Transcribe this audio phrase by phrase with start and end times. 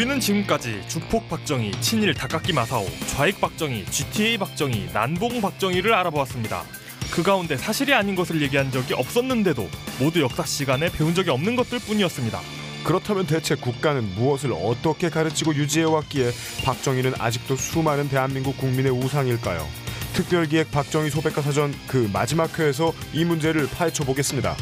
[0.00, 6.64] 우리는 지금까지 주폭 박정희, 친일 닭깎기 마사오, 좌익 박정희, GTA 박정희, 난봉 박정희를 알아보았습니다.
[7.10, 11.80] 그 가운데 사실이 아닌 것을 얘기한 적이 없었는데도 모두 역사 시간에 배운 적이 없는 것들
[11.80, 12.40] 뿐이었습니다.
[12.82, 16.30] 그렇다면 대체 국가는 무엇을 어떻게 가르치고 유지해왔기에
[16.64, 19.68] 박정희는 아직도 수많은 대한민국 국민의 우상일까요?
[20.14, 24.56] 특별기획 박정희 소백과 사전 그 마지막 회에서 이 문제를 파헤쳐 보겠습니다.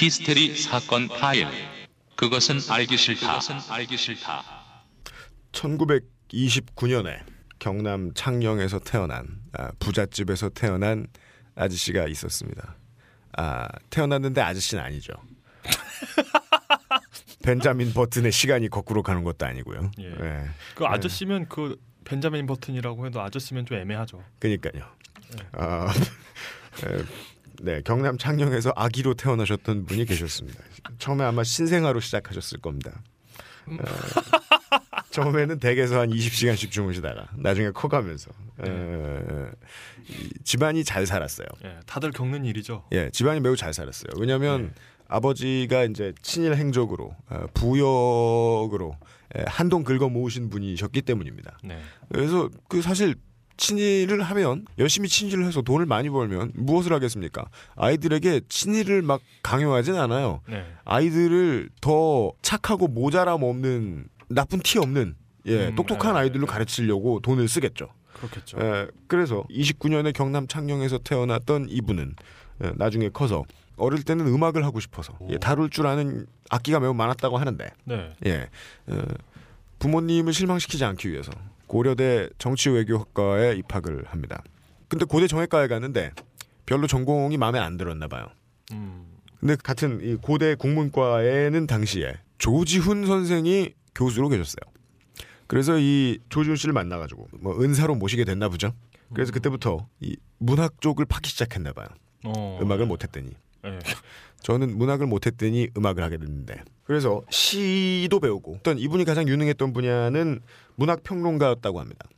[0.00, 1.46] 히스테리 사건 파일.
[2.16, 3.26] 그것은 알기 싫다.
[3.26, 4.42] 그것은 알기 싫다.
[5.52, 7.20] 1929년에
[7.58, 11.06] 경남 창녕에서 태어난 아, 부잣집에서 태어난
[11.54, 12.76] 아저씨가 있었습니다.
[13.36, 15.12] 아 태어났는데 아저씨는 아니죠.
[17.44, 19.90] 벤자민 버튼의 시간이 거꾸로 가는 것도 아니고요.
[20.00, 20.06] 예.
[20.06, 20.44] 예.
[20.76, 24.24] 그 아저씨면 그 벤자민 버튼이라고 해도 아저씨면 좀 애매하죠.
[24.38, 24.82] 그러니까요.
[25.52, 25.92] 아,
[26.86, 27.04] 에,
[27.62, 30.58] 네, 경남 창녕에서 아기로 태어나셨던 분이 계셨습니다.
[30.98, 33.02] 처음에 아마 신생아로 시작하셨을 겁니다.
[33.66, 33.74] 어,
[35.10, 38.30] 처음에는 댁에서 한 20시간씩 주무시다가 나중에 커가면서
[38.64, 39.50] 에,
[40.08, 41.46] 이 집안이 잘 살았어요.
[41.64, 42.84] 예, 다들 겪는 일이죠.
[42.92, 44.10] 예, 집안이 매우 잘 살았어요.
[44.18, 44.72] 왜냐하면
[45.08, 48.96] 아버지가 이제 친일 행적으로 어, 부역으로
[49.36, 51.58] 에, 한동 긁어 모으신 분이셨기 때문입니다.
[51.62, 51.78] 네.
[52.10, 53.16] 그래서 그 사실
[53.60, 57.44] 친일을 하면 열심히 친일을 해서 돈을 많이 벌면 무엇을 하겠습니까?
[57.76, 60.40] 아이들에게 친일을 막 강요하진 않아요.
[60.48, 60.64] 네.
[60.84, 65.14] 아이들을 더 착하고 모자람 없는 나쁜 티 없는
[65.46, 66.52] 예, 음, 똑똑한 네, 아이들로 네.
[66.52, 67.88] 가르치려고 돈을 쓰겠죠.
[68.14, 68.58] 그렇겠죠.
[68.60, 72.14] 예, 그래서 29년에 경남 창녕에서 태어났던 이분은
[72.64, 73.44] 예, 나중에 커서
[73.76, 78.14] 어릴 때는 음악을 하고 싶어서 예, 다룰 줄 아는 악기가 매우 많았다고 하는데 네.
[78.26, 78.48] 예,
[78.86, 79.02] 어,
[79.78, 81.30] 부모님을 실망시키지 않기 위해서
[81.70, 84.42] 고려대 정치외교학과에 입학을 합니다.
[84.88, 86.10] 근데 고대 정외과에 갔는데
[86.66, 88.26] 별로 전공이 마음에 안 들었나 봐요.
[88.72, 89.06] 음.
[89.38, 94.68] 근데 같은 이 고대 국문과에는 당시에 조지훈 선생이 교수로 계셨어요.
[95.46, 98.72] 그래서 이 조지훈 씨를 만나가지고 뭐 은사로 모시게 됐나 보죠.
[99.14, 101.86] 그래서 그때부터 이 문학 쪽을 파기 시작했나 봐요.
[102.24, 102.58] 어.
[102.60, 103.30] 음악을 못했더니
[103.66, 103.78] 예.
[104.40, 110.40] 저는 문학을 못했더니 음악을 하게 됐는데 그래서 시도 배우고 어떤 이분이 가장 유능했던 분야는
[110.74, 112.08] 문학 평론가였다고 합니다.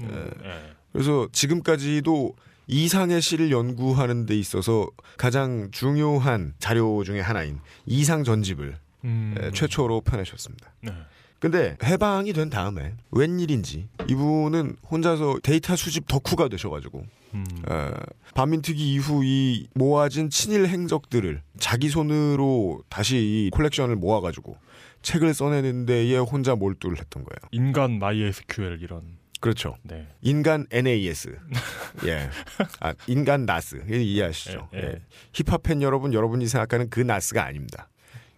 [0.00, 0.72] 음, 예.
[0.90, 2.34] 그래서 지금까지도
[2.66, 4.88] 이상의 시를 연구하는 데 있어서
[5.18, 9.34] 가장 중요한 자료 중에 하나인 이상 전집을 음.
[9.38, 10.72] 에, 최초로 펴내셨습니다.
[10.80, 10.92] 네.
[11.42, 17.04] 근데 해방이 된 다음에 웬일인지 이분은 혼자서 데이터 수집 덕후가 되셔가지고
[17.34, 17.44] 음.
[17.68, 17.90] 에,
[18.34, 24.56] 반민특위 이후 이 모아진 친일 행적들을 자기 손으로 다시 이 콜렉션을 모아가지고
[25.02, 27.38] 책을 써내는 데에 혼자 몰두를 했던 거예요.
[27.50, 29.02] 인간 MySQL 이런.
[29.40, 29.74] 그렇죠.
[29.82, 30.06] 네.
[30.20, 31.36] 인간 NAS.
[32.06, 32.30] 예.
[32.78, 33.82] 아, 인간 나스.
[33.90, 34.68] 이해하시죠?
[34.74, 34.82] 예, 예.
[34.84, 35.02] 예.
[35.32, 37.88] 힙합 팬 여러분, 여러분이 생각하는 그 나스가 아닙니다.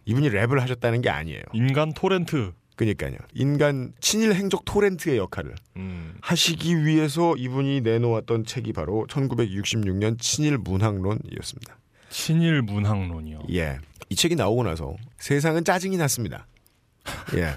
[0.07, 1.43] 이분이 랩을 하셨다는 게 아니에요.
[1.53, 2.55] 인간 토렌트.
[2.77, 3.17] 그러니까요.
[3.35, 6.15] 인간 친일 행적 토렌트의 역할을 음.
[6.21, 11.79] 하시기 위해서 이분이 내놓았던 책이 바로 1966년 친일 문학론이었습니다.
[12.11, 13.45] 친일 문학론이요.
[13.53, 13.79] 예.
[14.09, 16.47] 이 책이 나오고 나서 세상은 짜증이 났습니다.
[17.35, 17.57] 예.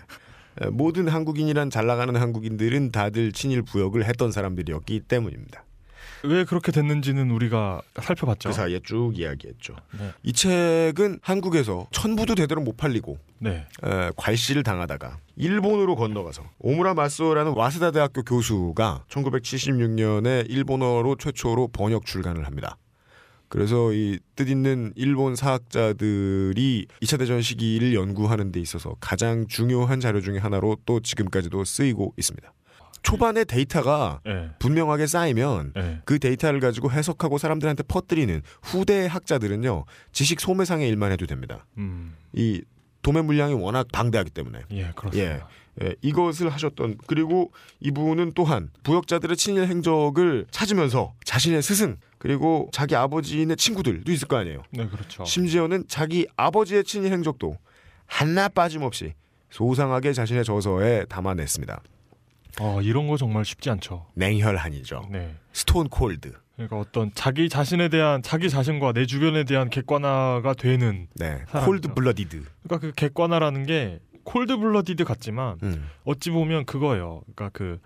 [0.62, 5.64] 에, 모든 한국인이란 잘 나가는 한국인들은 다들 친일 부역을 했던 사람들이었기 때문입니다.
[6.24, 8.50] 왜 그렇게 됐는지는 우리가 살펴봤죠.
[8.50, 9.76] 그 사이에 쭉 이야기했죠.
[10.00, 10.12] 네.
[10.24, 13.68] 이 책은 한국에서 천부도 제대로 못 팔리고 네.
[13.84, 22.46] 에, 괄시를 당하다가 일본으로 건너가서 오무라 마소라는 와세다 대학교 교수가 1976년에 일본어로 최초로 번역 출간을
[22.46, 22.78] 합니다.
[23.50, 30.38] 그래서 이 뜻있는 일본 사학자들이 2차 대전 시기를 연구하는 데 있어서 가장 중요한 자료 중에
[30.38, 32.52] 하나로 또 지금까지도 쓰이고 있습니다.
[33.07, 34.50] 초반에 데이터가 네.
[34.59, 36.01] 분명하게 쌓이면 네.
[36.03, 41.66] 그 데이터를 가지고 해석하고 사람들한테 퍼뜨리는 후대 학자들은요 지식 소매상의 일만 해도 됩니다.
[41.78, 42.18] 음.
[42.34, 42.62] 이
[43.03, 45.47] 도매 물량이 워낙 방대하기 때문에 예, 그렇습니다.
[45.81, 53.56] 예, 이것을 하셨던 그리고 이분은 또한 부역자들의 친일 행적을 찾으면서 자신의 스승 그리고 자기 아버지의
[53.56, 54.63] 친구들도 있을 거 아니에요.
[54.71, 55.24] 네, 그렇죠.
[55.24, 57.57] 심지어는 자기 아버지의 친일 행적도
[58.06, 59.13] 하나 빠짐없이
[59.50, 61.81] 소상하게 자신의 저서에 담아냈습니다.
[62.59, 64.07] 어, 이런 거 정말 쉽지 않죠.
[64.15, 65.09] 냉혈한이죠.
[65.12, 65.36] 네.
[65.54, 66.34] Stone cold.
[66.56, 71.44] 그러니까 어떤 자기 자신에 대한 자기 자신과 내 주변에 대한 객관화가 되는 네.
[71.66, 72.44] Cold-blooded.
[72.63, 75.88] 그러니까 그 객관화라는 게 cold-blooded 같지만 음.
[76.04, 77.21] 어찌 보면 그거예요.
[77.36, 77.80] 그러니까 그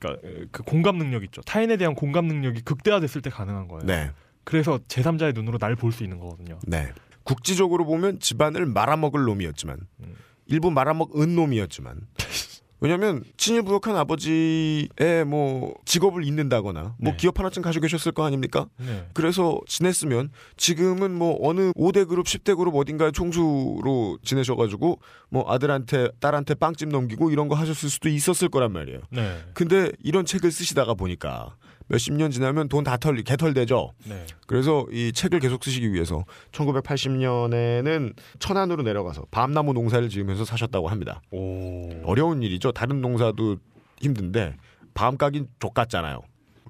[0.00, 1.40] 그러니까 그 공감 능력 있죠.
[1.42, 3.84] 타인에 대한 공감 능력이 극대화됐을 때 가능한 거예요.
[3.86, 4.10] 네.
[4.44, 6.58] 그래서 제3자의 눈으로 날 볼 수 있는 거거든요.
[6.66, 6.92] 네.
[7.22, 10.14] 국지적으로 보면 집안을 말아먹을 놈이었지만 음.
[10.46, 12.00] 일부 말아먹은 놈이었지만
[12.80, 17.16] 왜냐하면 친일 부역한 아버지의 뭐 직업을 잇는다거나 뭐 네.
[17.16, 18.66] 기업 하나쯤 가지고 계셨을 거 아닙니까?
[18.78, 19.06] 네.
[19.12, 26.54] 그래서 지냈으면 지금은 뭐 어느 5대 그룹, 10대 그룹 어딘가에 총수로 지내셔가지고 뭐 아들한테 딸한테
[26.54, 29.00] 빵집 넘기고 이런 거 하셨을 수도 있었을 거란 말이에요.
[29.10, 29.38] 네.
[29.52, 31.56] 근데 이런 책을 쓰시다가 보니까
[31.90, 33.92] 몇십 년 지나면 돈 다 털리 개털되죠.
[34.06, 34.24] 네.
[34.46, 41.20] 그래서 이 책을 계속 쓰시기 위해서 1980년에는 천안으로 내려가서 밤나무 농사를 지으면서 사셨다고 합니다.
[41.30, 41.90] 오.
[42.04, 42.72] 어려운 일이죠.
[42.72, 43.56] 다른 농사도
[44.00, 44.56] 힘든데
[44.94, 46.20] 밤 까긴 족같잖아요.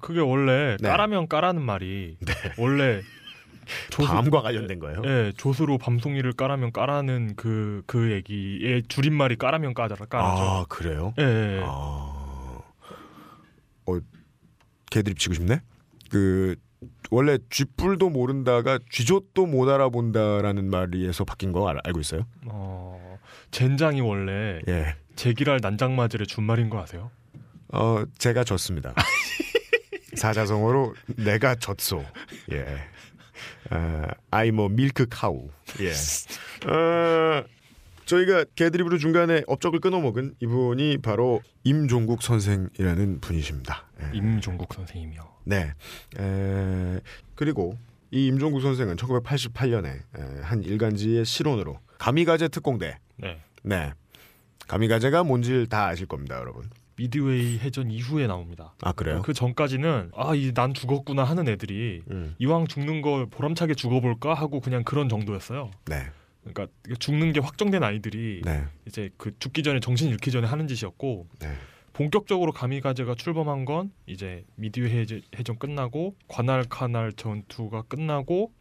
[0.01, 0.89] 그게 원래 네.
[0.89, 2.17] 까라면 까라는 말이
[2.57, 3.01] 원래
[3.91, 5.01] 조수, 밤과 관련된 거예요.
[5.05, 10.41] 예, 조수로 밤송이를 까라면 까라는 그그 얘기의 줄임말이 까라면 까자라 까라죠.
[10.41, 11.13] 아 그래요?
[11.19, 11.61] 예, 예.
[11.63, 11.67] 아,
[13.85, 13.99] 어,
[14.91, 15.61] 개드립 치고 싶네.
[16.11, 16.55] 그
[17.09, 22.27] 원래 쥐뿔도 모른다가 쥐젖도 못 알아본다라는 말에서 바뀐 거 알, 알고 있어요?
[22.45, 23.17] 어,
[23.49, 24.95] 젠장이 원래 예.
[25.15, 27.09] 제기랄 난장마질의 준말인 거 아세요?
[27.73, 28.93] 어, 제가 졌습니다.
[30.15, 32.03] 사자성어로 내가 졌소.
[32.51, 32.65] 예.
[33.69, 35.49] 아, 아이 뭐 밀크 카우.
[35.79, 35.91] 예.
[36.69, 37.43] 어,
[38.11, 43.85] 저희가 개드립으로 중간에 업적을 끊어먹은 이분이 바로 임종국 선생이라는 분이십니다.
[44.01, 44.17] 예.
[44.17, 45.21] 임종국 선생님이요.
[45.45, 45.73] 네.
[46.19, 46.99] 에,
[47.35, 47.77] 그리고
[48.11, 50.01] 이 임종국 선생은 1988년에
[50.41, 52.97] 한 일간지의 실론으로 가미가제 특공대.
[53.15, 53.39] 네.
[53.63, 53.93] 네.
[54.67, 56.69] 가미가제가 뭔지를 다 아실 겁니다, 여러분.
[56.97, 58.75] 미드웨이 해전 이후에 나옵니다.
[58.81, 59.21] 아 그래요?
[59.23, 62.35] 그 전까지는 아, 이난 죽었구나 하는 애들이 음.
[62.39, 65.71] 이왕 죽는 걸 보람차게 죽어볼까 하고 그냥 그런 정도였어요.
[65.85, 66.11] 네.
[66.43, 66.67] 그러니까
[66.99, 68.63] 죽는 게 확정된 아이들이 네.
[68.87, 71.47] 이제 그 죽기 전에 정신 잃기 전에 하는 짓이었고 네.
[71.93, 74.43] 본격적으로 가미가제가 출범한 건 이제
[74.89, 78.51] 해제- 해전 끝나고 관할 카날 전투가 끝나고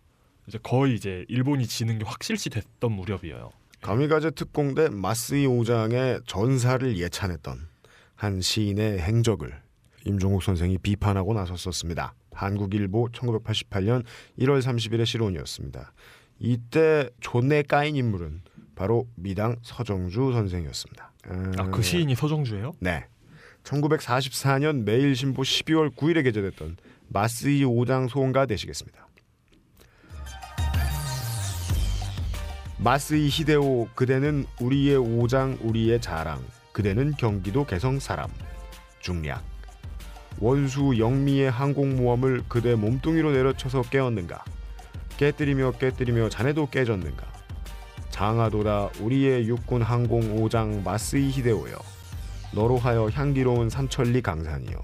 [0.46, 3.50] 이제 거의 이제 일본이 지는 게 확실시 됐던 무렵이에요.
[3.82, 7.68] 가미가제 특공대 마스이 오장의 전사를 예찬했던
[8.16, 9.58] 한 시인의 행적을
[10.04, 12.14] 임종국 선생이 비판하고 나섰었습니다.
[12.32, 14.04] 한국일보 1988년
[14.38, 15.92] 1월 30일의 실론이었습니다.
[16.40, 18.40] 이때 존내 까인 인물은
[18.74, 21.12] 바로 미당 서정주 선생이었습니다.
[21.58, 22.72] 아그 시인이 서정주예요?
[22.80, 23.06] 네.
[23.62, 26.78] 1944년 매일신보 12월 9일에 게재됐던
[27.08, 29.06] 마스이 오장 소원가 되시겠습니다.
[32.78, 38.30] 마스이 히데오 그대는 우리의 오장 우리의 자랑 그대는 경기도 개성 사람
[39.00, 39.44] 중략
[40.38, 44.42] 원수 영미의 항공모함을 그대 몸뚱이로 내려쳐서 깨었는가
[45.20, 47.30] 깨뜨리며 깨뜨리며 자네도 깨졌는가?
[48.08, 51.76] 장하도다 우리의 육군 항공 오장 마스이 히데오여.
[52.54, 54.80] 너로 하여 향기로운 삼천리 강산이여.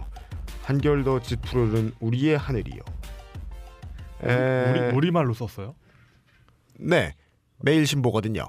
[0.62, 2.83] 한결 더 짙푸르른 우리의 하늘이여.
[4.25, 4.71] 에...
[4.71, 5.75] 우리 우리말로 썼어요?
[6.79, 7.15] 네
[7.62, 8.44] 매일 신보거든요.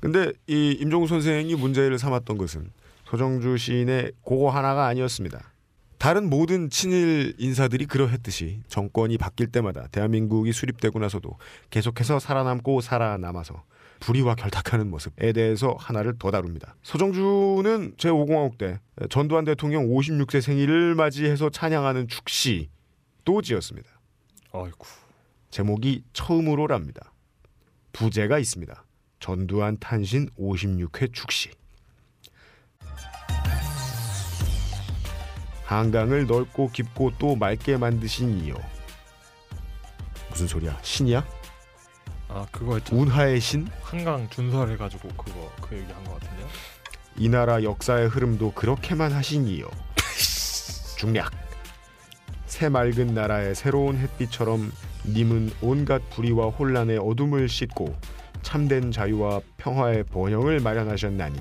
[0.00, 2.72] 근데 이 임종우 선생이 문제를 삼았던 것은
[3.06, 5.49] 서정주 시인의 그거 하나가 아니었습니다
[6.00, 11.36] 다른 모든 친일 인사들이 그러했듯이 정권이 바뀔 때마다 대한민국이 수립되고 나서도
[11.68, 13.64] 계속해서 살아남고 살아남아서
[14.00, 16.74] 불의와 결탁하는 모습에 대해서 하나를 더 다룹니다.
[16.82, 18.80] 서정주는 제5공화국 때
[19.10, 23.90] 전두환 대통령 56세 생일을 맞이해서 찬양하는 축시도 지었습니다.
[24.54, 24.86] 아이고.
[25.50, 27.12] 제목이 처음으로랍니다.
[27.92, 28.86] 부제가 있습니다.
[29.18, 31.50] 전두환 탄신 56회 축시.
[35.74, 38.54] 한강을 넓고 깊고 또 맑게 만드신 이요.
[40.28, 40.76] 무슨 소리야?
[40.82, 41.24] 신이야?
[42.28, 42.96] 아 그거 했죠.
[42.96, 43.68] 운하의 신?
[43.82, 46.48] 한강 준설해가지고 그거 그 얘기 한 것 같은데요.
[47.16, 49.68] 이 나라 역사의 흐름도 그렇게만 하시니요.
[50.98, 51.30] 중략.
[52.46, 54.72] 새 맑은 나라의 새로운 햇빛처럼
[55.06, 57.96] 님은 온갖 불의와 혼란의 어둠을 씻고
[58.42, 61.38] 참된 자유와 평화의 번영을 마련하셨나니.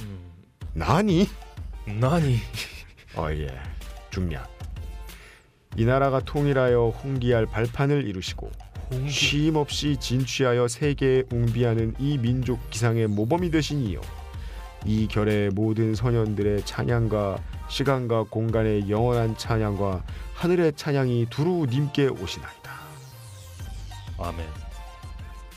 [0.00, 0.32] 음,
[0.72, 1.28] 나니?
[1.84, 2.38] 나니
[3.16, 3.48] 어 예.
[4.12, 4.48] 중략.
[5.76, 8.50] 이 나라가 통일하여 홍기할 발판을 이루시고
[8.92, 14.00] 홍기 쉼 없이 진취하여 세계에 웅비하는 이 민족 기상의 모범이 되시니요.
[14.84, 17.38] 이 결의 모든 선현들의 찬양과
[17.68, 20.04] 시간과 공간의 영원한 찬양과
[20.34, 22.72] 하늘의 찬양이 두루 님께 오시나이다.
[24.18, 24.46] 아멘.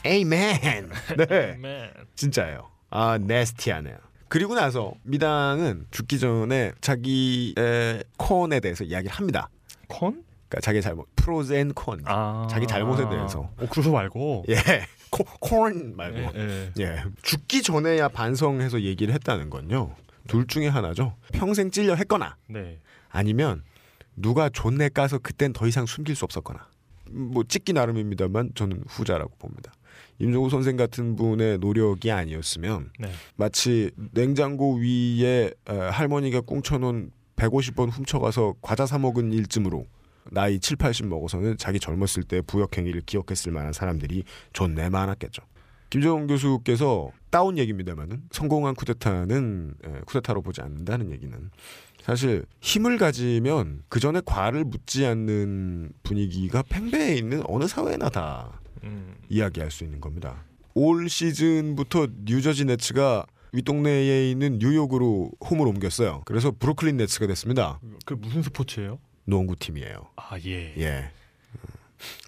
[0.04, 0.90] 에이맨.
[1.28, 1.90] 네.
[2.14, 2.70] 진짜예요.
[2.90, 4.05] 아, 네스티하네요.
[4.28, 9.48] 그리고 나서 미당은 죽기 전에 자기의 콘에 대해서 이야기를 합니다.
[9.88, 10.24] Con?
[10.48, 12.02] 그러니까 자기 잘못, pros and con.
[12.04, 13.50] 아 자기 잘못에 대해서.
[13.60, 14.44] 오 그래서 말고.
[14.48, 14.56] 예,
[15.10, 16.18] 코, con 말고.
[16.38, 16.82] 예, 예.
[16.82, 17.04] 예.
[17.22, 19.94] 죽기 전에야 반성해서 얘기를 했다는 건요.
[20.28, 21.16] 둘 중에 하나죠.
[21.32, 22.78] 평생 찔려 했거나 네.
[23.10, 23.62] 아니면
[24.16, 26.68] 누가 존내 까서 그땐 더 이상 숨길 수 없었거나.
[27.10, 29.72] 뭐 찍기 나름입니다만 저는 후자라고 봅니다.
[30.18, 33.10] 임종국 선생 같은 분의 노력이 아니었으면 네.
[33.36, 39.86] 마치 냉장고 위에 에, 할머니가 꿍쳐놓은 150번 훔쳐가서 과자 사 먹은 일쯤으로
[40.30, 45.42] 나이 7, 80 먹어서는 자기 젊었을 때 부역행위를 기억했을 만한 사람들이 존내 많았겠죠.
[45.90, 51.50] 김정은 교수께서 따온 얘기입니다만은 성공한 쿠데타는 에, 쿠데타로 보지 않는다는 얘기는
[52.02, 59.14] 사실 힘을 가지면 그 전에 과를 묻지 않는 분위기가 팽배해 있는 어느 사회나 다 음,
[59.28, 60.44] 이야기할 수 있는 겁니다.
[60.74, 66.22] 올 시즌부터 뉴저지 네츠가 윗동네에 있는 뉴욕으로 홈을 옮겼어요.
[66.26, 67.80] 그래서 브루클린 네츠가 됐습니다.
[68.04, 68.98] 그 무슨 스포츠예요?
[69.24, 70.08] 농구 팀이에요.
[70.16, 70.74] 아 예.
[70.78, 71.10] 예.
[71.54, 71.60] 음,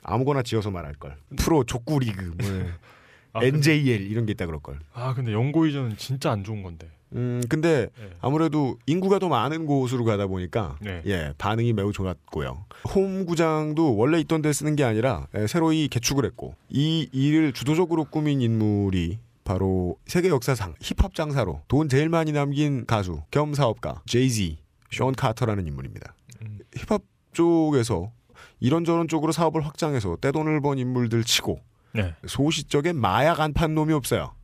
[0.02, 1.16] 아무거나 지어서 말할 걸.
[1.36, 2.48] 프로 족구 리그, 뭐
[3.34, 4.78] 아, 근데, NJL 이런 게 있다 그럴 걸.
[4.94, 6.88] 아 근데 연고이전은 진짜 안 좋은 건데.
[7.14, 8.10] 음, 근데 예.
[8.20, 11.02] 아무래도 인구가 더 많은 곳으로 가다 보니까 네.
[11.06, 12.64] 예 반응이 매우 좋았고요.
[12.94, 18.04] 홈 구장도 원래 있던 데 쓰는 게 아니라 예, 새로이 개축을 했고 이 일을 주도적으로
[18.04, 24.58] 꾸민 인물이 바로 세계 역사상 힙합 장사로 돈 제일 많이 남긴 가수 겸 사업가 제이지
[24.90, 26.14] 션 카터라는 인물입니다.
[26.42, 28.12] 음, 힙합 쪽에서
[28.60, 31.60] 이런저런 쪽으로 사업을 확장해서 떼돈을 번 인물들 치고
[31.94, 32.14] 네.
[32.26, 34.34] 소시적에 마약 안 판 놈이 없어요.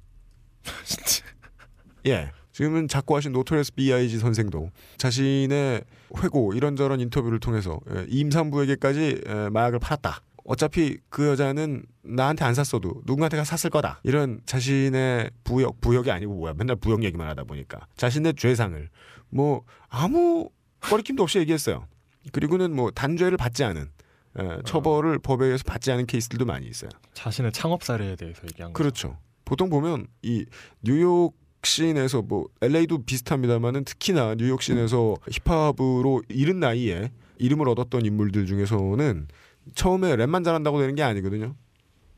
[2.07, 2.31] 예.
[2.55, 5.83] 지금은 작고하신 Notorious B.I.G 선생도 자신의
[6.23, 10.23] 회고 이런저런 인터뷰를 통해서 예, 임산부에게까지 예, 마약을 팔았다.
[10.45, 14.01] 어차피 그 여자는 나한테 안 샀어도 누군가한테가 샀을 거다.
[14.05, 16.55] 이런 자신의 부역, 부역이 아니고 뭐야.
[16.57, 17.89] 맨날 부역 얘기만 하다 보니까.
[17.97, 18.89] 자신의 죄상을
[19.31, 20.49] 뭐 아무
[20.81, 21.89] 꺼리낌도 없이 얘기했어요.
[22.31, 23.91] 그리고는 뭐 단죄를 받지 않은
[24.39, 26.91] 예, 처벌을 법에 의해서 받지 않은 케이스들도 많이 있어요.
[27.15, 28.79] 자신의 창업 사례에 대해서 얘기한 거.
[28.79, 29.19] 그렇죠.
[29.45, 30.47] 보통 보면 이
[30.83, 31.35] 뉴욕
[31.67, 39.29] scene에서 뭐 LA도 비슷합니다만은 특히나 뉴욕 scene에서 힙합으로 이른 나이에 이름을 얻었던 인물들 중에서는
[39.75, 41.55] 처음에 랩만 잘한다고 되는 게 아니거든요.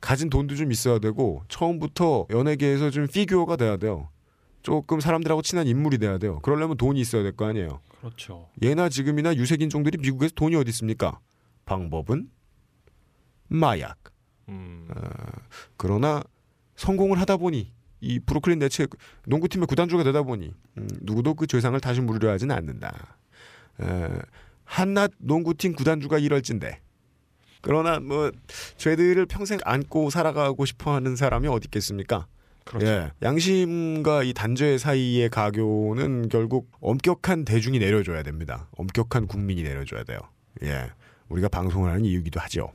[0.01, 4.09] 가진 돈도 좀 있어야 되고 처음부터 연예계에서 좀 피규어가 돼야 돼요.
[4.63, 6.41] 조금 사람들하고 친한 인물이 돼야 돼요.
[6.41, 7.81] 그러려면 돈이 있어야 될 거 아니에요.
[8.01, 8.49] 그렇죠.
[8.63, 11.21] 예나 지금이나 유색 인종들이 미국에서 돈이 어디 있습니까?
[11.65, 12.29] 방법은
[13.49, 13.97] 마약.
[14.49, 14.89] 음,
[15.77, 16.23] 그러나
[16.77, 18.87] 성공을 하다 보니 이 브루클린 네츠
[19.27, 23.17] 농구팀의 구단주가 되다 보니 음, 누구도 그 죄상을 다시 물으려 하지는 않는다.
[23.81, 24.09] 에,
[24.65, 26.81] 한낱 농구팀 구단주가 이럴진데
[27.63, 28.31] 그러나 뭐
[28.77, 32.27] 죄들을 평생 안고 살아가고 싶어하는 사람이 어디 있겠습니까?
[32.65, 32.87] 그렇죠.
[32.87, 38.69] 예, 양심과 이 단죄 사이의 가교는 결국 엄격한 대중이 내려줘야 됩니다.
[38.73, 40.19] 엄격한 국민이 내려줘야 돼요.
[40.63, 40.91] 예,
[41.29, 42.73] 우리가 방송을 하는 이유기도 하죠.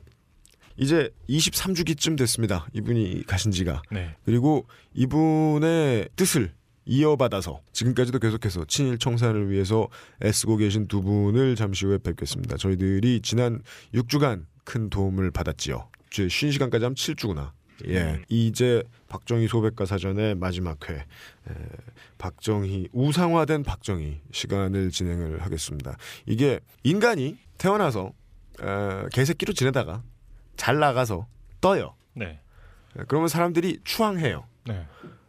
[0.82, 2.66] 이제 23주기쯤 됐습니다.
[2.72, 3.82] 이분이 가신 지가.
[3.92, 4.16] 네.
[4.24, 6.52] 그리고 이분의 뜻을
[6.84, 9.88] 이어받아서 지금까지도 계속해서 친일 청산을 위해서
[10.24, 12.56] 애쓰고 계신 두 분을 잠시 후에 뵙겠습니다.
[12.56, 13.62] 저희들이 지난
[13.94, 15.88] 6주간 큰 도움을 받았지요.
[16.10, 17.52] 이제 쉰 시간까지 하면 7주구나.
[17.86, 18.00] 예.
[18.00, 18.24] 음.
[18.28, 20.94] 이제 박정희 소백과 사전의 마지막 회.
[20.96, 21.04] 에,
[22.18, 25.96] 박정희 우상화된 박정희 시간을 진행을 하겠습니다.
[26.26, 28.12] 이게 인간이 태어나서
[28.60, 30.02] 에, 개새끼로 지내다가
[30.56, 31.26] 잘 나가서
[31.60, 31.94] 떠요.
[32.14, 32.40] 네.
[32.98, 34.44] 예, 그러면 사람들이 추앙해요.
[34.66, 34.86] 네.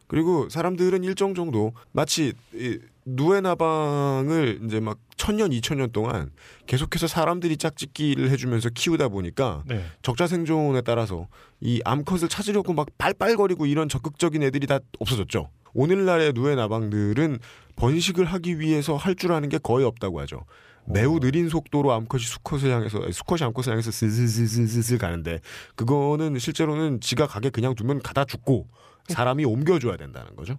[0.07, 6.31] 그리고 사람들은 일정 정도 마치 이 누에나방을 이제 막 천년 이천 년 동안
[6.67, 9.85] 계속해서 사람들이 짝짓기를 해주면서 키우다 보니까 네.
[10.01, 11.27] 적자 생존에 따라서
[11.59, 15.49] 이 암컷을 찾으려고 막 빨빨거리고 이런 적극적인 애들이 다 없어졌죠.
[15.73, 17.39] 오늘날의 누에나방들은
[17.75, 20.45] 번식을 하기 위해서 할 줄 아는 게 거의 없다고 하죠.
[20.85, 25.39] 매우 느린 속도로 암컷이 수컷을 향해서 수컷이 암컷을 향해서 슬슬슬슬슬 가는데
[25.75, 28.67] 그거는 실제로는 지가 가게 그냥 두면 가다 죽고
[29.07, 30.57] 사람이 옮겨줘야 된다는 거죠.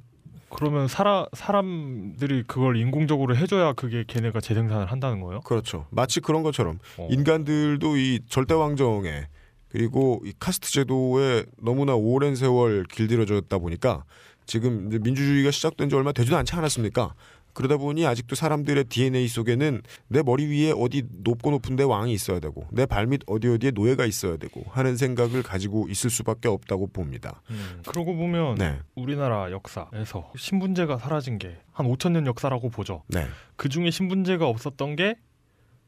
[0.50, 5.40] 그러면 사람 사람들이 그걸 인공적으로 해줘야 그게 걔네가 재생산을 한다는 거예요?
[5.40, 5.87] 그렇죠.
[5.90, 7.09] 마치 그런 것처럼 어.
[7.11, 9.26] 인간들도 이 절대 왕정에
[9.69, 14.04] 그리고 이 카스트 제도에 너무나 오랜 세월 길들여졌다 보니까
[14.47, 17.14] 지금 이제 민주주의가 시작된 지 얼마 되지도 않지 않았습니까?
[17.54, 22.66] 그러다 보니 아직도 사람들의 DNA 속에는 내 머리 위에 어디 높고 높은데 왕이 있어야 되고
[22.70, 27.40] 내 발밑 어디 어디에 노예가 있어야 되고 하는 생각을 가지고 있을 수밖에 없다고 봅니다.
[27.50, 27.80] 음.
[27.87, 33.02] 그러고 보면 네, 우리나라 역사에서 신분제가 사라진 게 한 5천 년 역사라고 보죠.
[33.08, 35.16] 네, 그 중에 신분제가 없었던 게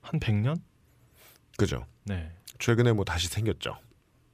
[0.00, 0.60] 한 100년?
[1.56, 1.84] 그죠.
[2.04, 2.30] 네.
[2.58, 3.76] 최근에 뭐 다시 생겼죠.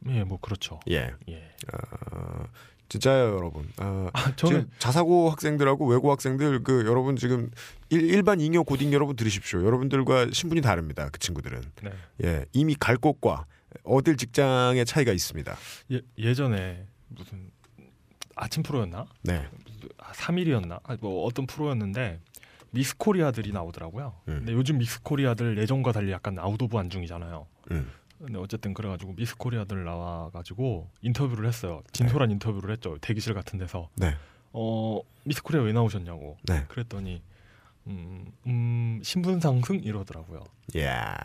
[0.09, 0.81] 예, 뭐 그렇죠.
[0.91, 1.55] 예, 예.
[1.73, 2.45] 어,
[2.93, 3.67] 진짜요, 여러분.
[3.79, 7.51] 아, 아, 저는 자사고 학생들하고 외고 학생들 그 여러분 지금
[7.89, 9.65] 일, 반 잉여 고딩 여러분 들으십시오.
[9.65, 11.09] 여러분들과 신분이 다릅니다.
[11.11, 11.91] 그 친구들은 네.
[12.23, 13.47] 예 이미 갈 곳과
[13.85, 15.57] 어딜 직장의 차이가 있습니다.
[15.93, 17.51] 예, 예전에 무슨
[18.37, 19.07] 아침 프로였나?
[19.23, 19.49] 네,
[19.97, 20.81] 아, 3일이었나?
[20.83, 22.21] 아, 뭐 어떤 프로였는데
[22.73, 24.13] 미스 코리아들이 나오더라고요.
[24.29, 24.35] 음.
[24.41, 27.47] 근데 요즘 미스 코리아들 예전과 달리 약간 out of 안중이잖아요.
[27.71, 27.91] 음.
[28.31, 31.83] 네, 어쨌든 그래가지고 미스 코리아들 나와가지고 인터뷰를 했어요.
[31.93, 32.97] 진솔한 인터뷰를 했죠.
[33.01, 33.89] 대기실 같은 데서.
[33.97, 34.15] 네.
[34.53, 36.37] 어 미스 코리아 왜 나오셨냐고.
[36.45, 36.65] 네.
[36.69, 37.23] 그랬더니
[37.89, 40.41] 음, 음 신분 상승 이러더라고요.
[40.79, 41.17] 야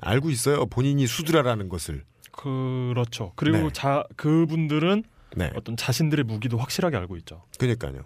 [0.00, 0.66] 알고 있어요.
[0.66, 2.04] 본인이 수드라라는 것을.
[2.32, 3.32] 그렇죠.
[3.36, 3.70] 그리고 네.
[3.72, 5.04] 자 그분들은
[5.36, 5.50] 네.
[5.54, 7.44] 어떤 자신들의 무기도 확실하게 알고 있죠.
[7.58, 8.02] 그러니까요.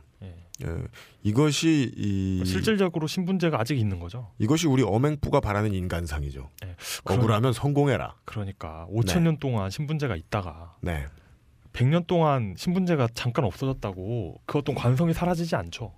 [0.64, 0.66] 예.
[0.66, 0.76] 예,
[1.22, 4.30] 이것이 이 실질적으로 신분제가 아직 있는 거죠.
[4.38, 6.50] 이것이 우리 어맹부가 바라는 인간상이죠.
[6.62, 6.76] 네.
[7.04, 8.14] 억울하면 성공해라.
[8.24, 11.06] 그러니까 5천 년 동안 신분제가 있다가 네.
[11.72, 15.92] 100년 동안 신분제가 잠깐 없어졌다고 그 어떤 관성이 사라지지 않죠.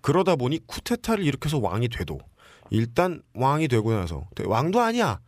[0.00, 2.18] 그러다 보니 쿠데타를 일으켜서 왕이 돼도
[2.70, 5.20] 일단 왕이 되고 나서 왕도 아니야.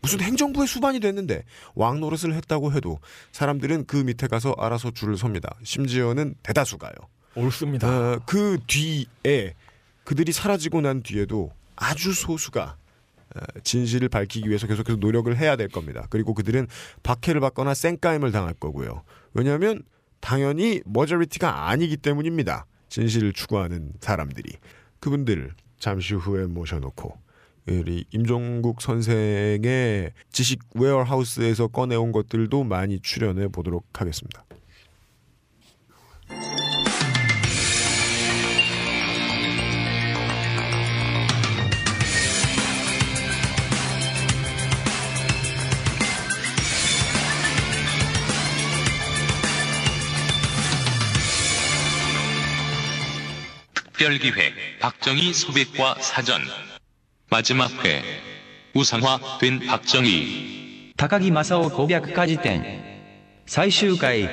[0.00, 1.42] 무슨 행정부의 수반이 됐는데
[1.74, 3.00] 왕 노릇을 했다고 해도
[3.32, 5.56] 사람들은 그 밑에 가서 알아서 줄을 섭니다.
[5.64, 6.92] 심지어는 대다수가요.
[7.38, 7.88] 옳습니다.
[7.88, 9.54] 어, 그 뒤에
[10.04, 12.76] 그들이 사라지고 난 뒤에도 아주 소수가
[13.36, 16.06] 어, 진실을 밝히기 위해서 계속해서 노력을 해야 될 겁니다.
[16.10, 16.66] 그리고 그들은
[17.02, 19.02] 박해를 받거나 쌩까임을 당할 거고요.
[19.34, 19.82] 왜냐하면
[20.20, 22.66] 당연히 majority가 아니기 때문입니다.
[22.88, 24.56] 진실을 추구하는 사람들이
[25.00, 27.28] 그분들을 잠시 후에 모셔놓고
[27.68, 34.44] 우리 임종국 선생의 지식 웨어하우스에서 꺼내온 것들도 많이 출연해 보도록 하겠습니다.
[53.97, 56.41] 특별기획 박정희 소백과 사전
[57.29, 58.03] 마지막 회
[58.75, 62.81] 우상화된 박정희 高木正夫攻略家事典
[63.45, 64.29] 最終回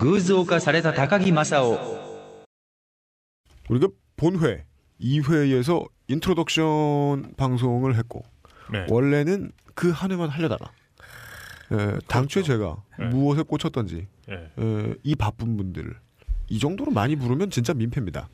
[0.00, 1.98] 偶像化された高木正夫
[3.68, 4.64] 우리가 본회
[5.00, 8.24] 2회에서 인트로덕션 방송을 했고
[8.72, 8.86] 네.
[8.88, 10.72] 원래는 그 한 회만 하려다가
[11.70, 13.06] 에, 당초에 제가 네.
[13.06, 14.34] 무엇에 꽂혔던지 예.
[14.34, 15.94] 에, 이 바쁜 분들
[16.48, 18.28] 이 정도로 많이 부르면 진짜 민폐입니다.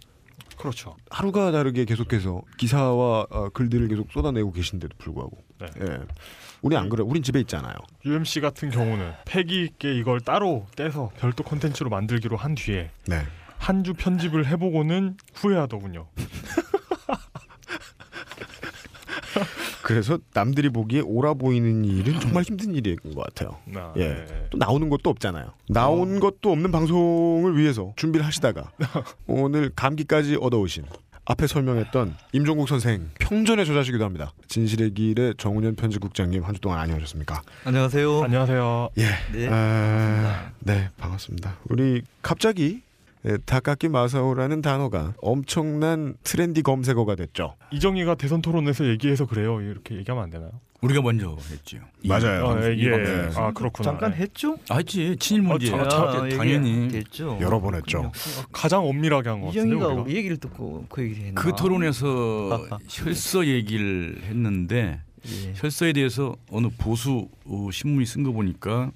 [0.59, 0.97] 그렇죠.
[1.09, 5.67] 하루가 다르게 계속해서 기사와 어, 글들을 계속 쏟아내고 계신데도 불구하고 네.
[5.81, 5.99] 예.
[6.61, 7.01] 우리 안 그래.
[7.01, 7.73] 우린 집에 있잖아요.
[8.05, 13.23] UMC 같은 경우는 패기 있게 이걸 따로 떼서 별도 콘텐츠로 만들기로 한 뒤에 네.
[13.57, 16.07] 한주 편집을 해보고는 후회하더군요.
[19.89, 23.57] 그래서 남들이 보기에 옳아 보이는 일은 정말 힘든 일인 것 같아요.
[23.75, 24.09] 아, 예.
[24.09, 24.47] 네.
[24.51, 25.51] 또 나오는 것도 없잖아요.
[25.67, 28.69] 나온 것도 없는 방송을 위해서 준비를 하시다가
[29.25, 30.85] 오늘 감기까지 얻어오신
[31.25, 34.31] 앞에 설명했던 임종국 선생 평전의 저자시기도 합니다.
[34.47, 37.41] 진실의 길의 정운현 편집국장님 한 주 동안 안녕하셨습니까?
[37.65, 38.23] 안녕하세요.
[38.23, 38.89] 안녕하세요.
[38.99, 39.07] 예.
[39.33, 39.47] 네.
[39.49, 41.57] 아, 네, 반갑습니다.
[41.69, 42.81] 우리 갑자기
[43.25, 47.55] 예, 다카키 마사오라는 단어가 엄청난 트렌디 검색어가 됐죠.
[47.71, 49.59] 이정희가 대선 토론에서 얘기해서 그래요.
[49.61, 50.51] 이렇게 얘기하면 안 되나요?
[50.81, 51.79] 우리가 먼저 했죠.
[52.05, 52.47] 맞아요.
[52.51, 52.91] 아, 예, 이 예.
[52.91, 53.41] 방송에서.
[53.41, 53.89] 아 그렇구나.
[53.91, 54.17] 잠깐 예.
[54.21, 54.57] 했죠?
[54.69, 55.17] 아, 했지.
[55.19, 55.73] 친일 문제.
[55.73, 57.37] 어, 저- 아, 얘기 당연히 됐죠.
[57.41, 58.09] 여러 번 했죠.
[58.53, 60.01] 가장 엄밀하게 한 것 같은데 이정희가 우리가.
[60.03, 61.41] 우리 얘기를 듣고 그 얘기를 했나?
[61.41, 65.53] 그 토론에서 혈서 얘기를 했는데 예.
[65.57, 68.91] 혈서에 대해서 어느 보수 어, 신문이 쓴 거 보니까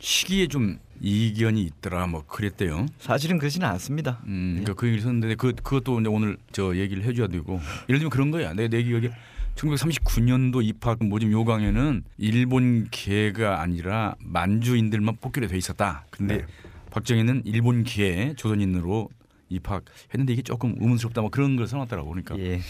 [0.00, 2.86] 시기에 좀 이견이 있더라 뭐 그랬대요.
[2.98, 4.22] 사실은 그렇지는 않습니다.
[4.26, 8.10] 음, 그러니까 그 얘기를 썼는데 그 그것도 이제 오늘 저 얘기를 해줘야 되고 예를 들면
[8.10, 8.52] 그런 거야.
[8.52, 9.10] 내, 내 기억에
[9.56, 16.04] 1939년도 입학 모집 요강에는 일본 계가 아니라 만주인들만 뽑기로 돼 있었다.
[16.10, 16.46] 근데 네.
[16.90, 19.08] 박정희는 일본 계 조선인으로
[19.48, 22.38] 입학했는데 이게 조금 의문스럽다 뭐 그런 걸 써놨더라고 그러니까.
[22.38, 22.56] 예.
[22.58, 22.62] 네.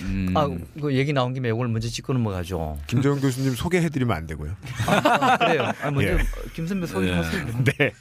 [0.00, 0.48] 음, 아,
[0.80, 2.78] 그 얘기 나온 김에 이걸 먼저 짚고 넘어가죠.
[2.86, 4.54] 김재영 교수님 소개해드리면 안 되고요.
[4.86, 5.70] 아, 그래요.
[5.82, 6.18] 아, 먼저 예.
[6.54, 7.46] 김 선배 소개하세요.
[7.64, 7.92] 네.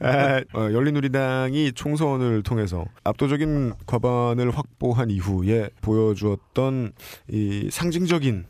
[0.00, 6.92] 아, 어, 열린우리당이 총선을 통해서 압도적인 과반을 확보한 이후에 보여주었던
[7.30, 8.46] 이 상징적인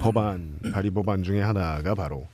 [0.00, 2.28] 법안 발의 법안 중에 하나가 바로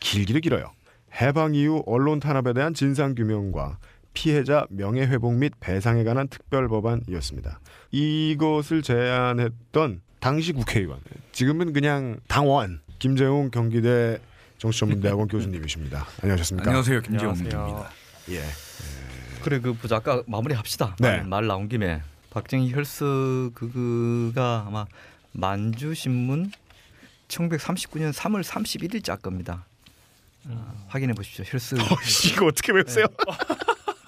[0.00, 0.72] 길기도 길어요.
[1.20, 3.78] 해방 이후 언론 탄압에 대한 진상 규명과
[4.14, 7.60] 피해자 명예회복 및 배상에 관한 특별 법안이었습니다.
[7.90, 11.00] 이것을 제안했던 당시 국회의원,
[11.32, 14.20] 지금은 그냥 당원 김재웅 경기대
[14.58, 16.06] 정치전문대학원 교수님이십니다.
[16.22, 16.70] 안녕하셨습니까?
[16.70, 17.48] 안녕하세요 안녕하세요.
[17.48, 17.90] 김재원입니다.
[18.30, 18.42] 예.
[19.42, 20.96] 그래 그 부작가 마무리합시다.
[21.00, 21.16] 네.
[21.18, 24.86] 말, 말 나온 김에 박정희 혈서 그거가 아마
[25.32, 26.52] 만주 신문
[27.26, 29.64] 1939년 3월 31일자 겁니다.
[30.48, 31.44] 아, 확인해 보십시오.
[31.46, 31.76] 혈서
[32.32, 33.06] 이거 어떻게 외우세요?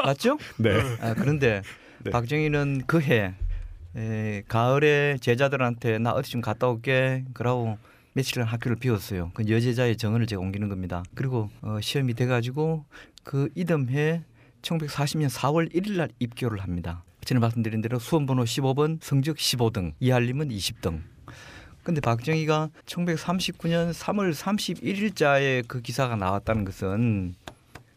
[0.05, 0.38] 맞죠?
[0.59, 0.71] 네.
[1.01, 1.62] 아, 그런데
[2.03, 2.11] 네.
[2.11, 3.35] 박정희는 그해
[3.97, 7.79] 에, 가을에 제자들한테 나 어디 좀 갔다 올게 그러고
[8.12, 9.31] 며칠간 학교를 비웠어요.
[9.35, 11.03] 그 여제자의 정언을 제가 옮기는 겁니다.
[11.14, 12.85] 그리고 어, 시험이 돼가지고
[13.25, 14.23] 그 이듬해
[14.62, 17.03] 1940년 4월 1일 날 입교를 합니다.
[17.25, 21.01] 전에 말씀드린 대로 수험 번호 15번, 성적 15등, 이할림은 20등.
[21.83, 27.35] 근데 박정희가 1939년 3월 31일자에 그 기사가 나왔다는 것은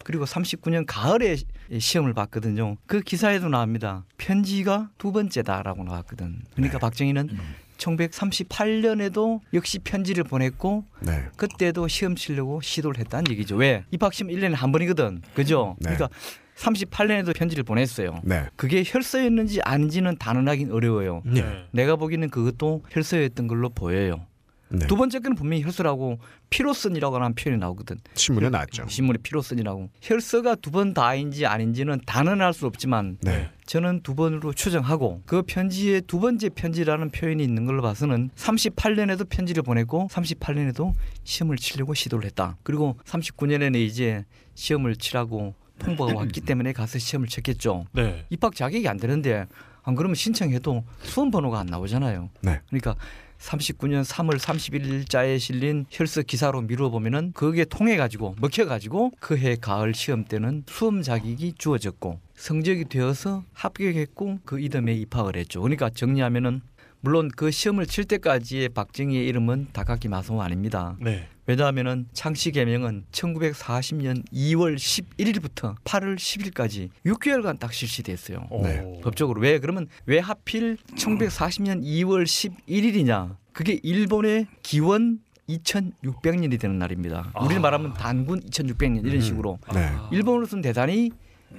[0.03, 1.35] 그리고 39년 가을에
[1.77, 2.77] 시험을 봤거든요.
[2.85, 4.05] 그 기사에도 나옵니다.
[4.17, 6.41] 편지가 두 번째다라고 나왔거든.
[6.55, 7.29] 그러니까 박정희는
[7.77, 11.25] 1938년에도 역시 편지를 보냈고 네.
[11.35, 13.55] 그때도 시험 치려고 시도를 했다는 얘기죠.
[13.55, 13.83] 왜?
[13.91, 15.21] 입학시험 1년에 한 번이거든.
[15.33, 15.75] 그죠?
[15.79, 15.93] 네.
[15.93, 16.09] 그러니까
[16.57, 18.19] 38년에도 편지를 보냈어요.
[18.23, 18.47] 네.
[18.55, 21.21] 그게 혈서였는지 아닌지는 단언하기는 어려워요.
[21.25, 21.67] 네.
[21.71, 24.25] 내가 보기에는 그것도 혈서였던 걸로 보여요.
[24.69, 24.85] 네.
[24.87, 27.97] 두 번째 거는 분명히 혈서라고 피로선이라고 하는 표현이 나오거든.
[28.13, 28.85] 신문에 나왔죠.
[28.87, 29.89] 신문에 피로선이라고.
[30.01, 33.49] 혈서가 두 번 다인지 아닌지는 단언할 수 없지만 네.
[33.65, 39.63] 저는 두 번으로 추정하고 그 편지에 두 번째 편지라는 표현이 있는 걸로 봐서는 38년에도 편지를
[39.63, 42.57] 보냈고 38년에도 시험을 치려고 시도를 했다.
[42.63, 44.25] 그리고 39년에는 이제
[44.55, 47.85] 시험을 치라고 통보가 왔기 때문에 가서 시험을 쳤겠죠.
[47.93, 48.25] 네.
[48.29, 49.45] 입학 자격이 안 되는데
[49.83, 52.29] 안 그러면 신청해도 수험 번호가 안 나오잖아요.
[52.41, 52.59] 네.
[52.67, 52.95] 그러니까
[53.39, 59.55] 39년 3월 31일자에 실린 혈서 기사로 미루어 보면은 그게 통해 가지고 먹혀 가지고 그 해
[59.55, 65.61] 가을 시험 때는 수험 자격이 주어졌고 성적이 되어서 합격했고 그 이듬해 입학을 했죠.
[65.61, 66.61] 그러니까 정리하면은
[67.07, 70.97] 물론 그 시험을 칠 때까지의 박정희의 이름은 다카키 마소 아닙니다.
[70.99, 71.29] 네.
[71.45, 78.49] 왜냐하면은 창씨 개명은 1940년 2월 11일부터 8월 10일까지 6개월간 딱 실시됐어요.
[78.61, 78.81] 네.
[78.81, 78.99] 오.
[78.99, 83.37] 법적으로 왜 그러면 왜 하필 1940년 2월 11일이냐?
[83.53, 87.31] 그게 일본의 기원 2600년이 되는 날입니다.
[87.39, 87.61] 우리는 아.
[87.61, 89.93] 말하면 단군 2600년 이런 식으로 네.
[90.11, 91.11] 일본으로서는 대단히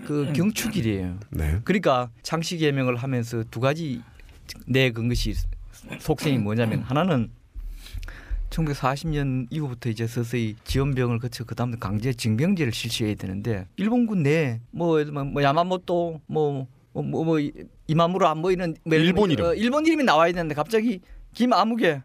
[0.05, 1.19] 그 경축일이에요.
[1.31, 1.61] 네.
[1.65, 4.03] 그러니까 창씨 개명을 하면서 두 가지
[4.67, 5.35] 내 근것이
[6.01, 7.31] 속성이 뭐냐면 하나는
[8.51, 15.03] 1940년 이후부터 이제 서서히 지원병을 거쳐 그 다음에 강제 징병제를 실시해야 되는데 일본군 내에 뭐,
[15.05, 17.39] 뭐 야마모토 뭐 뭐, 뭐, 뭐
[17.87, 19.47] 이마무로 안 보이는 뭐 예를 일본 이름.
[19.47, 21.01] 어, 일본 이름이 나와야 되는데 갑자기
[21.35, 22.03] 김아무개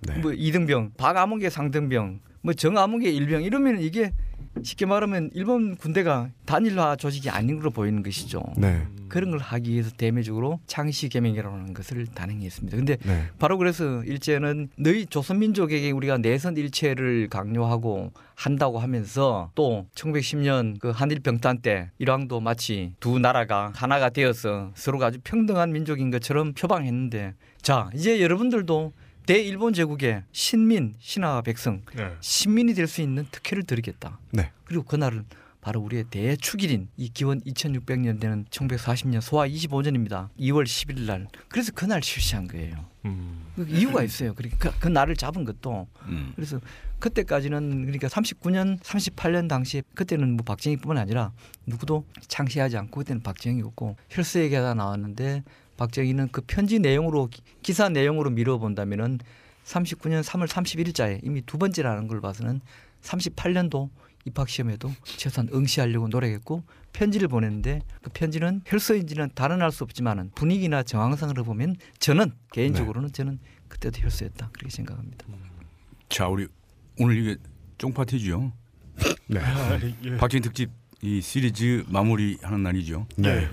[0.00, 0.18] 네.
[0.18, 4.12] 뭐 이등병, 박아무개 상등병, 뭐 정아무개 일병 이러면 이게
[4.62, 8.42] 쉽게 말하면 일본 군대가 단일화 조직이 아닌 걸로 보이는 것이죠.
[8.56, 8.86] 네.
[9.08, 12.76] 그런 걸 하기 위해서 대매적으로 창시 개명이라는 것을 단행했습니다.
[12.76, 13.24] 근데 네.
[13.38, 21.20] 바로 그래서 일제는 너희 조선민족에게 우리가 내선 일체를 강요하고 한다고 하면서 또 1910년 그 한일
[21.20, 27.90] 병탄 때 일왕도 마치 두 나라가 하나가 되어서 서로가 아주 평등한 민족인 것처럼 표방했는데 자
[27.94, 28.92] 이제 여러분들도
[29.26, 32.12] 대일본 제국의 신민 신하 백성 네.
[32.20, 34.18] 신민이 될 수 있는 특혜를 드리겠다.
[34.30, 34.52] 네.
[34.64, 35.24] 그리고 그날은
[35.60, 40.28] 바로 우리의 대축일인 이 기원 2600년 되는 1940년 소화 25년입니다.
[40.38, 41.26] 2월 10일 날.
[41.48, 42.84] 그래서 그날 실시한 거예요.
[43.04, 43.44] 음.
[43.56, 44.32] 그 이유가 있어요.
[44.34, 46.32] 그러니까 그, 그 날을 잡은 것도 음.
[46.36, 46.60] 그래서
[47.00, 51.32] 그때까지는 그러니까 39년, 38년 당시에 그때는 뭐 박정희뿐만 아니라
[51.66, 53.96] 누구도 창시하지 않고 그때는 박정희였고
[54.42, 55.42] 얘기가 나왔는데
[55.76, 59.18] 박정희는 그 편지 내용으로 기- 기사 내용으로 미뤄 본다면은
[59.64, 62.60] 39년 3월 31일자에 이미 두 번째라는 걸 봐서는
[63.02, 63.90] 38년도
[64.24, 71.44] 입학 시험에도 최소한 응시하려고 노력했고 편지를 보냈는데 그 편지는 혈서인지는 단언할 수 없지만은 분위기나 정황상으로
[71.44, 75.26] 보면 저는 개인적으로는 저는 그때도 혈서였다 그렇게 생각합니다.
[76.08, 76.46] 자 우리
[76.98, 77.36] 오늘 이게
[77.78, 78.52] 쫑파티죠.
[79.28, 79.38] 네.
[79.44, 80.16] 아, 예.
[80.16, 80.70] 박정희 특집
[81.02, 83.06] 이 시리즈 마무리하는 날이죠.
[83.16, 83.48] 네.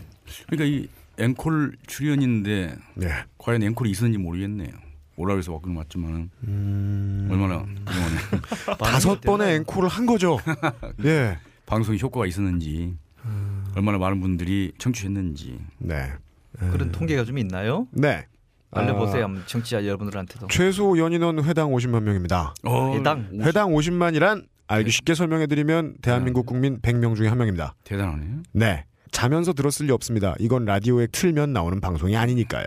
[0.48, 3.08] 그러니까 이 앵콜 출연인데 네.
[3.38, 4.72] 과연 앵콜이 있었는지 모르겠네요.
[5.16, 7.28] 오라 그래서 왔긴 왔지만 음...
[7.30, 10.40] 얼마나 그동안 다섯 번의 앵콜을 한 거죠.
[11.06, 11.38] 예.
[11.66, 12.96] 방송이 효과가 있었는지
[13.76, 16.14] 얼마나 많은 분들이 청취했는지 네.
[16.58, 17.88] 그런 통계가 좀 있나요?
[17.92, 18.26] 네.
[18.72, 19.22] 알려보세요.
[19.22, 20.48] 아, 한번 청취자 여러분들한테도.
[20.48, 22.56] 최소 연인원 회당 50만 명입니다.
[22.64, 23.30] 어, 해당.
[23.42, 27.76] 회당 50만이란 알기 쉽게 설명해드리면 대한민국 국민 100명 중에 한 명입니다.
[27.84, 28.42] 대단하네요.
[28.54, 28.86] 네.
[29.18, 30.36] 자면서 들었을 리 없습니다.
[30.40, 32.66] 이건 라디오에 틀면 나오는 방송이 아니니까요.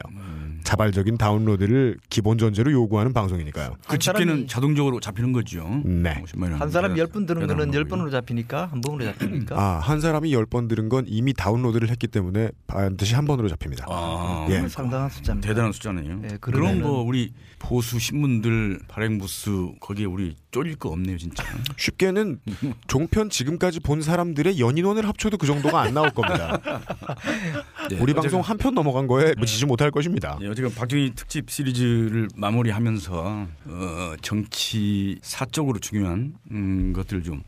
[0.64, 3.76] 자발적인 다운로드를 기본 전제로 요구하는 방송이니까요.
[3.88, 5.80] 그 집계는 자동적으로 잡히는 거죠.
[5.84, 6.20] 네.
[6.24, 6.54] 50만 원.
[6.54, 7.90] 한 사람이 열번 들은 거는 대단한 열 거고요.
[7.90, 9.54] 번으로 잡히니까 한 번으로 잡히니까.
[9.56, 13.86] 아, 한 사람이 10번 들은 건 이미 다운로드를 했기 때문에 반드시 한 번으로 잡힙니다.
[13.88, 14.66] 아, 예.
[14.68, 15.46] 상당한 숫자입니다.
[15.48, 16.20] 대단한 숫자네요.
[16.24, 21.44] 예, 그럼 그러면은- 뭐 우리 보수 신문들 발행부스 거기에 우리 쫄릴 거 없네요 진짜.
[21.76, 22.40] 쉽게는
[22.86, 26.58] 종편 지금까지 본 사람들의 연인원을 합쳐도 그 정도가 안 나올 겁니다.
[27.90, 30.38] 네, 우리 어쨌든- 방송 한 편 넘어간 거에 묻히지 못할 것입니다.
[30.40, 37.42] 예, 어쨌든 박정희 특집 시리즈를 마무리하면서 어, 정치 사적으로 중요한 음, 것들 좀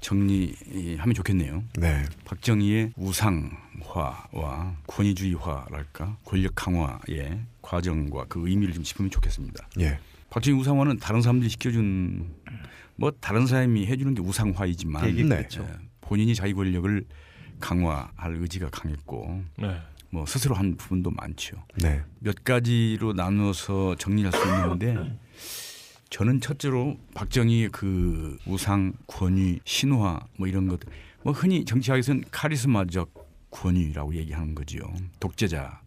[0.00, 1.64] 정리하면 좋겠네요.
[1.78, 2.04] 네.
[2.24, 9.66] 박정희의 우상화와 권위주의화랄까 권력 강화의 과정과 그 의미를 좀 짚으면 좋겠습니다.
[9.80, 9.98] 예.
[10.32, 12.34] 박정희 우상화는 다른 사람들이 시켜준
[12.96, 15.36] 뭐 다른 사람이 해주는 게 우상화이지만 되게 네.
[15.36, 15.62] 그렇죠.
[15.62, 17.04] 예, 본인이 자기 권력을
[17.60, 19.78] 강화할 의지가 강했고 네.
[20.08, 21.62] 뭐 스스로 한 부분도 많죠.
[21.82, 22.02] 네.
[22.18, 25.18] 몇 가지로 나누어서 정리할 수 있는데
[26.08, 30.80] 저는 첫째로 박정희의 그 우상, 권위, 신화 뭐 이런 것,
[31.24, 34.82] 뭐 흔히 정치학에서는 카리스마적 권위라고 얘기하는 거지요.
[35.20, 35.82] 독재자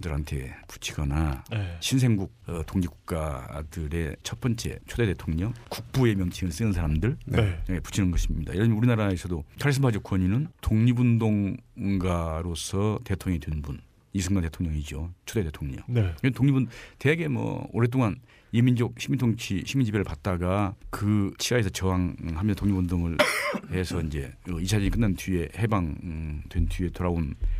[0.00, 1.76] 들한테 붙이거나 네.
[1.80, 7.62] 신생국 어, 독립국가들의 첫 번째 초대 대통령, 국부의 명칭을 쓰는 사람들 네.
[7.68, 8.52] 에 붙이는 것입니다.
[8.52, 13.80] 예를 들면 우리나라에서도 카리스마적 권위는 독립운동가로서 대통령이 된 분,
[14.12, 15.10] 이승만 대통령이죠.
[15.24, 15.82] 초대 대통령.
[15.88, 16.12] 네.
[16.34, 18.16] 독립은 대개 뭐 오랫동안
[18.52, 23.16] 이민족 시민통치 시민지배를 받다가 그 치하에서 저항하며 독립운동을
[23.70, 27.59] 해서 이제 2차 대전이 끝난 뒤에 해방된 뒤에 돌아온 아,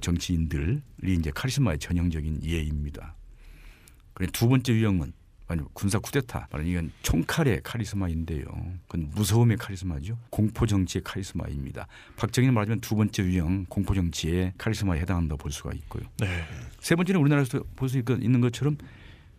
[0.00, 3.14] 정치인들이 이제 카리스마의 전형적인 예입니다.
[4.14, 5.12] 그리고 두 번째 유형은
[5.48, 8.44] 아니 군사 쿠데타 바로 이건 총칼의 카리스마인데요.
[8.88, 10.18] 그건 무서움의 카리스마죠.
[10.30, 11.86] 공포 정치의 카리스마입니다.
[12.16, 16.02] 박정희는 말하자면 두 번째 유형 공포 정치의 카리스마에 해당한다고 볼 수가 있고요.
[16.18, 16.42] 네.
[16.80, 18.76] 세 번째는 우리나라에서 볼 수 있는 것처럼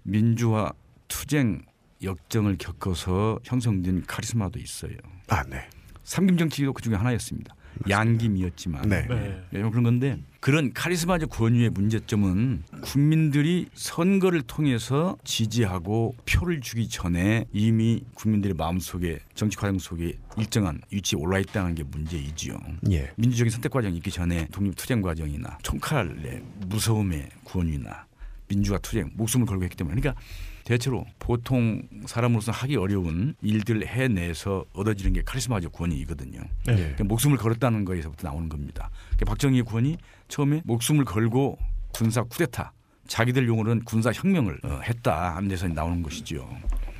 [0.03, 0.71] 민주화
[1.09, 1.65] 투쟁
[2.01, 4.95] 역정을 겪어서 형성된 카리스마도 있어요.
[5.27, 5.67] 아, 네.
[6.05, 7.53] 삼김 정치도 그 중에 하나였습니다.
[7.89, 9.07] 양김이었지만 네.
[9.07, 9.43] 네.
[9.53, 18.03] 예, 그런 건데 그런 카리스마적 권위의 문제점은 국민들이 선거를 통해서 지지하고 표를 주기 전에 이미
[18.13, 22.57] 국민들의 마음속에 정치 과정 속에 일정한 위치에 올라 있다는 게 문제이지요.
[22.91, 23.11] 예.
[23.15, 28.05] 민주적인 선택 과정이 있기 전에 독립 투쟁 과정이나 총칼의 무서움의 권위나
[28.47, 30.21] 민주화 투쟁 목숨을 걸고 했기 때문에 그러니까
[30.67, 36.41] 대체로 보통 사람으로서 하기 어려운 일들을 해내서 얻어지는 게 카리스마적 권위이거든요.
[36.65, 36.75] 네.
[36.75, 38.89] 그러니까 목숨을 걸었다는 거에서부터 나오는 겁니다.
[39.11, 39.95] 그러니까 박정희의 권위
[40.27, 41.57] 처음에 목숨을 걸고
[41.93, 42.73] 군사 쿠데타
[43.07, 46.45] 자기들 용어로는 군사 혁명을 어, 했다 하는 데서 나오는 것이죠.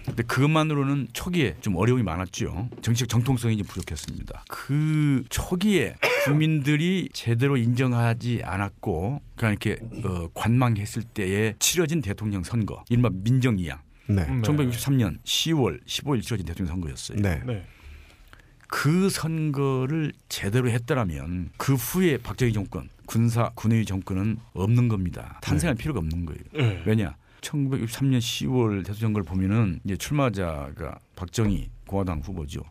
[0.08, 2.70] 근데 그것만으로는 초기에 좀 어려움이 많았죠.
[2.82, 4.46] 정치적 정통성이 좀 부족했습니다.
[4.50, 13.10] 그 초기에 국민들이 제대로 인정하지 않았고 그냥 이렇게 어, 관망했을 때에 치러진 대통령 선거, 이른바
[13.12, 13.80] 민정이양.
[14.08, 14.24] 네.
[14.24, 14.48] 음, 네.
[14.48, 17.22] 1963년 10월 15일 치러진 대통령 선거였어요.
[17.22, 17.42] 네.
[17.46, 17.66] 네.
[18.70, 25.40] 그 선거를 제대로 했더라면 그 후에 박정희 정권, 군사 군의 정권은 없는 겁니다.
[25.42, 26.42] 탄생할 필요가 없는 거예요.
[26.54, 26.84] 네.
[26.86, 27.16] 왜냐?
[27.42, 32.62] 1963년 10월 대통령 선거를 보면은 이제 출마자가 박정희 공화당 후보죠.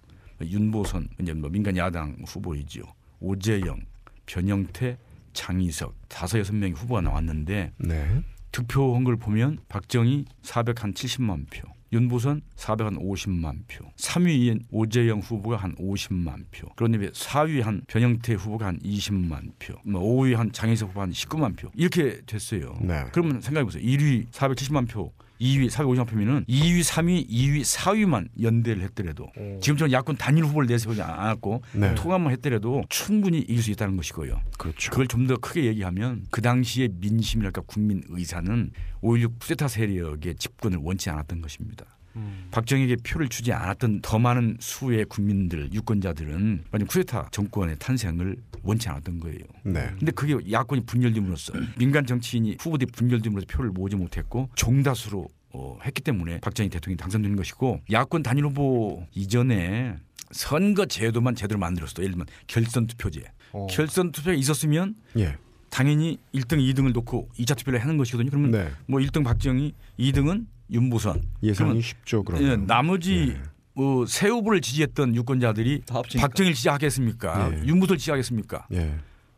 [0.41, 2.83] 윤보선 이제 뭐 민간 야당 후보이죠.
[3.21, 3.81] 오재영,
[4.27, 4.99] 변영태,
[5.33, 8.23] 장희석 다섯 여섯 명의 후보가 나왔는데 네.
[8.53, 16.69] 득표한 걸 보면 박정희 470만 표, 윤보선 450만 표, 3위인 오재영 후보가 한 50만 표,
[16.77, 21.57] 그런데 4위 한 변영태 후보가 한 20만 표, 뭐 5위 한 장희석 후보가 한 19만
[21.57, 22.77] 표 이렇게 됐어요.
[22.81, 23.05] 네.
[23.13, 23.83] 그러면 생각해 보세요.
[23.83, 30.45] 1위 470만 표, 2위 450만 표면은 2위, 3위, 2위, 4위만 연대를 했더라도 지금처럼 야권 단일
[30.45, 31.95] 후보를 내세우지 않았고 네.
[31.95, 34.41] 통합만 했더라도 충분히 이길 수 있다는 것이고요.
[34.59, 34.91] 그렇죠.
[34.91, 38.71] 그걸 좀 더 크게 얘기하면 그 당시의 민심이랄까 국민 의사는
[39.03, 41.85] 5.16 쿠데타 세력의 집권을 원치 않았던 것입니다.
[42.17, 42.49] 음.
[42.51, 49.21] 박정희에게 표를 주지 않았던 더 많은 수의 국민들, 유권자들은 만약 쿠데타 정권의 탄생을 원치 않았던
[49.21, 49.39] 거예요.
[49.65, 49.91] 네.
[49.99, 56.41] 근데 그게 야권이 분열됨으로써 민간 정치인이 후보들이 분열됨으로써 표를 모으지 못했고 종다수로 어, 했기 때문에
[56.41, 59.97] 박정희 대통령이 당선된 것이고 야권 단일 후보 이전에
[60.33, 62.03] 선거 제도만 제대로 만들었어.
[62.03, 63.23] 예를 들면 결선 투표제.
[63.53, 63.67] 어.
[63.71, 65.37] 결선 투표가 있었으면 예.
[65.71, 68.31] 당연히 1등, 2등을 놓고 2차 투표를 하는 것이거든요.
[68.31, 68.71] 그러면 네.
[68.87, 71.23] 뭐 1등 박정희, 2등은 윤보선.
[71.43, 72.19] 예상이 쉽죠.
[72.19, 72.67] 예, 그러면.
[72.67, 73.43] 나머지 예.
[73.75, 75.83] 어, 새 후보를 지지했던 유권자들이.
[76.19, 77.53] 박정희를 지지하겠습니까?
[77.53, 77.67] 예.
[77.67, 78.67] 윤보선을 지지하겠습니까?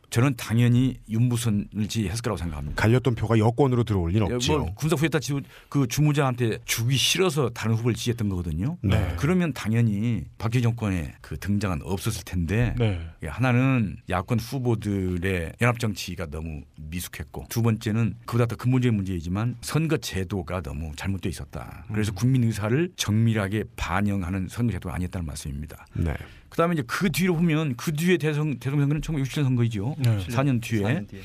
[0.08, 0.10] 예.
[0.10, 2.80] 저는 당연히 윤부선을 지지했을 거라고 생각합니다.
[2.80, 4.58] 갈렸던 표가 여권으로 들어올 리는 예, 없죠.
[4.58, 8.78] 뭐 군사 지그 주무자한테 주기 싫어서 다른 후보를 지지했던 거거든요.
[8.82, 9.14] 네.
[9.18, 13.00] 그러면 당연히 박정희 정권의 그 등장은 없었을 텐데 네.
[13.22, 19.96] 예, 하나는 야권 후보들의 연합 정치가 너무 미숙했고 두 번째는 그보다 더 근본적인 문제이지만 선거
[19.96, 21.84] 제도가 너무 잘못돼 있었다.
[21.92, 25.86] 그래서 국민 의사를 정밀하게 반영하는 선거 제도가 아니었다는 말씀입니다.
[25.94, 26.14] 네.
[26.58, 29.94] 그다음에 이제 그 뒤로 보면 그 뒤에 대선 대통령 선거는 1967년 선거이죠.
[29.98, 30.18] 네.
[30.26, 31.20] 4년 뒤에 4년 뒤에.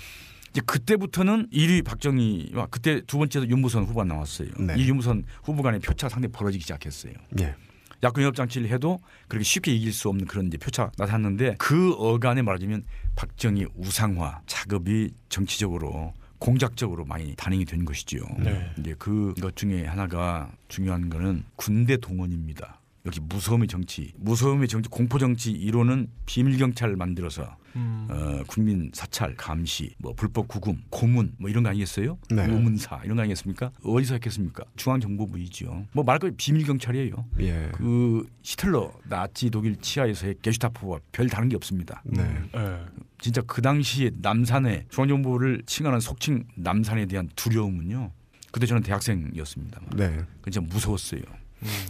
[0.52, 4.50] 이제 그때부터는 1위 박정희와 그때 두 번째도 윤무선 후보가 나왔어요.
[4.60, 4.76] 네.
[4.78, 7.14] 이 윤무선 후보 간의 표차가 상당히 벌어지기 시작했어요.
[7.40, 7.56] 예.
[8.04, 12.44] 야권 연합 장치를 해도 그렇게 쉽게 이길 수 없는 그런 이제 표차 나타났는데 그 어간에
[12.44, 12.84] 말하자면
[13.16, 18.22] 박정희 우상화 작업이 정치적으로 공작적으로 많이 단행이 된 것이지요.
[18.38, 18.70] 네.
[18.78, 22.83] 이제 그것 중에 하나가 중요한 거는 군대 동원입니다.
[23.06, 28.08] 여기 무서움의 정치, 무서움의 정치, 공포 정치 이론은 비밀 경찰을 만들어서 음.
[28.10, 32.18] 어, 국민 사찰, 감시, 뭐 불법 구금, 고문 뭐 이런 거 아니겠어요?
[32.30, 32.46] 네.
[32.46, 33.72] 우문사 이런 거 아니겠습니까?
[33.84, 34.64] 어디서 했겠습니까?
[34.78, 35.86] 중앙정보부이죠.
[35.92, 37.14] 뭐 말 그대로 비밀 경찰이에요.
[37.42, 37.72] 예.
[37.74, 42.02] 그 히틀러 나치 독일 치하에서의 게슈타포와 별 다른 게 없습니다.
[42.06, 42.24] 네.
[42.54, 42.86] 네.
[43.20, 48.12] 진짜 그 당시에 남산에 중앙정보를 칭하는 속칭 남산에 대한 두려움은요.
[48.52, 49.82] 그때 저는 대학생이었습니다.
[49.98, 50.22] 네.
[50.42, 51.22] 그 진짜 무서웠어요.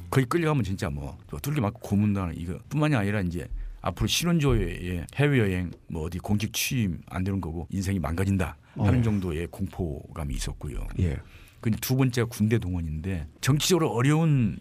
[0.10, 3.48] 거기 끌려가면 진짜 뭐 뚫게 맞고 고문당하는 이거 뿐만이 아니라 이제
[3.82, 9.04] 앞으로 신혼조에 해외여행 뭐 어디 공직 취임 안 되는 거고 인생이 망가진다 하는 어.
[9.04, 10.88] 정도의 공포감이 있었고요.
[11.00, 11.18] 예.
[11.60, 14.60] 그두 번째가 군대 동원인데 정치적으로 어려운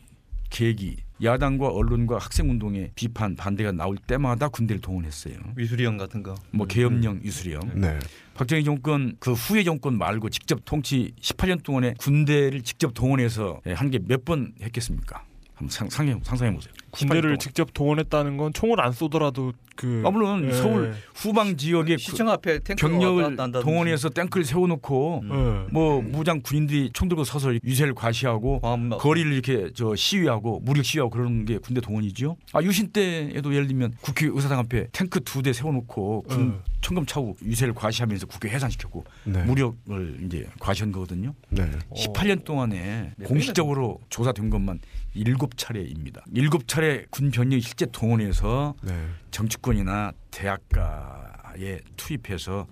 [0.50, 5.34] 계획이 야당과 언론과 학생운동의 비판 반대가 나올 때마다 군대를 동원했어요.
[5.56, 6.34] 위수리형 같은 거.
[6.50, 7.80] 뭐 계엄령, 유수령.
[7.80, 7.98] 네.
[8.34, 13.98] 박정희 정권 그 후의 정권 말고 직접 통치 18년 동안에 군대를 직접 동원해서 한 게
[13.98, 15.24] 몇 번 했겠습니까?
[15.54, 16.72] 한번 상, 상해, 상상해 보세요.
[16.92, 20.52] 군대를 직접 동원했다는 건 총을 안 쏘더라도 그 아 물론 예.
[20.52, 25.72] 서울 후방 지역에 시청 앞에 탱크 병력을 동원해서 탱크를 세워놓고 예.
[25.72, 28.60] 뭐 무장 군인들이 총 들고 서서 유세를 과시하고
[28.98, 32.36] 거리를 이렇게 저 시위하고 무력 시위하고 그러는 게 군대 동원이죠.
[32.52, 36.60] 아 유신 때에도 예를 들면 국회 의사당 앞에 탱크 두 대 세워놓고 군 음.
[36.82, 39.42] 청금 차고 유세를 과시하면서 국회 해산시켰고 네.
[39.44, 41.34] 무력을 이제 과시한 거거든요.
[41.48, 41.70] 네.
[41.96, 44.80] 18년 동안에 몇 공식적으로 조사된 것만
[45.14, 46.22] 일곱 차례입니다.
[46.34, 48.92] 일곱 차례 군 병력이 실제 동원해서 네.
[49.30, 52.66] 정치권이나 대학가에 투입해서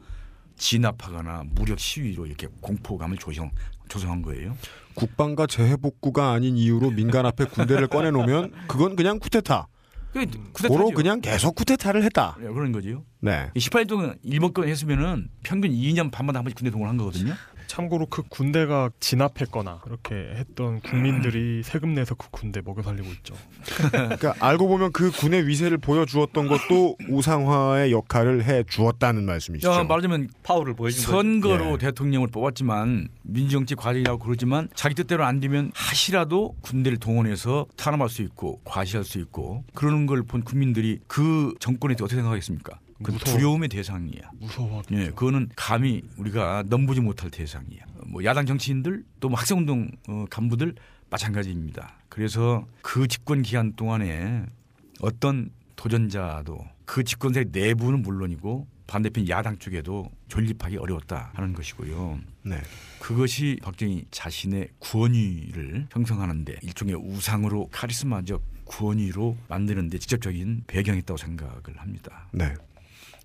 [0.56, 3.50] 진압하거나 무력 시위로 이렇게 공포감을 조성
[3.88, 4.56] 조성한 거예요.
[4.94, 9.68] 국방과 재해복구가 아닌 이유로 민간 앞에 군대를 꺼내놓으면 그건 그냥 쿠데타.
[10.12, 10.90] 그 고로.
[10.90, 12.36] 그냥 계속 쿠데타를 했다.
[12.40, 13.04] 네, 그런 거죠.
[13.20, 13.50] 네.
[13.54, 17.34] 18년 동안 일본권 했으면은 평균 2년 반마다 한 번씩 군대 동원한 거거든요.
[17.70, 23.36] 참고로 그 군대가 진압했거나 이렇게 했던 국민들이 세금 내서 그 군대 먹여 살리고 있죠.
[23.92, 29.70] 그러니까 알고 보면 그 군의 위세를 보여주었던 것도 우상화의 역할을 해 주었다는 말씀이시죠.
[29.70, 31.12] 야, 말하자면 파워를 보여준 거죠.
[31.12, 31.78] 선거로 예.
[31.78, 38.60] 대통령을 뽑았지만 민주정치 과정이라고 그러지만 자기 뜻대로 안 되면 하시라도 군대를 동원해서 탄압할 수 있고
[38.64, 42.78] 과시할 수 있고 그러는 걸 본 국민들이 그 정권에 대해 어떻게 생각하겠습니까?
[43.02, 43.36] 그 무서워.
[43.36, 44.30] 두려움의 대상이야.
[44.38, 44.82] 무서워.
[44.92, 47.82] 예, 그거는 감히 우리가 넘보지 못할 대상이야.
[48.06, 50.74] 뭐 야당 정치인들 또 뭐 학생운동 어, 간부들
[51.10, 51.94] 마찬가지입니다.
[52.08, 54.44] 그래서 그 집권 기간 동안에
[55.00, 62.18] 어떤 도전자도 그 집권 세 내부는 물론이고 반대편 야당 쪽에도 존립하기 어려웠다 하는 것이고요.
[62.42, 62.60] 네.
[62.98, 72.28] 그것이 박정희 자신의 권위를 형성하는데 일종의 우상으로 카리스마적 권위로 만드는데 직접적인 배경이 있다고 생각을 합니다.
[72.32, 72.52] 네.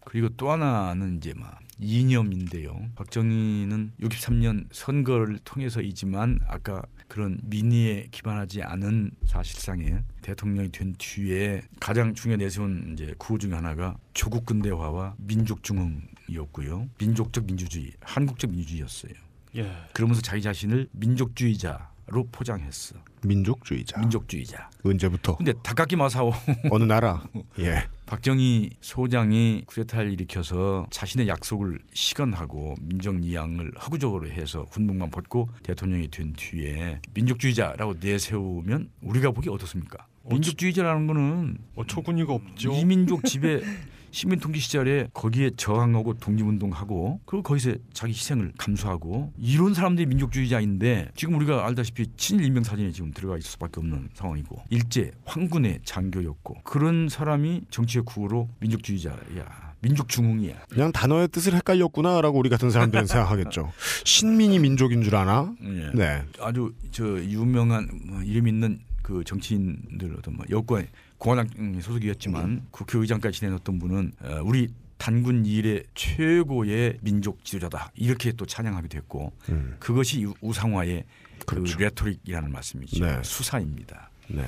[0.05, 2.89] 그리고 또 하나는 이제 막 이념인데요.
[2.95, 12.39] 박정희는 63년 선거를 통해서이지만 아까 그런 민의에 기반하지 않은 사실상의 대통령이 된 뒤에 가장 중요한
[12.39, 16.89] 내세운 이제 구호 중에 하나가 조국 근대화와 민족 중흥이었고요.
[16.97, 19.13] 민족적 민주주의, 한국적 민주주의였어요.
[19.57, 19.71] 예.
[19.93, 22.95] 그러면서 자기 자신을 민족주의자 로 포장했어.
[23.23, 23.99] 민족주의자.
[23.99, 24.69] 민족주의자.
[24.83, 25.37] 언제부터?
[25.37, 26.31] 근데 다카키 마사오
[26.69, 27.23] 어느 나라?
[27.59, 27.87] 예.
[28.05, 36.99] 박정희 소장이 쿠데타를 일으켜서 자신의 약속을 시건하고 민족이양을 허구적으로 해서 군복만 벗고 대통령이 된 뒤에
[37.15, 40.05] 민족주의자라고 내세우면 우리가 보기 어떻습니까?
[40.29, 42.71] 민족주의자라는 거는 뭐 초군이가 없죠.
[42.71, 43.61] 이민족 지배
[44.15, 51.67] 시민통치 시절에 거기에 저항하고 독립운동하고 그리고 거기서 자기 희생을 감수하고 이런 사람들이 민족주의자인데 지금 우리가
[51.67, 57.63] 알다시피 친일 인명 사진에 지금 들어가 있을 수밖에 없는 상황이고 일제 황군의 장교였고 그런 사람이
[57.69, 63.73] 정치의 구호로 민족주의자야 민족 중흥이야 그냥 단어의 뜻을 헷갈렸구나라고 우리 같은 사람들은 생각하겠죠.
[64.05, 65.53] 신민이 민족인 줄 아나?
[65.61, 65.91] 예.
[65.93, 66.23] 네.
[66.39, 70.87] 아주 저 유명한 뭐 이름 있는 그 정치인들 어떤 뭐 여권
[71.25, 78.87] 공화당 소속이었지만 국회의장까지 지내었던 분은 어, 우리 단군 이래 최고의 민족 지도자다 이렇게 또 찬양하게
[78.87, 79.75] 됐고 음.
[79.79, 81.03] 그것이 우- 우상화의
[81.47, 81.77] 그렇죠.
[81.77, 83.19] 그 rhetoric이라는 말씀이죠 네.
[83.23, 84.11] 수사입니다.
[84.27, 84.43] 네.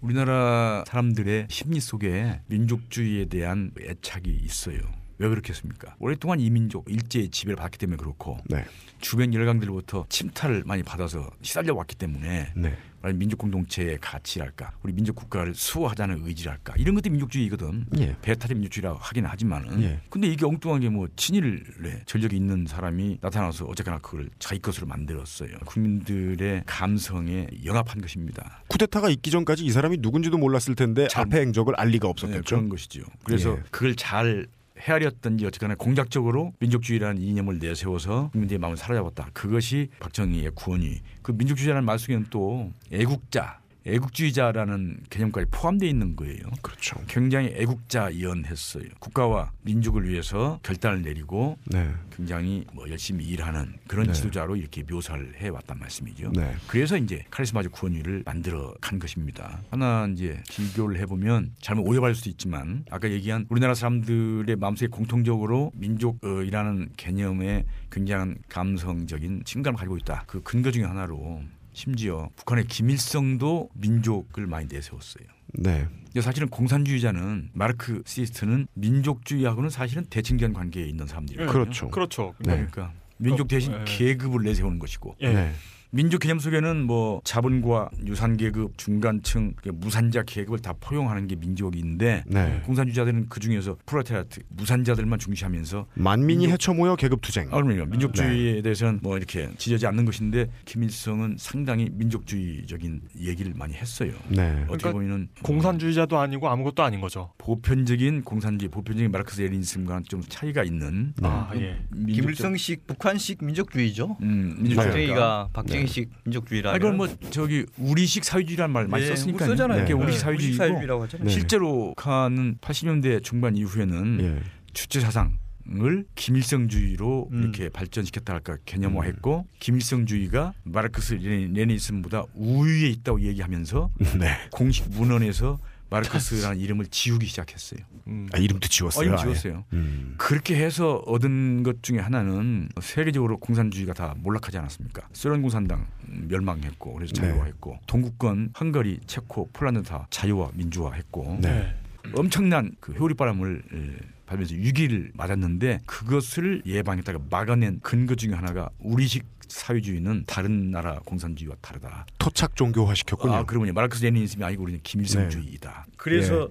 [0.00, 4.78] 우리나라 사람들의 심리 속에 민족주의에 대한 애착이 있어요.
[5.18, 5.96] 왜 그렇겠습니까?
[5.98, 8.64] 오랫동안 이민족 일제의 지배를 받기 때문에 그렇고 네.
[9.00, 12.76] 주변 열강들로부터 침탈을 많이 받아서 시달려 왔기 때문에 네.
[13.06, 18.16] 말하자면 민족 공동체의 가치랄까 우리 민족 국가를 수호하자는 의지랄까 이런 것들이 민족주의거든 예.
[18.22, 20.00] 배타적 민족주의라고 하긴 하지만은 예.
[20.10, 26.64] 근데 이게 엉뚱하게 뭐 친일에 전력이 있는 사람이 나타나서 어쨌거나 그걸 자기 것으로 만들었어요 국민들의
[26.66, 31.88] 감성에 영합한 것입니다 쿠데타가 있기 전까지 이 사람이 누군지도 몰랐을 텐데 참- 앞에 행적을 알
[31.88, 32.42] 리가 네, 없었겠죠.
[32.44, 33.62] 그런 것이죠 그래서 예.
[33.70, 34.46] 그걸 잘
[34.78, 39.30] 헤아렸던지 어쨌거나 공작적으로 민족주의라는 이념을 내세워서 국민들의 마음을 사로잡았다.
[39.32, 41.00] 그것이 박정희의 구원이.
[41.22, 46.42] 그 민족주의라는 말 속에는 또 애국자, 애국주의자라는 개념까지 포함되어 있는 거예요.
[46.62, 46.96] 그렇죠.
[47.06, 48.84] 굉장히 애국자이언했어요.
[48.98, 51.90] 국가와 민족을 위해서 결단을 내리고 네.
[52.14, 54.12] 굉장히 뭐 열심히 일하는 그런 네.
[54.12, 56.32] 지도자로 이렇게 묘사를 해왔단 말씀이죠.
[56.34, 56.54] 네.
[56.66, 59.60] 그래서 이제 카리스마적 구원위를 만들어 간 것입니다.
[59.70, 66.90] 하나 이제 비교를 해보면 잘못 오해받을 수도 있지만 아까 얘기한 우리나라 사람들의 마음속에 공통적으로 민족이라는
[66.96, 70.24] 개념에 굉장한 감성적인 친감을 가지고 있다.
[70.26, 71.42] 그 근거 중에 하나로
[71.76, 75.26] 심지어 북한의 김일성도 민족을 많이 내세웠어요.
[75.52, 75.86] 네.
[76.22, 81.50] 사실은 공산주의자는 마르크시스트는 민족주의하고는 사실은 대칭전 관계에 있는 사람들이에요.
[81.50, 81.90] 그렇죠.
[81.90, 82.34] 그렇죠.
[82.38, 82.54] 네.
[82.54, 83.84] 그러니까 민족 대신 예.
[83.84, 85.32] 계급을 내세우는 것이고 예.
[85.34, 85.52] 네.
[85.96, 92.22] 민족 개념 속에는 뭐 자본과 유산 계급, 중간층, 그 무산자 계급을 다 포용하는 게 민족인데
[92.26, 92.62] 네.
[92.66, 97.48] 공산주의자들은 그 중에서 프로테라트 무산자들만 중시하면서 만민이 민족- 헤쳐 모여 계급 투쟁.
[97.50, 97.86] 아, 그럼요.
[97.86, 98.62] 민족주의에 네.
[98.62, 104.12] 대해서는 뭐 이렇게 지저지 않는 것인데 김일성은 상당히 민족주의적인 얘기를 많이 했어요.
[104.28, 104.50] 네.
[104.68, 107.32] 어떻게 그러니까 보면은 공산주의자도 아니고 아무것도 아닌 거죠.
[107.38, 111.78] 보편적인 공산주의, 보편적인 마르크스 레닌즘과는 좀 차이가 있는 아 예.
[111.90, 114.18] 민족적- 김일성식 북한식 민족주의죠.
[114.20, 116.72] 음, 민족주의가 박정희 가 박정희식 민족주의라.
[116.72, 119.84] 아, 이건 뭐 저기 우리식 사회주의라는 말 많이 썼으니까 쓰잖아요.
[119.84, 120.00] 이게 네.
[120.00, 121.26] 우리식 사회주의고 사회주의라고 하잖아요.
[121.26, 121.32] 네.
[121.32, 124.42] 실제로 북한은 80년대 중반 이후에는 예.
[124.72, 127.42] 주체 사상 을 김일성주의로 음.
[127.42, 134.28] 이렇게 발전시켰다 할까 개념화했고 김일성주의가 마르크스 레니즘보다 우위에 있다고 얘기하면서 네.
[134.52, 135.58] 공식 문헌에서
[135.90, 137.80] 마르크스라는 이름을 지우기 시작했어요.
[138.08, 138.28] 음.
[138.32, 139.04] 아, 이름도 어, 지웠어요.
[139.04, 139.22] 이름 아예.
[139.22, 139.64] 지웠어요.
[139.72, 140.14] 음.
[140.18, 145.08] 그렇게 해서 얻은 것 중에 하나는 세계적으로 공산주의가 다 몰락하지 않았습니까?
[145.12, 147.20] 소련 공산당 멸망했고 그래서 네.
[147.22, 151.74] 자유화했고 동구권 헝가리, 체코, 폴란드 다 자유화 민주화했고 네.
[152.14, 160.24] 엄청난 그 효리바람을 에, 받으면서 위기를 맞았는데 그것을 예방했다가 막아낸 근거 중에 하나가 우리식 사회주의는
[160.26, 162.06] 다른 나라 공산주의와 다르다.
[162.18, 163.34] 토착 종교화 시켰군요.
[163.34, 165.84] 아, 그러면 마르크스 레니즘이 아니고 우리는 김일성주의이다.
[165.86, 165.92] 네.
[165.96, 166.50] 그래서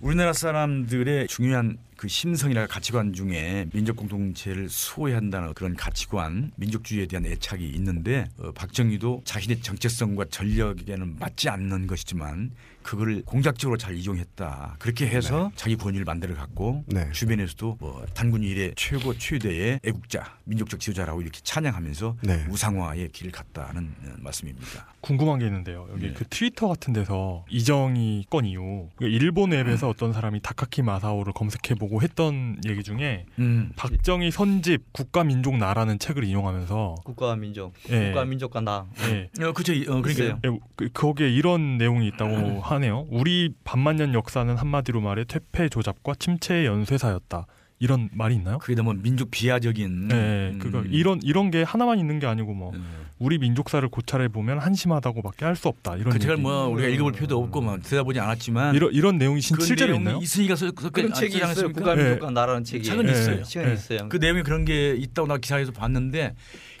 [0.00, 7.24] 우리나라 사람들의 중요한 그 심성이나 가치관 중에 민족 공동체를 수호해야 한다는 그런 가치관, 민족주의에 대한
[7.24, 12.50] 애착이 있는데 어, 박정희도 자신의 정체성과 전력에는 맞지 않는 것이지만
[12.84, 14.76] 그거를 공작적으로 잘 이용했다.
[14.78, 17.10] 그렇게 해서 자기 권위를 만들어 갖고 네.
[17.12, 22.46] 주변에서도 뭐 단군 일의 최고 최대의 애국자, 민족적 지도자라고 이렇게 찬양하면서 네.
[22.48, 24.86] 우상화의 길을 갔다는 어, 말씀입니다.
[25.00, 25.86] 궁금한 게 있는데요.
[25.90, 26.12] 여기 네.
[26.14, 32.02] 그 트위터 같은 데서 이정희 건 이후 그 일본 웹에서 어떤 사람이 다카키 마사오를 검색해보고
[32.02, 33.72] 했던 얘기 중에 음.
[33.76, 38.06] 박정희 선집 국가민족 나라는 책을 인용하면서 국가와 민족, 예.
[38.06, 38.86] 국가 민족과 나.
[39.10, 39.30] 예.
[39.44, 39.72] 어, 그렇죠.
[39.72, 40.38] 어, 그러니까 있어요.
[40.44, 43.06] 예, 그- 거기에 이런 내용이 있다고 하네요.
[43.10, 47.46] 우리 반만년 역사는 한마디로 말해 퇴폐 조잡과 침체의 연쇄사였다.
[47.80, 48.58] 이런 말이 있나요?
[48.58, 50.08] 그게 너무 민족 비하적인.
[50.08, 50.14] 네,
[50.52, 50.58] 음.
[50.62, 52.84] 그거 이런 이런 게 하나만 있는 게 아니고 뭐 음.
[53.18, 55.96] 우리 민족사를 고찰해 보면 한심하다고밖에 할 수 없다.
[55.96, 56.36] 이런 그 책을.
[56.36, 60.18] 뭐 우리가 읽어볼 필요도 없고 뭐 들여다보지 않았지만 이런 이런 내용이 신그 실제로 있나요?
[60.18, 61.72] 있으니까 써- 써- 그런 아, 책이 있어요.
[61.72, 62.02] 국가 예.
[62.04, 62.84] 민족과 나라는 책이.
[62.84, 63.12] 책은 예.
[63.12, 63.44] 있어요.
[63.44, 63.74] 시간이 예.
[63.74, 64.08] 있어요.
[64.08, 66.34] 그 내용이 그런 게 있다고 나 기사에서 봤는데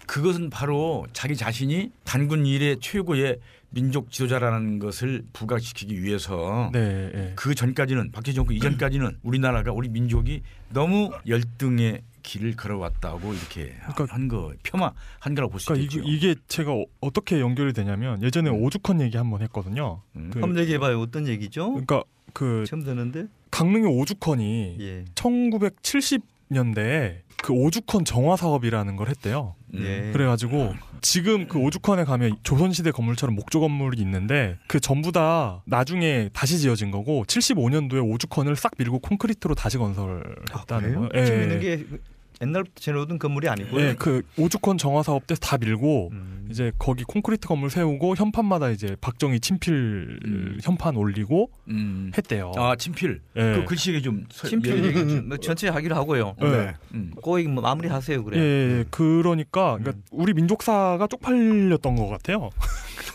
[0.06, 3.38] 그것은 바로 자기 자신이 단군 일의 최고의
[3.74, 7.32] 민족 지도자라는 것을 부각시키기 위해서 네, 예.
[7.34, 14.52] 그 전까지는 박정희 정권 이전까지는 우리나라가 우리 민족이 너무 열등의 길을 걸어왔다고 이렇게 그러니까- 한거
[14.62, 16.08] 폄하 한 거라고 볼수 그러니까 있겠죠.
[16.08, 18.62] 이게, 제가 어- 어떻게 연결이 되냐면 예전에 음.
[18.62, 20.00] 오죽헌 얘기 한번 했거든요.
[20.16, 20.30] 음.
[20.32, 20.98] 그- 한번 얘기해봐요.
[21.00, 21.68] 어떤 얘기죠?
[21.70, 22.02] 그러니까
[22.32, 23.26] 그 처음 듣는데.
[23.50, 25.04] 강릉의 오죽헌이 예.
[25.14, 29.54] 1970년대에 그 오죽헌 정화 사업이라는 걸 했대요.
[29.74, 29.84] 음.
[29.84, 30.12] 예.
[30.12, 30.72] 그래가지고
[31.02, 36.90] 지금 그 오죽헌에 가면 조선시대 건물처럼 목조 건물이 있는데 그 전부 다 나중에 다시 지어진
[36.90, 41.26] 거고 75년도에 오죽헌을 싹 밀고 콘크리트로 다시 건설했다는 거예요.
[41.26, 41.84] 지금 있는 게
[42.44, 43.80] 옛날부터 지어오던 건물이 아니고요.
[43.84, 46.46] 예, 그 오죽헌 정화 사업 때 다 밀고 음.
[46.50, 50.58] 이제 거기 콘크리트 건물 세우고 현판마다 이제 박정희 친필 음.
[50.62, 52.12] 현판 올리고 음.
[52.16, 52.52] 했대요.
[52.56, 53.20] 아 친필.
[53.36, 53.40] 예.
[53.40, 54.88] 그 글씨에 좀 서- 친필 예.
[54.88, 56.36] 얘기 뭐 전체 하기로 하고요.
[56.42, 56.48] 예.
[56.48, 56.74] 네.
[56.94, 57.12] 음.
[57.22, 58.38] 거의 뭐 마무리하세요 그래.
[58.38, 58.42] 예,
[58.80, 60.02] 예, 그러니까, 그러니까 음.
[60.10, 62.50] 우리 민족사가 쪽팔렸던 것 같아요.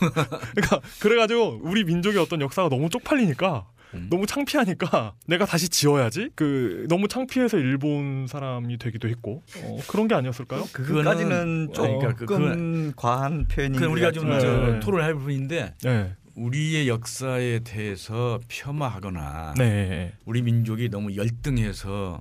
[0.00, 4.06] 그러니까 그래가지고 우리 민족의 어떤 역사가 너무 쪽팔리니까 음.
[4.10, 6.30] 너무 창피하니까 내가 다시 지어야지.
[6.34, 10.64] 그 너무 창피해서 일본 사람이 되기도 했고 어, 그런 게 아니었을까요?
[10.72, 14.80] 그까지는 그거는- 조금 그러니까 그- 그건- 과한 표현인 그것 우리가 좀 네.
[14.80, 22.20] 토론할 부분인데 네, 우리의 역사에 대해서 폄하하거나 네, 우리 민족이 너무 열등해서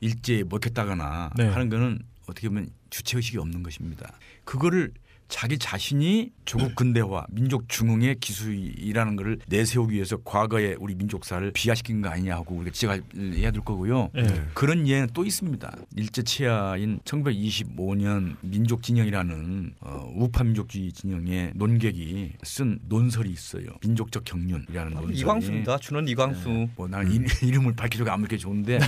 [0.00, 1.46] 일제에 먹혔다거나 네.
[1.48, 4.12] 하는 거는 어떻게 보면 주체 의식이 없는 것입니다.
[4.44, 4.92] 그거를
[5.32, 12.10] 자기 자신이 조국 근대화, 민족 중흥의 기수이라는 것을 내세우기 위해서 과거에 우리 민족사를 비하시킨 거
[12.10, 14.10] 아니냐 하고 우리가 지적해야 될 거고요.
[14.12, 14.44] 네.
[14.52, 15.74] 그런 예는 또 있습니다.
[15.96, 23.68] 일제 치하인 1925년 민족 진영이라는 어, 우파 민족주의 진영의 논객이 쓴 논설이 있어요.
[23.80, 25.18] 민족적 경륜이라는 논설이.
[25.18, 25.78] 이광수입니다.
[25.78, 26.48] 준원 이광수.
[26.50, 26.70] 네.
[26.76, 28.78] 뭐 나는 이- 이름을 밝히기가 아무렇게 좋은데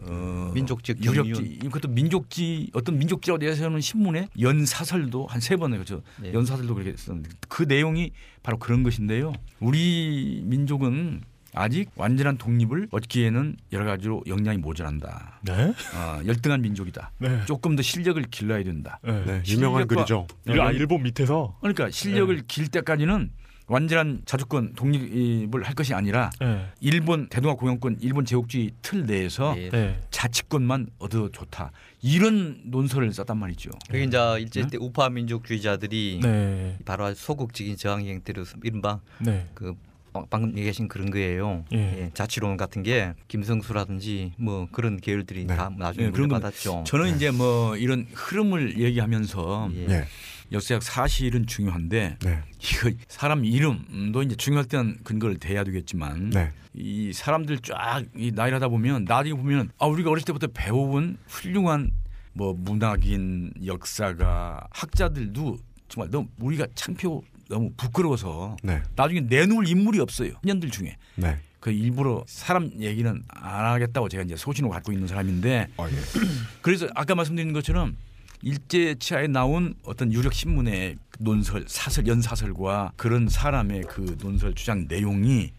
[0.00, 1.58] 어, 민족적 유력지 경륜.
[1.70, 6.32] 그것도 민족지 어떤 민족지라고 내세우는 신문에 연 사설도 한 세 번에 그죠 네.
[6.34, 9.32] 연 사설도 그렇게 썼는데 그 내용이 바로 그런 것인데요.
[9.60, 11.22] 우리 민족은
[11.54, 15.40] 아직 완전한 독립을 얻기에는 여러 가지로 역량이 모자란다.
[15.42, 15.72] 네.
[15.94, 17.10] 어, 열등한 민족이다.
[17.18, 17.40] 네.
[17.46, 19.00] 조금 더 실력을 길러야 된다.
[19.02, 19.24] 네.
[19.24, 20.26] 네, 유명한 글이죠.
[20.46, 21.56] 일- 아, 일본 밑에서.
[21.60, 23.30] 그러니까 실력을 길 때까지는
[23.68, 26.66] 완전한 자주권 독립을 할 것이 아니라 네.
[26.80, 29.68] 일본 대동아 공영권 일본 제국주의 틀 내에서 예.
[29.68, 30.00] 네.
[30.10, 31.70] 자치권만 얻어 좋다.
[32.00, 33.70] 이런 논설을 썼단 말이죠.
[33.86, 36.76] 그게 이제 일제 때 우파 민족주의자들이 네.
[36.84, 39.46] 바로 소극적인 저항 형태로 이른바 네.
[39.54, 39.74] 그
[40.14, 41.64] 어, 방금 얘기하신 그런 거예요.
[41.72, 41.78] 예.
[41.78, 45.54] 예, 자치론 같은 게 김성수라든지 뭐 그런 계열들이 네.
[45.54, 46.84] 다 나중에 예, 그런 건 받았죠.
[46.86, 50.06] 저는 이제 뭐 이런 흐름을 얘기하면서 예.
[50.50, 50.54] 예.
[50.54, 52.42] 역사적 사실은 중요한데 네.
[52.58, 56.50] 이거 사람 이름도 이제 중요할 때는 근거를 대야 되겠지만 네.
[56.74, 61.90] 이 사람들 쫙 이 나이를 하다 보면 나중에 보면 아 우리가 어렸을 때부터 배워온 훌륭한
[62.32, 65.56] 뭐 문학인 역사가 학자들도
[65.88, 68.82] 정말 너무 우리가 창피하고 너무 부끄러워서 네.
[68.94, 71.38] 나중에 내놓을 인물이 없어요 년들 중에 네.
[71.60, 75.94] 그 일부러 사람 얘기는 안 하겠다고 제가 이제 소신을 갖고 있는 사람인데 아, 예.
[76.62, 77.96] 그래서 아까 말씀드린 것처럼
[78.42, 85.52] 일제 치하에 나온 어떤 유력 신문의 논설, 사설, 연사설과 그런 사람의 그 논설 주장 내용이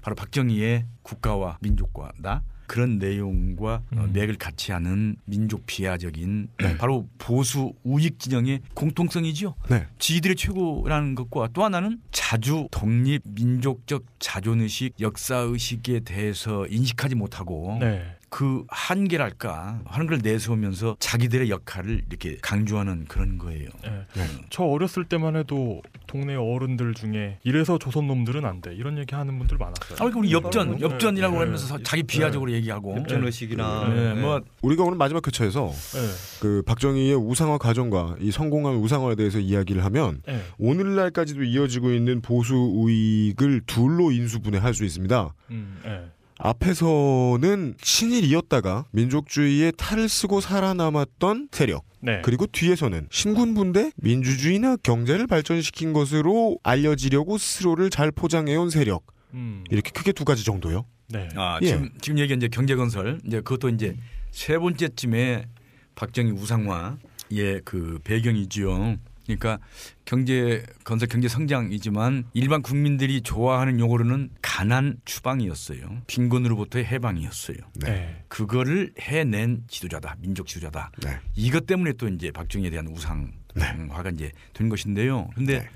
[0.00, 4.10] 바로 박정희의 국가와 민족과다 그런 내용과 어, 음.
[4.12, 6.76] 맥을 같이 하는 민족 비하적인 네.
[6.78, 9.54] 바로 보수 우익 진영의 공통성이죠.
[9.68, 9.86] 네.
[9.98, 18.16] 지들의 최고라는 것과 또 하나는 자주 독립 민족적 자존의식 역사의식에 대해서 인식하지 못하고 네.
[18.34, 23.68] 그 한계랄까 하는 걸 내세우면서 자기들의 역할을 이렇게 강조하는 그런 거예요.
[23.84, 24.04] 네.
[24.12, 24.26] 네.
[24.50, 28.74] 저 어렸을 때만 해도 동네 어른들 중에 이래서 조선 놈들은 안 돼.
[28.74, 29.98] 이런 얘기 하는 분들 많았어요.
[30.00, 30.80] 아, 우리 엽전, 네.
[30.80, 31.44] 엽전이라고 네.
[31.44, 32.96] 하면서 자기 비하적으로 얘기하고.
[32.96, 36.40] 협전 의식이나 네, 뭐 우리가 오늘 마지막 교차에서 네.
[36.40, 40.42] 그 박정희의 우상화 과정과 이 성공한 우상화에 대해서 이야기를 하면 네.
[40.58, 45.32] 오늘날까지도 이어지고 있는 보수 우익을 둘로 인수분해할 수 있습니다.
[45.50, 46.00] 음, 네.
[46.44, 51.84] 앞에서는 친일이었다가 민족주의에 탈을 쓰고 살아남았던 세력.
[52.00, 52.20] 네.
[52.22, 59.06] 그리고 뒤에서는 신군부인데 민주주의나 경제를 발전시킨 것으로 알려지려고 스스로를 잘 포장해온 세력.
[59.32, 60.84] 음, 이렇게 크게 두 가지 정도요.
[61.08, 61.30] 네.
[61.34, 61.66] 아, 예.
[61.66, 63.96] 지금 지금 얘기 이제 경제 건설 이제 그것도 이제
[64.30, 65.46] 세 번째쯤에
[65.94, 68.98] 박정희 우상화의 그 배경 이지요.
[69.24, 69.58] 그러니까
[70.04, 76.02] 경제 건설 경제 성장이지만 일반 국민들이 좋아하는 용어로는 가난 추방이었어요.
[76.06, 77.56] 빈곤으로부터의 해방이었어요.
[77.76, 78.24] 네.
[78.28, 80.16] 그거를 해낸 지도자다.
[80.20, 80.92] 민족 지도자다.
[81.02, 81.18] 네.
[81.34, 85.30] 이것 때문에 또 이제 박정희에 대한 우상화가 이제 된 것인데요.
[85.34, 85.70] 근데 네.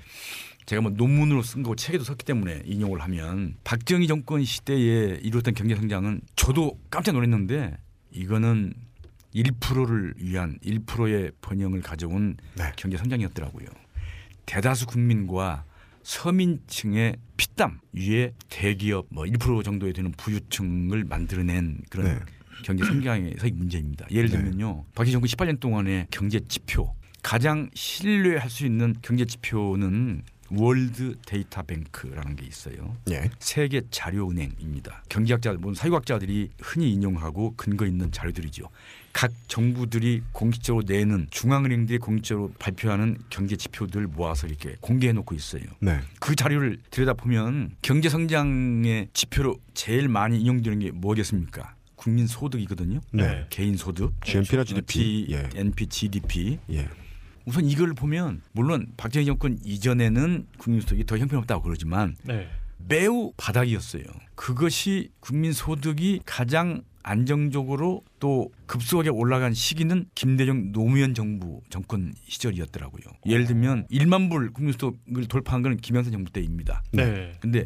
[0.66, 5.74] 제가 뭐 논문으로 쓴 거고 책에도 썼기 때문에 인용을 하면 박정희 정권 시대에 이루었던 경제
[5.74, 7.74] 성장은 저도 깜짝 놀랐는데
[8.10, 8.74] 이거는
[9.42, 12.72] 1%를 위한 1%의 번영을 가져온 네.
[12.76, 13.66] 경제 성장이었더라고요.
[14.46, 15.64] 대다수 국민과
[16.02, 22.18] 서민층의 피땀 위에 대기업 뭐 1% 정도에 되는 부유층을 만들어낸 그런 네.
[22.64, 24.06] 경제 성장에서의 문제입니다.
[24.10, 24.36] 예를 네.
[24.38, 24.84] 들면요.
[24.94, 32.36] 박정희 정권 18년 동안의 경제 지표 가장 신뢰할 수 있는 경제 지표는 World Data Bank라는
[32.36, 32.96] 게 있어요.
[33.10, 33.28] 예.
[33.38, 35.04] 세계 자료은행입니다.
[35.08, 38.68] 경제학자, 뭐 사회학자들이 흔히 인용하고 근거 있는 자료들이죠.
[39.18, 45.64] 각 정부들이 공식적으로 내는 중앙은행들이 공식적으로 발표하는 경제 지표들 모아서 이렇게 공개해 놓고 있어요.
[45.80, 45.98] 네.
[46.20, 51.74] 그 자료를 들여다 보면 경제 성장의 지표로 제일 많이 인용되는 게 뭐겠습니까?
[51.96, 53.00] 국민 소득이거든요.
[53.10, 53.44] 네.
[53.50, 54.86] 개인 소득, GNP나 GDP.
[54.86, 55.48] T, 예.
[55.52, 56.58] NP, GDP.
[56.70, 56.88] 예.
[57.44, 62.48] 우선 이걸 보면 물론 박정희 정권 이전에는 국민 소득이 더 형편없다고 그러지만 네.
[62.86, 64.04] 매우 바닥이었어요.
[64.36, 73.02] 그것이 국민 소득이 가장 안정적으로 또 급속하게 올라간 시기는 김대중 노무현 정부 정권 시절이었더라고요.
[73.24, 76.82] 예를 들면 1만 불 국민 소득을 돌파한 건 김영삼 정부 때입니다.
[76.92, 77.32] 네.
[77.40, 77.64] 근데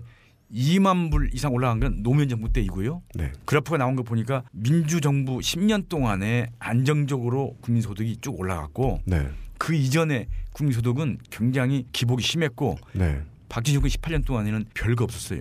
[0.55, 3.03] 2만 불 이상 올라간 건 노무현 정부 때이고요.
[3.17, 3.33] 네.
[3.45, 9.29] 그래프가 나온 거 보니까 민주 정부 10년 동안에 안정적으로 국민소득이 쭉 올라갔고 네.
[9.59, 13.21] 그 이전에 국민소득은 굉장히 기복이 심했고 네.
[13.49, 15.41] 박진희 정권 18년 동안에는 별거 없었어요.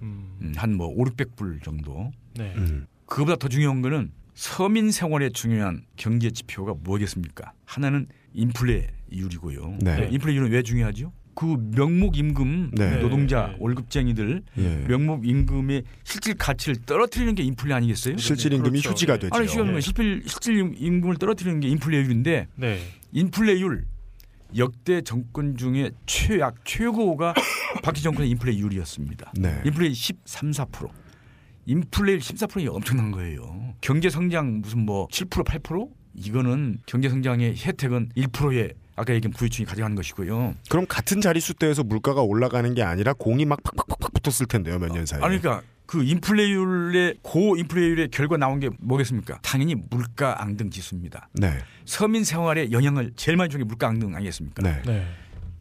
[0.00, 2.10] 음, 한뭐 5, 600불 정도.
[2.34, 2.54] 네.
[2.56, 2.86] 음.
[3.08, 7.52] 그보다 더 중요한 거는 서민 생활에 중요한 경제 지표가 뭐겠습니까?
[7.64, 9.78] 하나는 인플레이율이고요.
[9.80, 10.08] 네.
[10.12, 11.12] 인플레이율은 왜 중요하죠?
[11.34, 12.98] 그 명목 임금 네.
[13.00, 13.56] 노동자 네.
[13.60, 14.84] 월급쟁이들 예.
[14.88, 18.16] 명목 임금의 실질 가치를 떨어뜨리는 게 인플레 아니겠어요?
[18.16, 18.90] 실질 임금이 그렇죠.
[18.90, 19.20] 휴지가 네.
[19.20, 19.34] 되죠.
[19.34, 19.80] 아니 시간 네.
[19.80, 22.80] 실질 실질 임금을 떨어뜨리는 게 인플레이율인데 네.
[23.12, 23.86] 인플레이율
[24.56, 27.34] 역대 정권 중에 최악 최고가
[27.82, 29.32] 박지 정권의 인플레이율이었습니다.
[29.38, 29.62] 네.
[29.64, 30.88] 인플레이 13, 4%.
[31.72, 33.74] 인플레이 14%이 엄청난 거예요.
[33.82, 35.88] 경제 성장 무슨 뭐 7%, 8%?
[36.14, 40.54] 이거는 경제 성장의 혜택은 1%의 아까 얘기한 부유층이 가져가는 것이고요.
[40.70, 45.04] 그럼 같은 자릿수 대에서 물가가 올라가는 게 아니라 공이 막 팍팍팍팍 붙었을 텐데요, 몇 년
[45.06, 45.22] 사이에.
[45.22, 49.38] 아니 그러니까 그 인플레이율의 고 인플레이율의 결과 나온 게 뭐겠습니까?
[49.42, 51.28] 당연히 물가 앙등 지수입니다.
[51.34, 54.62] 네, 서민 생활에 영향을 제일 많이 주는 게 물가 앙등 아니겠습니까?
[54.62, 55.06] 네, 네.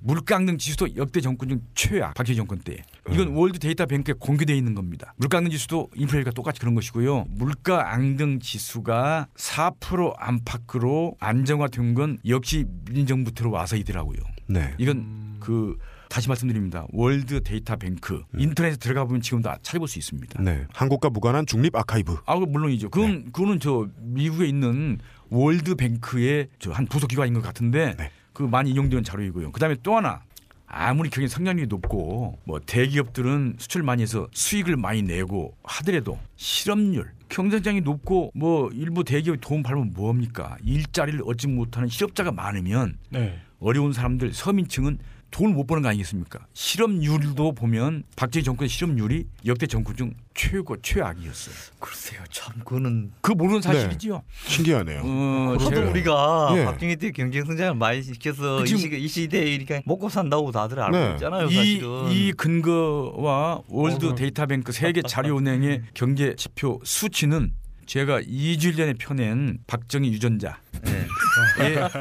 [0.08, 2.78] 물가 앙등 지수도 역대 정권 중 최악 박정희 정권 때.
[3.12, 5.14] 이건 World Data Bank에 공개되어 있는 겁니다.
[5.18, 7.26] 물가 앙등 지수도 인플레이션이 똑같이 그런 것이고요.
[7.28, 14.18] 물가 앙등 지수가 4% 안팎으로 안정화된 건 역시 문민정부 들어와서이더라고요.
[14.48, 14.74] 네.
[14.78, 15.78] 이건 그
[16.08, 16.88] 다시 말씀드립니다.
[16.94, 20.42] World Data Bank 인터넷에 들어가 보면 지금도 찾아볼 수 있습니다.
[20.42, 20.66] 네.
[20.74, 22.20] 한국과 무관한 중립 아카이브.
[22.26, 22.92] 아, 그 물론이죠.
[22.92, 25.00] 그건 그거는 저 미국에 있는
[25.30, 28.10] 월드 뱅크의 저 한 부속 기관인 것 같은데 네.
[28.38, 29.52] 그 많이 이용되는 자료이고요.
[29.52, 30.22] 그다음에 또 하나
[30.68, 37.82] 아무리 경제 성장률이 높고 뭐 대기업들은 수출 많이 해서 수익을 많이 내고 하더라도 실업률 경쟁장이
[37.82, 43.40] 높고 뭐 일부 대기업이 돈 벌면 뭐합니까 일자리를 얻지 못하는 실업자가 많으면 네.
[43.60, 45.00] 어려운 사람들 서민층은
[45.32, 46.40] 돈을 못 버는 거 아니겠습니까?
[46.54, 51.56] 실업률도 보면 박정희 정권 실업률이 역대 정권 중 최고 최악이었어요.
[51.80, 54.24] 글쎄요, 참 그거는 그 모르는 사실이지요.
[54.46, 55.02] 신기하네요.
[55.04, 56.66] 어, 저도 제가 우리가 예.
[56.66, 60.80] 박정희 때 경제 성장을 많이 시켜서 이, 지금- 시대, 이 시대에 이렇게 먹고 산다고 다들
[60.80, 61.12] 알고 네.
[61.14, 62.12] 있잖아요, 이, 사실은.
[62.12, 67.54] 이 근거와 World 어, Data Bank 세계 자료은행의 경제 지표 수치는
[67.88, 71.08] 제가 2주일 전에 펴낸 박정희 유전자에 네.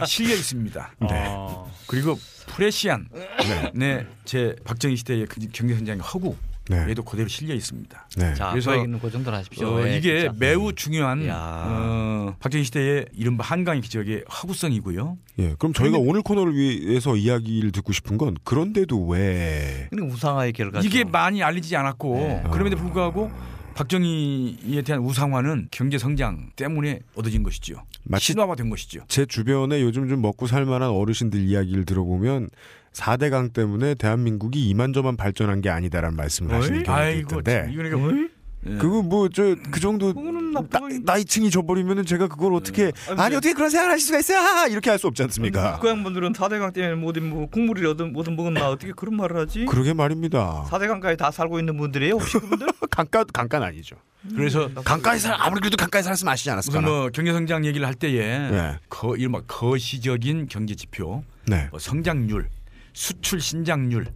[0.07, 0.93] 실려 있습니다.
[1.01, 2.19] 아, 그리고
[2.49, 3.09] 프레시안
[3.73, 6.35] 네, 제 박정희 시대의 그 경제 성장의 허구
[6.69, 6.89] 네.
[6.89, 8.09] 에도 그대로 실려 있습니다.
[8.17, 8.35] 네.
[8.35, 9.69] 자, 그래서 그 얘기는 그 정도로 하십시오.
[9.69, 10.35] 어, 예, 이게 진짜.
[10.37, 11.37] 매우 중요한 야.
[11.39, 15.17] 어, 박정희 시대의 이른바 한강의 기적의 허구성이고요.
[15.39, 15.55] 예.
[15.61, 20.85] 그럼 저희가 오늘 코너를 위해서 이야기를 듣고 싶은 건 그런데도 왜 우상화의 결과죠.
[20.85, 22.45] 이게 많이 알리지 않았고 네.
[22.51, 23.31] 그럼에도 불구하고
[23.77, 27.83] 박정희에 대한 우상화는 경제 성장 때문에 얻어진 것이죠.
[28.05, 29.01] 마치 신화화된 것이죠.
[29.09, 32.49] 제 주변에 요즘 좀 먹고 살만한 어르신들 이야기를 들어보면
[32.93, 37.99] 4대강 때문에 대한민국이 이만저만 발전한 게 아니다라는 말씀을 하시는 경우도 있던데 이거니까
[38.67, 38.77] 예.
[38.77, 43.53] 그거 뭐 저 그 정도 나, 나쁘 나이층이 져버리면은 제가 그걸 어떻게 아니, 아니 어떻게
[43.53, 44.39] 그런 생각을 하실 수가 있어요?
[44.39, 45.79] 아, 이렇게 할 수 없지 않습니까?
[45.79, 48.71] 그 양반들은 사대강 때문에 뭐든 뭐 국물이 얻은 뭐든 먹었나?
[48.71, 49.67] 어떻게 그런 말을 하지?
[49.67, 50.65] 그러게 말입니다.
[50.71, 52.67] 사대강가에 다 살고 있는 분들이에요, 혹시 그분들?
[52.91, 53.97] 강가 강가는 아니죠.
[54.35, 58.51] 그래서 강가에 살 아무리 그래도 강가에 살았으면 아시지 않았을까 뭐 경제 성장 얘기를 할 때에
[58.51, 58.77] 네.
[58.89, 61.69] 거, 이른바 거시적인 경제 지표, 네.
[61.71, 62.49] 뭐 성장률,
[62.93, 64.07] 수출 신장률,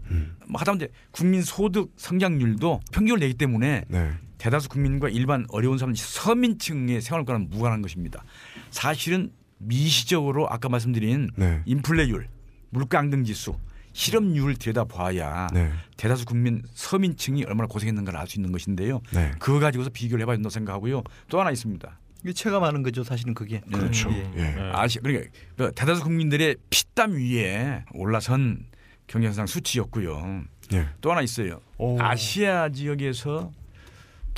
[0.48, 4.10] 뭐 하다못해 국민 소득 성장률도 평균을 내기 때문에 네.
[4.40, 8.24] 대다수 국민과 일반 어려운 사람 서민층의 생활과는 무관한 것입니다.
[8.70, 11.60] 사실은 미시적으로 아까 말씀드린 네.
[11.66, 12.26] 인플레율,
[12.70, 13.54] 물가 앙등 지수,
[13.92, 15.70] 실업률을 들여다 봐야 네.
[15.98, 19.02] 대다수 국민 서민층이 얼마나 고생했는가를 알 수 있는 것인데요.
[19.12, 19.30] 네.
[19.38, 21.02] 그거 가지고서 비교를 해봐야 된다고 생각하고요.
[21.28, 21.98] 또 하나 있습니다.
[22.22, 23.60] 이게 체감하는 거죠, 사실은 그게.
[23.70, 24.30] 그렇죠 예.
[24.36, 24.42] 예.
[24.42, 24.70] 네.
[24.72, 28.64] 아시 그러니까 그 대다수 국민들의 피땀 위에 올라선
[29.06, 30.44] 경제상 수치였고요.
[30.72, 30.86] 예.
[31.02, 31.60] 또 하나 있어요.
[31.76, 32.00] 오.
[32.00, 33.52] 아시아 지역에서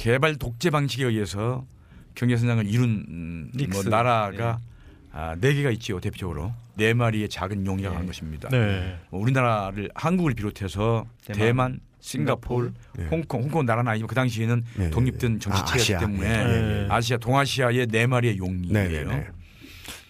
[0.03, 1.65] 개발 독재 방식에 의해서
[2.17, 3.85] 경제 성장을 이룬 음, 뭐.
[3.85, 4.59] 나라가
[5.13, 8.49] 아, 네 개가 있지요 대표적으로 네 마리의 작은 용이라고 하는 것입니다.
[8.49, 8.99] 네.
[9.11, 13.07] 뭐 우리나라를 한국을 비롯해서 대만, 대만, 싱가포르, 네.
[13.13, 15.39] 홍콩, 홍콩 나라는 아니지만 그 당시에는 네, 독립된 네.
[15.39, 15.99] 정치체였기 아.
[16.01, 16.87] 때문에 네.
[16.91, 19.33] 아시아, 동아시아의 네 마리의 용이에요.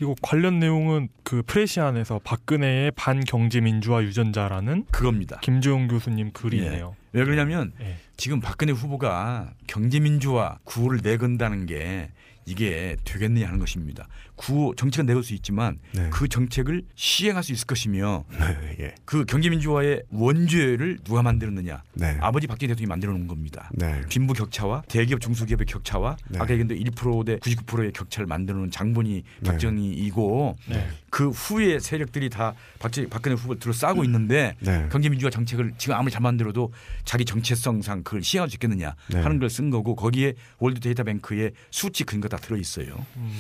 [0.01, 5.39] 이거 관련 내용은 그 프레시안에서 박근혜의 반경제 민주화 유전자라는 그겁니다.
[5.41, 6.97] 김재용 교수님 글이네요.
[7.13, 7.97] 왜 그러냐면 예.
[8.17, 12.11] 지금 박근혜 후보가 경제 민주화 구호를 내건다는 게
[12.47, 14.09] 이게 되겠느냐 하는 것입니다.
[14.37, 16.09] 구호 정책은 내걸 수 있지만 네.
[16.11, 18.77] 그 정책을 시행할 수 있을 것이며 네.
[18.81, 18.95] 예.
[19.05, 21.83] 그 경제민주화의 원죄를 누가 만들었느냐?
[21.95, 22.17] 네.
[22.21, 23.71] 아버지 박정희 대통령이 만들어 놓은 겁니다.
[23.75, 24.01] 네.
[24.09, 26.39] 빈부 격차와 대기업 중소기업의 격차와 네.
[26.39, 29.51] 아까 얘기했는데 1%대 99%의 격차를 만드는 장본이 네.
[29.51, 30.89] 박정희이고 네.
[31.11, 34.89] 그 후에 세력들이 다 박정희 박근혜 후보를 둘러싸고 있는데 네.
[34.91, 36.73] 경제민주화 정책을 지금 아무리 잘 만들어도
[37.05, 39.21] 자기 정체성상 그걸 시행할 수 있겠느냐 네.
[39.21, 43.05] 하는 걸 쓴 거고 거기에 World Data Bank의 수치 근거 다 들어 있어요.
[43.17, 43.31] 음.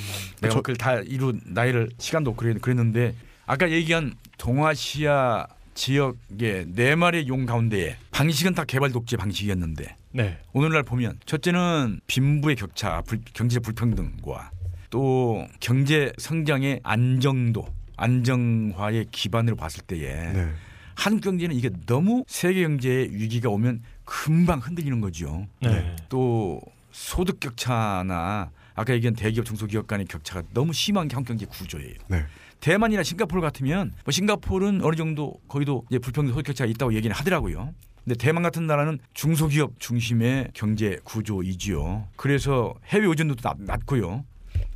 [0.43, 3.14] 내가 저- 그걸 다 이루 나열할 시간도 그랬는데
[3.47, 10.38] 아까 얘기한 동아시아 지역의 네 마리의 용 가운데 방식은 다 개발 독재 방식이었는데 네.
[10.53, 14.51] 오늘날 보면 첫째는 빈부의 격차, 불- 경제 불평등과
[14.90, 17.66] 또 경제 성장의 안정도,
[17.97, 20.49] 안정화의 기반으로 봤을 때에 네.
[20.95, 25.47] 한국 경제는 이게 너무 세계 경제의 위기가 오면 금방 흔들리는 거죠.
[25.62, 25.97] 네.
[26.11, 31.95] 또 소득 격차나 아까 얘기한 대기업 중소기업 간의 격차가 너무 심한 게 한국 경제 구조예요.
[32.09, 32.25] 네.
[32.61, 37.75] 대만이나 싱가포르 같으면 뭐 싱가포르는 어느 정도 거기도 이제 불평등 소득 격차가 있다고 얘기는 하더라고요.
[38.05, 42.09] 근데 대만 같은 나라는 중소기업 중심의 경제 구조이지요.
[42.16, 44.25] 그래서 해외 의존도도 낮, 낮고요.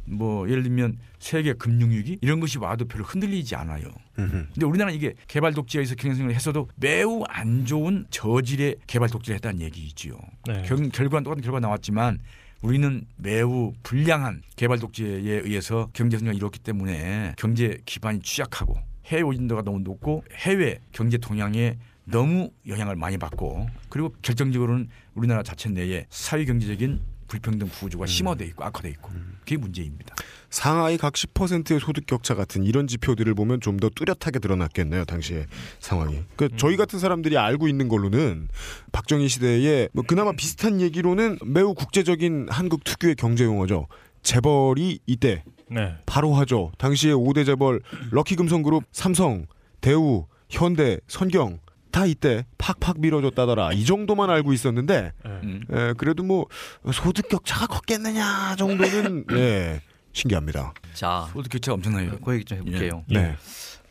[0.06, 3.84] 뭐 예를 들면 세계 금융 위기 이런 것이 와도 별로 흔들리지 않아요.
[4.18, 4.46] 음흠.
[4.54, 10.16] 근데 우리나라는 이게 개발 독재에서 경쟁을 했어도 매우 안 좋은 저질의 개발 독재를 했다는 얘기이지요.
[10.46, 10.62] 네.
[10.62, 12.20] 결, 결과는 똑같은 결과 나왔지만
[12.66, 19.62] 우리는 매우 불량한 개발 독재에 의해서 경제 성장이 이뤘기 때문에 경제 기반이 취약하고 해외 오진도가
[19.62, 26.44] 너무 높고 해외 경제 동향에 너무 영향을 많이 받고 그리고 결정적으로는 우리나라 자체 내에 사회
[26.44, 29.10] 경제적인 불평등 구조가 심화돼 있고 악화돼 있고
[29.40, 30.14] 그게 문제입니다.
[30.50, 35.46] 상하이 각 10%의 소득 격차 같은 이런 지표들을 보면 좀 더 뚜렷하게 드러났겠네요 당시의
[35.80, 36.20] 상황이.
[36.36, 38.48] 그 저희 같은 사람들이 알고 있는 걸로는
[38.92, 43.86] 박정희 시대에 뭐 그나마 비슷한 얘기로는 매우 국제적인 한국 특유의 경제 용어죠.
[44.22, 45.94] 재벌이 이때 네.
[46.06, 46.72] 바로 하죠.
[46.78, 47.80] 당시에 5대 재벌
[48.12, 49.46] 럭키 금성그룹, 삼성,
[49.80, 51.58] 대우, 현대, 선경
[51.96, 53.72] 다 이때 팍팍 밀어줬다더라.
[53.72, 55.30] 이 정도만 알고 있었는데 네.
[55.30, 55.64] 음.
[55.70, 56.44] 에, 그래도 뭐
[56.92, 59.80] 소득 격차가 컸겠느냐 정도는 예,
[60.12, 60.74] 신기합니다.
[60.92, 62.18] 자, 소득 격차가 엄청나요.
[62.18, 63.02] 그 얘기 좀 해볼게요.
[63.08, 63.34] 네.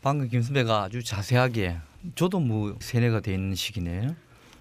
[0.02, 1.78] 방금 김선배가 아주 자세하게
[2.14, 4.14] 저도 뭐 세뇌가 돼 있는 시기네.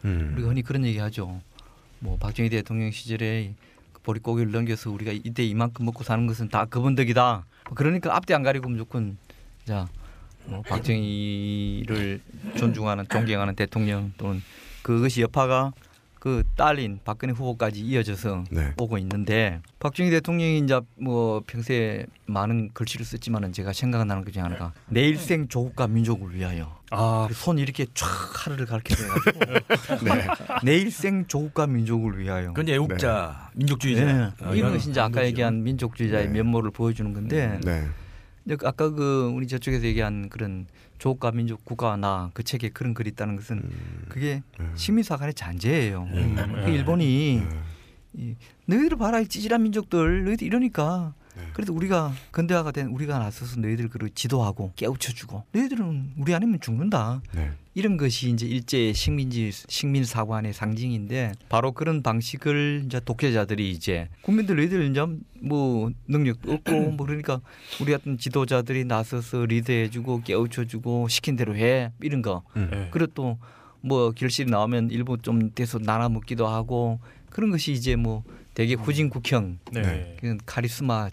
[0.06, 0.32] 음.
[0.34, 1.40] 우리가 흔히 그런 얘기하죠.
[2.00, 3.54] 뭐 박정희 대통령 시절에
[3.94, 7.46] 그 보릿고기를 넘겨서 우리가 이때 이만큼 먹고 사는 것은 다 그분 덕이다.
[7.76, 9.20] 그러니까 앞뒤 안 가리고 무조건
[9.66, 9.88] 자
[10.48, 12.22] 뭐 박정희를
[12.58, 14.42] 존중하는 존경하는 대통령 또는
[14.82, 15.74] 그것이 여파가
[16.26, 18.74] 그 딸린 박근혜 후보까지 이어져서 네.
[18.80, 24.74] 오고 있는데 박정희 대통령이 이제 뭐 평소에 많은 글씨를 썼지만은 제가 생각나는 것 중에 하나가
[24.88, 30.10] 내 일생 조국과 민족을 위하여 아, 손 이렇게 쫙 하늘을 가리켜 가지고
[30.64, 34.06] 내 일생 조국과 민족을 위하여 그건 애국자, 민족주의자.
[34.06, 34.32] 네.
[34.42, 35.24] 어, 이런 것이 이제 아까.
[35.24, 36.34] 얘기한 민족주의자의 네.
[36.34, 37.88] 면모를 보여주는 건데 네.
[38.46, 40.68] 근데 그 아까 그 우리 저쪽에서 얘기한 그런
[41.00, 43.70] 조국과 민족 국가와 나 그 책에 그런 글이 있다는 것은
[44.08, 44.44] 그게
[44.76, 46.04] 식민사관의 잔재예요.
[46.04, 46.76] 음, 그 네.
[46.76, 47.42] 일본이
[48.14, 48.36] 이,
[48.68, 51.44] 너희들 봐라 이 찌질한 민족들 너희들 이러니까 네.
[51.54, 57.22] 그래도 우리가 근대화가 된 우리가 나서서 너희들 그 지도하고 깨우쳐주고 너희들은 우리 아니면 죽는다.
[57.34, 57.52] 네.
[57.74, 64.56] 이런 것이 이제 일제의 식민지 식민 사관의 상징인데 바로 그런 방식을 이제 독재자들이 이제 국민들
[64.56, 65.06] 너희들 이제
[65.42, 67.42] 뭐 능력도 없고 뭐 그러니까
[67.82, 72.90] 우리 같은 지도자들이 나서서 리드해주고 깨우쳐주고 시킨 대로 해 이런 거 네.
[72.92, 73.38] 그리고 또
[73.86, 78.24] 뭐 결실이 나오면 일부 좀 떼서 나눠 먹기도 하고 그런 것이 이제 뭐
[78.56, 80.18] 되게 후진국형 네.
[80.20, 81.10] 그런 카리스마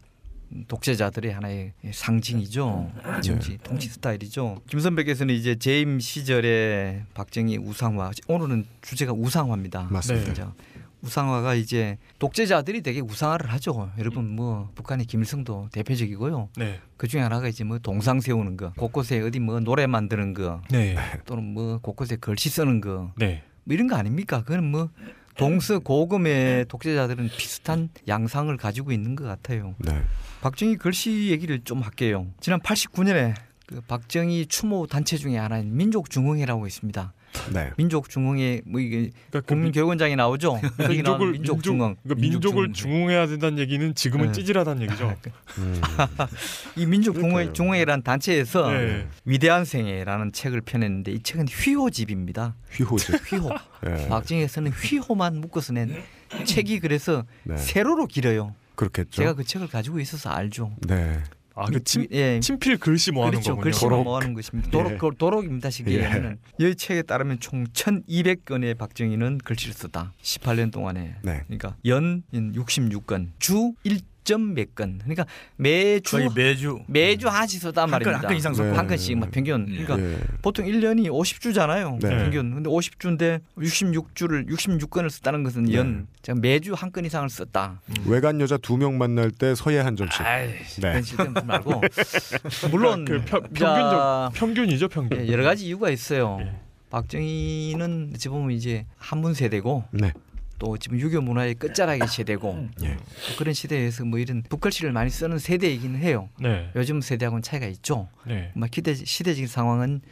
[0.68, 2.90] 독재자들의 하나의 상징이죠.
[3.22, 4.60] 정치 통치 스타일이죠.
[4.68, 9.88] 김선배께서는 이제 재임 시절에 박정희 우상화 오늘은 주제가 우상화입니다.
[9.90, 10.28] 맞습니다.
[10.28, 10.54] 그죠?
[11.02, 13.90] 우상화가 이제 독재자들이 되게 우상화를 하죠.
[13.98, 16.50] 여러분 뭐 북한의 김일성도 대표적이고요.
[16.56, 16.80] 네.
[16.96, 20.96] 그 중에 하나가 이제 뭐 동상 세우는 거, 곳곳에 어디 뭐 노래 만드는 거, 네.
[21.26, 23.42] 또는 뭐 곳곳에 글씨 쓰는 거, 네.
[23.64, 24.42] 뭐 이런 거 아닙니까?
[24.44, 24.90] 그건 뭐
[25.36, 29.74] 동서 고금의 독재자들은 비슷한 양상을 가지고 있는 것 같아요.
[29.78, 30.02] 네.
[30.42, 32.26] 박정희 글씨 얘기를 좀 할게요.
[32.40, 33.34] 지난 89년에
[33.66, 37.12] 그 박정희 추모 단체 중에 하나인 민족중흥회라고 있습니다.
[37.54, 37.70] 네.
[37.76, 40.60] 민족중흥회 뭐 이게 그러니까 그 국민교육원장에 나오죠.
[40.76, 41.78] 거기 나오는 민족을 민족중흥.
[41.78, 42.72] 민족, 그러니까 민족을.
[42.72, 44.32] 중흥해야 된다는 얘기는 지금은 네.
[44.32, 45.16] 찌질하다는 얘기죠.
[45.58, 45.80] 음.
[46.76, 47.52] 이 민족중흥회 그러니까요.
[47.54, 49.06] 중흥회라는 단체에서 네.
[49.24, 52.56] 위대한 생애라는 책을 펴냈는데 이 책은 휘호집입니다.
[52.72, 53.12] 휘호지.
[53.28, 53.50] 휘호.
[53.86, 54.08] 예.
[54.08, 56.02] 박정희에서는 휘호만 묶어서 낸
[56.44, 57.56] 책이 그래서 네.
[57.56, 58.54] 세로로 길어요.
[58.90, 59.10] 그렇겠죠.
[59.22, 60.74] 제가 그 책을 가지고 있어서 알죠.
[60.86, 61.20] 네.
[61.54, 63.50] 아, 그 침, 예, 친필 글씨 모아는 그렇죠.
[63.50, 63.64] 거군요.
[63.64, 64.04] 글씨로 도록.
[64.04, 64.70] 모아는 것입니다.
[64.70, 64.96] 도록, 예.
[64.96, 65.68] 도- 도록입니다.
[65.68, 66.36] 쉽게 예.
[66.58, 70.14] 이 책에 따르면 총 1,200건의 박정희는 글씨를 썼다.
[70.22, 71.16] 18년 동안에.
[71.22, 71.42] 네.
[71.46, 74.98] 그러니까 연 66건, 주 1 점 몇 건.
[75.02, 78.18] 그러니까 매주 매주 매주 하나씩 썼단 한 건, 말입니다.
[78.18, 78.76] 한 건 이상 썼고.
[78.76, 79.62] 한 건씩 막 평균.
[79.62, 79.84] 음.
[79.84, 80.18] 그러니까 예.
[80.42, 82.00] 보통 1년이 50주잖아요.
[82.00, 82.08] 네.
[82.18, 82.54] 평균.
[82.54, 85.74] 근데 50주인데 66주를 66건을 썼다는 것은 네.
[85.74, 87.80] 연 제가 매주 한 건 이상을 썼다.
[88.06, 90.20] 외간 여자 두 명 만날 때 서예 한 점씩.
[90.20, 90.48] 아이,
[90.80, 91.00] 네.
[91.16, 91.80] 그런 말고
[92.70, 95.20] 물론 그 평, 자, 평균적 평균이죠, 평균.
[95.26, 96.38] 예, 여러 가지 이유가 있어요.
[96.42, 96.52] 예.
[96.90, 100.12] 박정희는 어찌 보면 이제 한문 세대고 네.
[100.58, 102.96] 또 지금 유교 문화의 끝자락의 세대고 예.
[102.96, 106.28] 또 그런 시대에서 뭐 이런 북글씨를 많이 쓰는 세대이기는 해요.
[106.40, 106.70] 네.
[106.76, 108.08] 요즘 세대하고는 차이가 있죠.
[108.26, 108.52] 네.
[108.54, 110.02] 막 기대 시대적인 상황은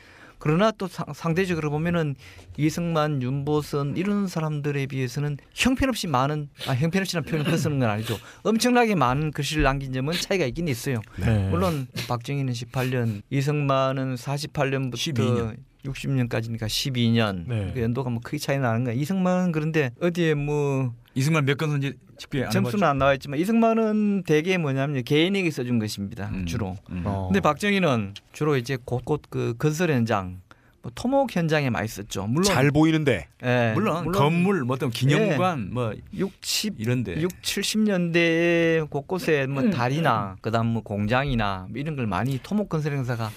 [0.40, 2.16] 그러나 또 상, 상대적으로 보면은
[2.56, 8.18] 이승만, 윤보선 이런 사람들에 비해서는 형편없이 많은 아 형편없이라는 표현을 쓰는 건 아니죠.
[8.42, 11.02] 엄청나게 많은 글씨를 남긴 점은 차이가 있긴 있어요.
[11.18, 11.48] 네.
[11.50, 15.56] 물론 박정희는 18년, 이승만은 48년부터 12년.
[15.84, 17.44] 60년까지니까 12년.
[17.46, 17.70] 네.
[17.74, 18.94] 그 연도가 뭐 크게 차이 나는 거야.
[18.94, 24.22] 이승만은 그런데 어디에 뭐 이승만 몇 건 선지 집계 안 점수는 안 나와 있지만 이승만은
[24.26, 26.28] 대개 뭐냐면 개인에게 써준 것입니다.
[26.32, 26.46] 음.
[26.46, 26.76] 주로.
[26.90, 27.02] 음.
[27.04, 27.26] 어.
[27.28, 30.40] 근데 박정희는 주로 이제 곳곳 그 건설 현장
[30.82, 32.26] 뭐 토목 현장에 많이 썼죠.
[32.26, 33.26] 물론 잘 보이는데.
[33.44, 39.70] 예, 물론, 건물 뭐 어떤 기념관 뭐 60, 이런데 6, 70년대 곳곳에 뭐 음.
[39.70, 43.30] 다리나 그다음 뭐 공장이나 뭐 이런 걸 많이 토목 건설 행사가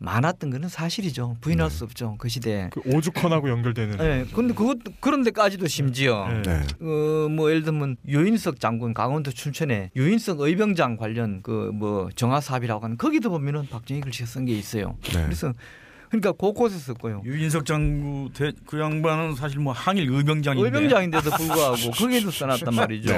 [0.00, 1.36] 많았던 거는 사실이죠.
[1.40, 1.74] 부인할 네.
[1.74, 2.16] 수 없죠.
[2.18, 2.70] 그 시대에.
[2.72, 3.98] 그 오죽헌하고 연결되는.
[4.00, 4.26] 예.
[4.34, 6.42] 근데 그것 그런 데까지도 심지어 네.
[6.42, 6.60] 네.
[6.80, 12.82] 어, 뭐 예를 들면 유인석 장군 강원도 춘천에 유인석 의병장 관련 그 뭐 정화 사업이라고
[12.84, 14.96] 하는 거기도 보면은 박정희 글씨가 쓴 게 있어요.
[15.12, 15.22] 네.
[15.24, 15.52] 그래서
[16.08, 17.22] 그러니까 곳곳에 썼고요.
[17.24, 23.12] 유인석 장구 대, 그 양반은 사실 뭐 항일 의병장인데 의병장인데도 불구하고 거기에도 써놨단 말이죠.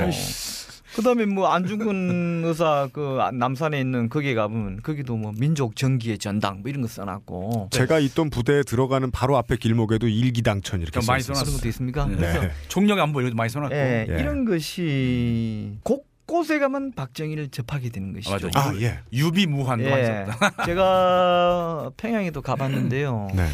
[1.00, 1.14] 네.
[1.14, 6.68] 그다음에 뭐 안중근 의사 그 남산에 있는 거기에 가보면 거기도 뭐 민족 정기의 전당 뭐
[6.70, 11.44] 이런 거 써놨고 제가 있던 부대에 들어가는 바로 앞에 길목에도 일기당천 이렇게 많이 써 써놨어요.
[11.44, 12.06] 그런 것도 있습니까?
[12.06, 12.16] 네.
[12.16, 12.50] 그래서 네.
[12.68, 14.20] 총력 안보 이런 거 많이 써놨고 예, 예.
[14.20, 18.30] 이런 것이 곳곳에 가면 박정희를 접하게 되는 것이죠.
[18.30, 18.48] 맞아.
[18.54, 19.00] 아, 예.
[19.12, 20.26] 유비무환도 예.
[20.66, 23.28] 제가 평양에도 가봤는데요.
[23.34, 23.48] 네.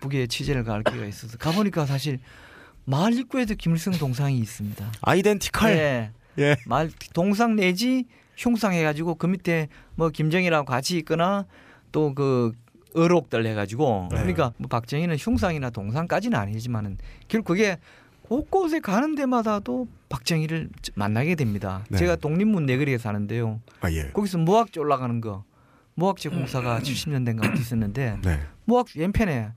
[0.00, 2.18] 북에 취재를 갈 기회가 있어서 가보니까 사실
[2.84, 4.92] 마을 입구에도 김일성 동상이 있습니다.
[5.00, 5.72] 아이덴티컬.
[5.72, 6.10] 예.
[6.38, 6.56] 예.
[6.66, 8.06] 말 동상 내지
[8.36, 11.46] 흉상 해가지고 그 밑에 뭐 김정희랑 같이 있거나
[11.92, 12.52] 또그
[12.94, 14.16] 의록들 해가지고 네.
[14.16, 17.78] 그러니까 뭐 박정희는 흉상이나 동상까지는 아니지만은 결국 그게
[18.22, 21.84] 곳곳에 가는 데마다도 박정희를 만나게 됩니다.
[21.88, 21.98] 네.
[21.98, 23.60] 제가 독립문 내거리에 사는데요.
[23.80, 24.10] 아 예.
[24.10, 25.44] 거기서 모학제 올라가는 거
[25.94, 28.40] 모학제 공사가 70년대인가 어디 있었는데 네.
[28.64, 29.52] 모학 왼편에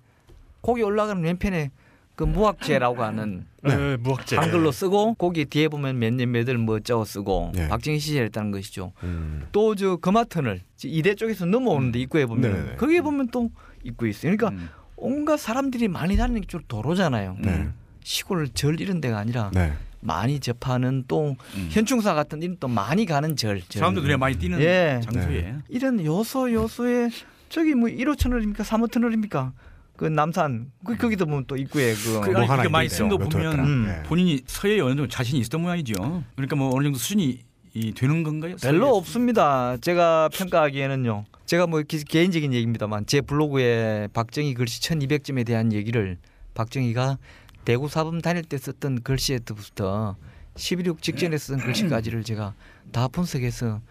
[0.62, 1.72] 거기 올라가는 왼편에
[2.20, 4.36] 그 무학제라고 하는 네, 무학제.
[4.36, 7.70] 한글로 쓰고 거기 뒤에 보면 몇 년 몇을 뭐 적어 쓰고 네.
[7.70, 8.92] 박정희 시절에 했다는 것이죠.
[9.04, 9.48] 음.
[9.54, 12.76] 또저 금화터널 이대 쪽에서 넘어오는데 입구에 보면 네네네.
[12.76, 13.50] 거기에 보면 또
[13.86, 14.36] 입구 있어요.
[14.36, 14.68] 그러니까 음.
[14.98, 17.38] 온갖 사람들이 많이 다니는 쪽 도로잖아요.
[17.40, 17.70] 네.
[18.04, 19.72] 시골 절 이런 데가 아니라 네.
[20.02, 21.68] 많이 접하는 또 음.
[21.72, 23.62] 현충사 같은 이런 또 많이 가는 절.
[23.62, 23.80] 절.
[23.80, 25.00] 사람들 눈에 많이 띄는 예.
[25.06, 27.12] 장소에 이런 요소 요소에
[27.48, 28.66] 저기 뭐 1호 터널입니까?
[28.66, 29.54] 3호 터널입니까?
[30.00, 32.88] 그 남산 그 거기도 보면 또 입구에 그 그 뭐 하나.
[32.88, 33.64] 쓴거몇 보면 호였더라.
[33.66, 33.86] 음.
[34.00, 34.04] 예.
[34.08, 36.24] 본인이 서예에 어느 정도 자신이 있었던 모양이죠.
[36.38, 37.40] 그러니까 뭐 어느 정도 수준이
[37.74, 38.56] 이 되는 건가요?
[38.62, 38.98] 별로 서예에?
[38.98, 39.76] 없습니다.
[39.82, 41.26] 제가 평가하기에는요.
[41.46, 46.18] 제가 뭐 기- 개인적인 얘기입니다만 제 블로그에 박정희 글씨 1200점에 대한 얘기를
[46.54, 47.18] 박정희가
[47.66, 50.16] 대구 사범 다닐 때 썼던 글씨부터
[50.56, 52.54] 10.26 직전에 쓴 글씨까지를 제가
[52.94, 53.82] 다 분석해서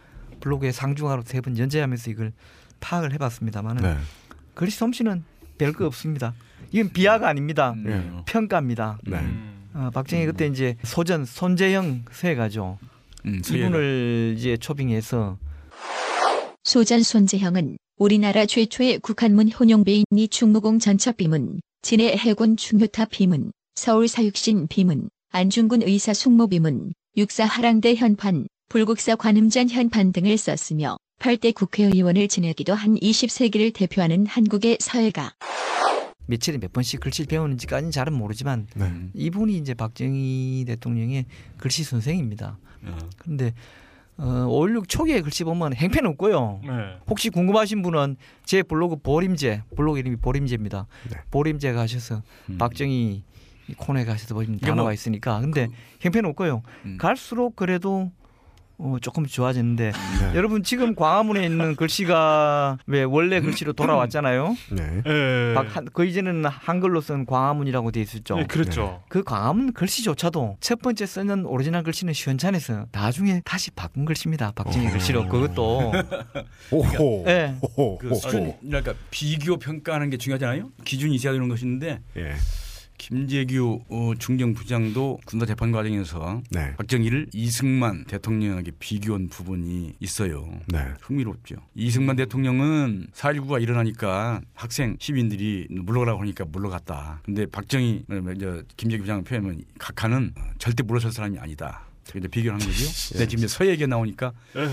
[0.41, 2.33] 블로그에 상중하로 세 번 연재하면서 이걸
[2.81, 3.97] 파악을 해봤습니다만은 네.
[4.55, 5.23] 글씨 솜씨는
[5.59, 6.35] 별거 없습니다.
[6.73, 7.73] 이건 비하가 아닙니다.
[7.73, 7.85] 음.
[7.87, 8.23] 예.
[8.33, 8.99] 평가입니다.
[9.05, 9.19] 네.
[9.19, 9.69] 음.
[9.75, 12.79] 어, 박정희 그때 이제 소전 손재형 서예가죠.
[13.27, 13.43] 음.
[13.45, 15.39] 이분을 이제 초빙해서
[16.65, 24.07] 소전 손재형은 우리나라 최초의 국한문 혼용비인 이 충무공 전첩 비문, 진해 해군 충혼탑 비문, 서울
[24.09, 31.53] 사육신 비문, 안중근 의사 숭모 비문, 육사 화랑대 현판, 불국사 관음전 현판 등을 썼으며 8대
[31.55, 35.35] 국회의원을 지내기도 한 20세기를 대표하는 한국의 서예가.
[36.27, 38.85] 며칠에 몇 번씩 글씨를 배우는지까지는 잘은 모르지만 네.
[38.85, 39.11] 음.
[39.15, 41.25] 이분이 이제 박정희 대통령의
[41.57, 42.59] 글씨 선생입니다.
[42.85, 42.99] 어.
[43.17, 43.55] 그런데
[44.19, 46.61] 어, 5.16 초기에 글씨 보면 행패는 없고요.
[46.65, 46.71] 네.
[47.09, 50.87] 혹시 궁금하신 분은 제 블로그 보림제 블로그 이름이 보림제입니다.
[51.11, 51.17] 네.
[51.31, 52.59] 보림제 가셔서 음.
[52.59, 53.23] 박정희
[53.69, 55.41] 이 코너에 가셔서 보시면 이게 단어가 뭐 있으니까.
[55.41, 55.69] 근데
[56.05, 56.63] 행패는 없고요.
[56.85, 56.99] 음.
[56.99, 58.11] 갈수록 그래도
[58.81, 60.37] 어, 조금 좋아졌는데 네.
[60.37, 64.57] 여러분 지금 광화문에 있는 글씨가 왜 원래 글씨로 돌아왔잖아요.
[64.71, 65.03] 네.
[65.05, 65.55] 예.
[65.55, 68.39] 박- 한- 그 이제는 한글로 쓴 광화문이라고 돼 있었죠.
[68.39, 69.03] 예, 그렇죠.
[69.09, 74.53] 그 광화문 글씨조차도 첫 번째 쓰는 오리지널 글씨는 시원찮아서 나중에 다시 바꾼 글씨입니다.
[74.55, 74.91] 박정희 어.
[74.93, 75.93] 글씨로 그것도
[76.71, 77.25] 오호.
[77.27, 77.57] 예.
[77.61, 77.99] 오호.
[77.99, 80.71] 그 수준 그러니까 비교 평가하는 게 중요하잖아요.
[80.85, 82.35] 기준이 있어야 되는 것인데 예.
[82.99, 86.75] 김재규 어, 중정부장도 군사 재판 과정에서 네.
[86.77, 90.47] 박정희를 이승만 대통령에게 비교한 부분이 있어요.
[90.67, 90.79] 네.
[91.01, 91.57] 흥미롭죠.
[91.75, 97.23] 이승만 대통령은 4.19가 일어나니까 학생 시민들이 물러가라고 하니까 물러갔다.
[97.25, 98.05] 근데 박정희
[98.41, 101.89] 저 김재규 부장 표현은 각하는 절대 물러설 사람이 아니다.
[102.17, 102.85] 이제 비교를 한 거죠.
[103.13, 104.69] 근데 지금 이제 서예 얘기가 나오니까 예.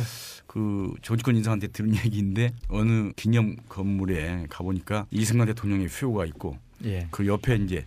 [0.47, 7.07] 그 조직권 인사한테 들은 얘기인데 어느 기념 건물에 가보니까 이승만 대통령의 휘호가 있고 예.
[7.11, 7.85] 그 옆에 이제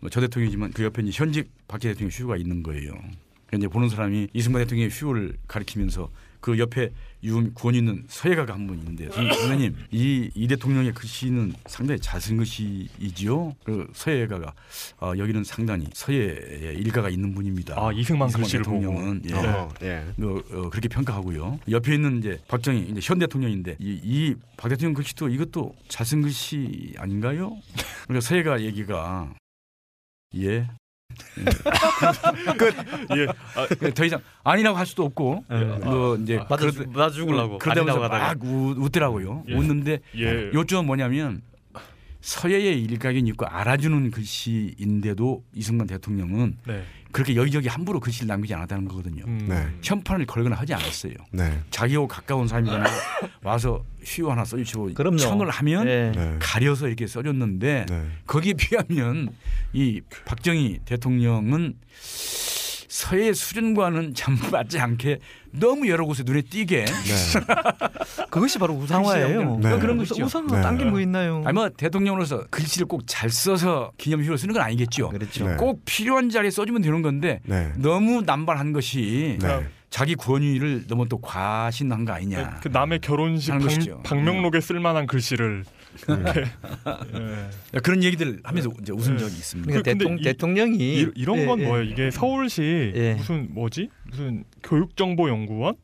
[0.00, 2.92] 뭐 저 대통령이지만 그 옆에 이제 현직 박재 대통령 휘호가 있는 거예요.
[3.46, 6.08] 그러니까 이제 보는 사람이 이승만 대통령의 휘호를 가리키면서
[6.40, 6.90] 그 옆에
[7.52, 13.56] 구원 있는 서예가가 한분 있는데 선- 선생님 이, 이 대통령의 글씨는 상당히 잘쓴 글씨이지요.
[13.62, 14.54] 그 서예가가
[15.00, 17.74] 어, 여기는 상당히 서예의 일가가 있는 분입니다.
[17.76, 19.34] 아, 이승만 글씨를 대통령은 예.
[19.34, 19.74] 어허.
[19.82, 20.04] 예.
[20.22, 21.60] 어, 어, 그렇게 평가하고요.
[21.70, 27.54] 옆에 있는 이제 박정희 이제 현 대통령인데 이박 대통령 글씨도 이것도 잘쓴 글씨 아닌가요?
[28.04, 29.34] 그러니까 서예가 얘기가
[30.36, 30.68] 예.
[33.16, 33.26] 예.
[33.56, 35.44] 아, 더 이상 아니라고 할 수도 없고
[35.82, 38.34] 뭐 이제 맞아 그러다- 맞아 죽으려고 그러다 보면서 아니라고 하다가.
[38.34, 39.44] 막 우- 웃더라고요.
[39.48, 39.54] 예.
[39.54, 40.50] 웃는데 예.
[40.54, 41.42] 요점은 뭐냐면
[42.20, 46.84] 서예의 일각이 있고 알아주는 글씨인데도 이승만 대통령은 네.
[47.12, 49.24] 그렇게 여기저기 함부로 글씨를 남기지 않았다는 거거든요.
[49.26, 49.46] 음.
[49.48, 49.66] 네.
[49.82, 51.14] 현판을 걸거나 하지 않았어요.
[51.32, 51.60] 네.
[51.70, 52.84] 자기하고 가까운 사람이잖아
[53.42, 55.16] 와서 휴 하나 써주시고 그럼요.
[55.16, 56.12] 청을 하면 예.
[56.14, 56.36] 네.
[56.40, 58.06] 가려서 이렇게 써줬는데 네.
[58.26, 59.30] 거기에 비하면
[59.72, 61.74] 이 박정희 대통령은
[63.00, 65.18] 서해 수준과는 참 맞지 않게
[65.52, 67.40] 너무 여러 곳에 눈에 띄게 네.
[68.30, 69.56] 그것이 바로 우상화예요.
[69.56, 69.78] 네.
[69.78, 70.04] 그런 네.
[70.04, 70.62] 거 우상화 네.
[70.62, 71.42] 딴게 뭐 있나요?
[71.46, 75.08] 아니 뭐 대통령으로서 글씨를 꼭 잘 써서 기념식으로 쓰는 건 아니겠죠.
[75.08, 75.48] 그렇죠.
[75.48, 75.56] 네.
[75.56, 77.72] 꼭 필요한 자리에 써주면 되는 건데 네.
[77.76, 79.66] 너무 남발한 것이 네.
[79.88, 82.60] 자기 권위를 너무 또 과신한 거 아니냐.
[82.62, 84.02] 그 남의 결혼식 방.
[84.04, 85.64] 방명록에 쓸만한 글씨를
[86.08, 86.40] 이렇게
[87.74, 87.78] 예.
[87.80, 89.66] 그런 얘기들 하면서 이제 웃은 적이 있습니다.
[89.70, 91.66] 그러니까 대통, 이- 대통령이 이, 이런 예, 건 예.
[91.66, 91.84] 뭐예요?
[91.84, 93.14] 이게 서울시 예.
[93.14, 93.88] 무슨 뭐지?
[94.10, 95.74] 무슨 교육정보연구원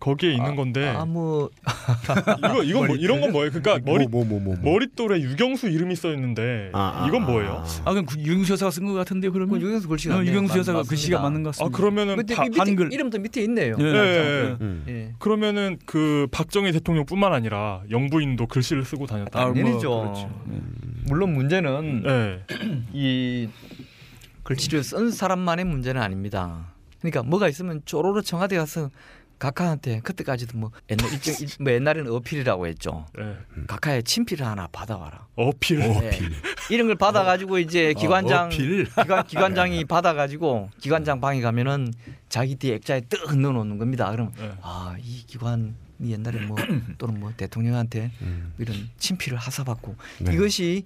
[0.00, 1.50] 거기에 있는 건데 아, 뭐
[2.38, 3.50] 이거 이건 뭐, 이런 건 뭐예요?
[3.50, 4.72] 그러니까 머리 뭐, 뭐, 뭐, 뭐.
[4.72, 7.64] 머릿돌에 유경수 이름이 써 있는데 아, 아, 이건 뭐예요?
[7.84, 10.30] 아 그럼 그 유경수 여사가 쓴 것 같은데 그러면 그 유경수 글씨가 어, 맞네요.
[10.30, 10.88] 유경수 맞- 여사가 맞습니다.
[10.90, 11.76] 글씨가 맞는 것아 같습니다.
[11.76, 12.92] 그러면은 근데 바- 밑에 한글.
[12.92, 13.74] 이름도 밑에 있네요.
[13.80, 13.88] 예, 예.
[13.88, 14.56] 예.
[14.60, 14.84] 음.
[14.88, 15.12] 예.
[15.18, 19.40] 그러면은 그 박정희 대통령뿐만 아니라 영부인도 글씨를 쓰고 다녔다.
[19.40, 20.00] 아, 뭐, 당연히죠.
[20.00, 20.30] 그렇죠.
[21.06, 22.40] 물론 문제는 네.
[22.92, 23.48] 이
[24.44, 26.66] 글씨를 쓴 사람만의 문제는 아닙니다.
[27.00, 28.90] 그러니까 뭐가 있으면 쪼로로 청와대 가서
[29.38, 33.06] 각하한테 그때까지도 뭐 옛날 일정 일- 뭐 옛날에는 어필이라고 했죠.
[33.16, 33.36] 네.
[33.66, 35.26] 각하의 친필을 하나 받아와라.
[35.36, 35.78] 어필.
[35.78, 36.18] 네.
[36.70, 38.84] 이런 걸 받아가지고 이제 기관장 어필.
[38.86, 41.92] 기관, 기관장이 받아가지고 기관장 방에 가면은
[42.28, 44.10] 자기 뒤에 액자에 떡 넣어놓는 겁니다.
[44.10, 44.52] 그럼 네.
[44.62, 45.72] 아이 기관이
[46.04, 46.56] 옛날에 뭐
[46.98, 48.10] 또는 뭐 대통령한테
[48.58, 50.34] 이런 친필을 하사받고 네.
[50.34, 50.84] 이것이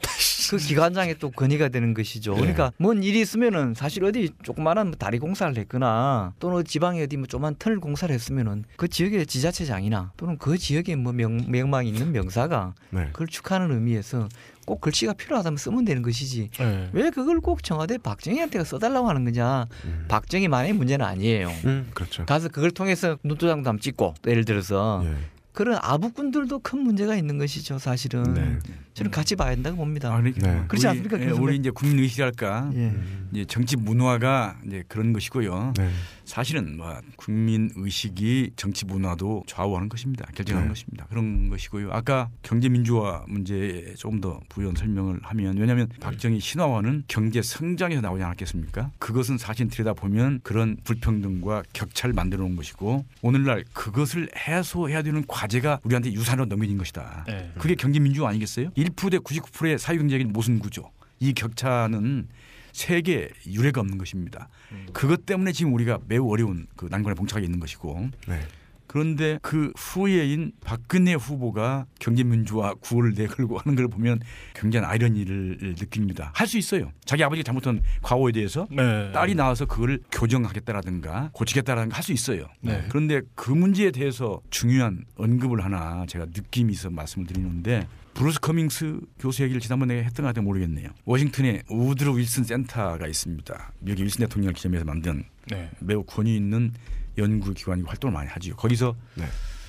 [0.52, 2.34] 그 기관장에 또 건의가 되는 것이죠.
[2.34, 7.16] 그러니까 뭔 일이 있으면은 사실 어디 조그마한 뭐 다리 공사를 했거나 또는 어디 지방에 어디
[7.16, 12.12] 뭐 조그만 터널 공사를 했으면은 그 지역의 지자체장이나 또는 그 지역에 뭐 명, 명망 있는
[12.12, 13.06] 명사가 네.
[13.12, 14.28] 그걸 축하하는 의미에서
[14.66, 16.90] 꼭 글씨가 필요하다면 쓰면 되는 것이지 네.
[16.92, 19.66] 왜 그걸 꼭 청와대 박정희한테 써달라고 하는 거냐
[20.08, 21.48] 박정희만의 문제는 아니에요.
[21.64, 22.26] 음, 그렇죠.
[22.26, 25.31] 가서 그걸 통해서 눈도장도 한번 찍고 또 예를 들어서 예.
[25.52, 28.58] 그런 아부꾼들도 큰 문제가 있는 것이죠 사실은 네.
[28.94, 30.12] 저는 같이 봐야 된다고 봅니다.
[30.12, 30.64] 아, 그러니까 네.
[30.68, 31.42] 그렇지 우리, 않습니까, 예, 교수님?
[31.42, 32.94] 우리 이제 국민 의식이랄까 예.
[33.32, 35.74] 이제 정치 문화가 이제 그런 것이고요.
[35.76, 35.90] 네.
[36.32, 40.24] 사실은 뭐 국민 의식이 정치 문화도 좌우하는 것입니다.
[40.34, 40.72] 결정하는 네.
[40.72, 41.04] 것입니다.
[41.10, 41.92] 그런 것이고요.
[41.92, 48.24] 아까 경제 민주화 문제에 조금 더 부연 설명을 하면 왜냐하면 박정희 신화화는 경제 성장에서 나오지
[48.24, 48.92] 않았겠습니까?
[48.98, 55.80] 그것은 사실 들여다 보면 그런 불평등과 격차를 만들어 놓은 것이고 오늘날 그것을 해소해야 되는 과제가
[55.84, 57.24] 우리한테 유산으로 넘겨진 것이다.
[57.28, 57.52] 네.
[57.58, 58.70] 그게 경제 민주화 아니겠어요?
[58.70, 60.90] 1%대 99%의 사회경제적인 모순 구조.
[61.20, 62.26] 이 격차는
[62.72, 64.48] 세계 유례가 없는 것입니다.
[64.92, 68.40] 그것 때문에 지금 우리가 매우 어려운 그 난관에 봉착해 있는 것이고 네.
[68.88, 74.20] 그런데 그 후예인 박근혜 후보가 경제민주화 구호를 내걸고 하는 걸 보면
[74.54, 76.30] 굉장한 아이러니를 느낍니다.
[76.34, 76.92] 할 수 있어요.
[77.06, 79.10] 자기 아버지가 잘못한 과오에 대해서 네.
[79.12, 82.48] 딸이 나와서 그걸 교정하겠다라든가 고치겠다라든가 할 수 있어요.
[82.60, 82.84] 네.
[82.90, 89.42] 그런데 그 문제에 대해서 중요한 언급을 하나 제가 느낌이 있어 말씀을 드리는데 브루스 커밍스 교수
[89.42, 90.88] 얘기를 지난번에 했던 것 같아 모르겠네요.
[91.04, 93.72] 워싱턴에 우드로 윌슨 센터가 있습니다.
[93.80, 95.70] 미국의 윌슨 대통령을 기념해서 만든 네.
[95.80, 96.72] 매우 권위 있는
[97.16, 98.54] 연구기관이 활동을 많이 하죠.
[98.56, 99.24] 거기서 네.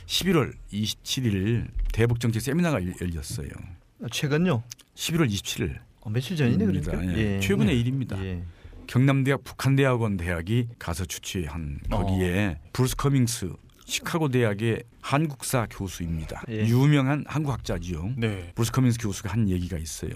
[0.06, 3.48] 11월 27일 대북 정책 세미나가 열- 열렸어요.
[4.12, 4.64] 최근요?
[4.96, 5.80] 11월 27일.
[6.02, 7.18] 어, 며칠 전이네 그러니까.
[7.18, 7.40] 예.
[7.40, 8.22] 최근의 일입니다.
[8.24, 8.44] 예.
[8.88, 13.54] 경남대학 북한대학원대학교가서 주최한 거기에 브루스 커밍스
[13.86, 16.44] 시카고 대학의 한국사 교수입니다.
[16.50, 16.68] 예.
[16.68, 18.14] 유명한 한국학자지요.
[18.18, 18.52] 네.
[18.56, 20.12] 브루스 커밍스 교수가 한 얘기가 있어요.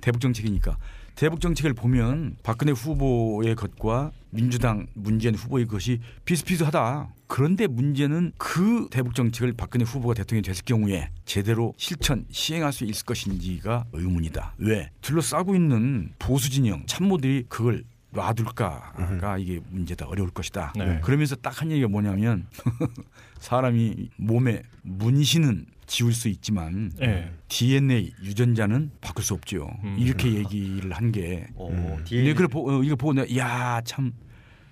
[0.00, 0.76] 대북 정책이니까
[1.16, 7.08] 대북 정책을 보면 박근혜 후보의 것과 민주당 문재인 후보의 것이 비슷비슷하다.
[7.26, 13.06] 그런데 문제는 그 대북 정책을 박근혜 후보가 대통령이 됐을 경우에 제대로 실천 시행할 수 있을
[13.06, 14.54] 것인지가 의문이다.
[14.58, 14.90] 왜?
[15.00, 17.82] 둘러싸고 있는 보수 진영 참모들이 그걸
[18.16, 20.72] 놔둘까가 이게 문제다 어려울 것이다.
[20.76, 21.00] 네.
[21.02, 22.46] 그러면서 딱 한 얘기가 뭐냐면
[23.40, 27.30] 사람이 몸에 문신은 지울 수 있지만 네.
[27.48, 29.70] DNA 유전자는 바꿀 수 없죠.
[29.84, 29.96] 음.
[29.98, 31.46] 이렇게 얘기를 한 게.
[31.54, 31.96] 오, 음.
[32.08, 34.12] 근데 그걸 보, 어, 이거 보고 내가 야 참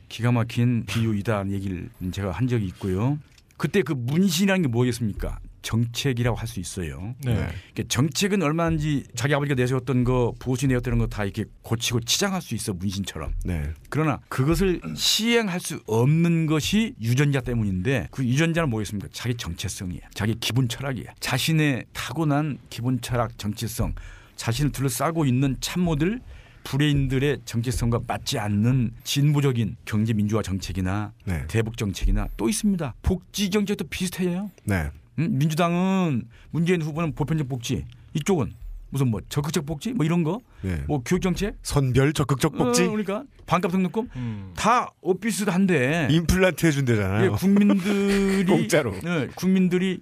[0.09, 3.19] 기가 막힌 비유이다는 얘기를 제가 한 적이 있고요.
[3.57, 5.39] 그때 그 문신이라는 게 뭐겠습니까?
[5.65, 7.15] 정책이라고 할 수 있어요.
[7.25, 7.35] 네.
[7.35, 12.55] 그러니까 정책은 얼마인지 자기 아버지가 내세웠던 거 보수 내었다는 거 다 이렇게 고치고 치장할 수
[12.55, 13.33] 있어 문신처럼.
[13.45, 13.73] 네.
[13.89, 19.09] 그러나 그것을 시행할 수 없는 것이 유전자 때문인데 그 유전자는 뭐겠습니까?
[19.13, 20.03] 자기 정체성이에요.
[20.15, 21.09] 자기 기본 철학이에요.
[21.21, 23.95] 자신의 타고난 기본 철학, 정체성,
[24.37, 26.21] 자신을 둘러싸고 있는 참모들
[26.65, 31.45] 불의인들의 정체성과 맞지 않는 진보적인 경제 민주화 정책이나 네.
[31.49, 32.95] 대북 정책이나 또 있습니다.
[33.03, 34.51] 복지 정책도 비슷해요.
[34.65, 34.91] 네.
[35.19, 37.85] 음, 민주당은 문재인 후보는 보편적 복지,
[38.15, 38.53] 이쪽은
[38.91, 40.77] 무슨 뭐 적극적 복지 뭐 이런 거, 예.
[40.87, 44.53] 뭐 교육 정책, 선별 적극적 복지 어, 그러니까 반값 등록금 음.
[44.57, 47.25] 다 오피스 한데 임플란트 해준대잖아요.
[47.25, 48.95] 예, 국민들이 공짜로.
[49.05, 50.01] 예, 국민들이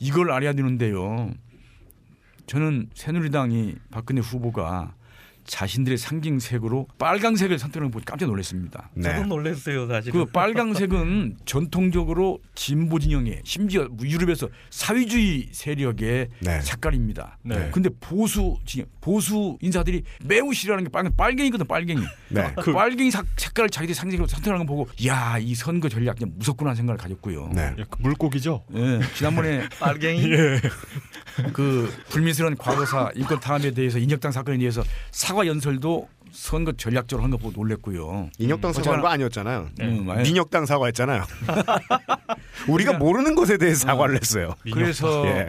[0.00, 1.30] 이걸 알아야 되는데요.
[2.46, 4.94] 저는 새누리당이 박근혜 후보가
[5.44, 8.90] 자신들의 상징색으로 빨강색을 선택한 걸 보고 깜짝 놀랐습니다.
[8.94, 9.14] 네.
[9.14, 10.12] 저도 놀랐어요 사실.
[10.12, 16.60] 그 빨강색은 전통적으로 진보 진영의 심지어 유럽에서 사회주의 세력의 네.
[16.60, 17.38] 색깔입니다.
[17.42, 17.70] 네.
[17.72, 22.02] 근데 보수 진영, 보수 인사들이 매우 싫어하는 게 빨갱 빨갱이거든 빨갱이.
[22.30, 22.52] 네.
[22.62, 26.70] 그 빨갱이 sắc- 색깔을 자기들 상징으로 선택하는 거 보고 야 이 선거 전략 그냥 무섭구나
[26.70, 27.50] 하는 생각을 가졌고요.
[27.54, 27.74] 네.
[27.78, 28.64] 예, 그 물고기죠.
[28.74, 30.30] 예, 지난번에 빨갱이.
[30.32, 30.60] 예.
[31.52, 37.36] 그 불미스러운 과거사 인권 탄압에 대해서 인혁당 사건에 대해서 사과 연설도 선거 전략적으로 한 거
[37.36, 38.30] 보고 놀랬고요.
[38.38, 39.68] 인혁당 사과한 어쨌거나- 거 아니었잖아요.
[39.80, 40.22] 음, 아예.
[40.22, 41.24] 민혁당 사과했잖아요.
[42.68, 44.54] 우리가 모르는 것에 대해 사과를 했어요.
[44.72, 45.48] 그래서 예.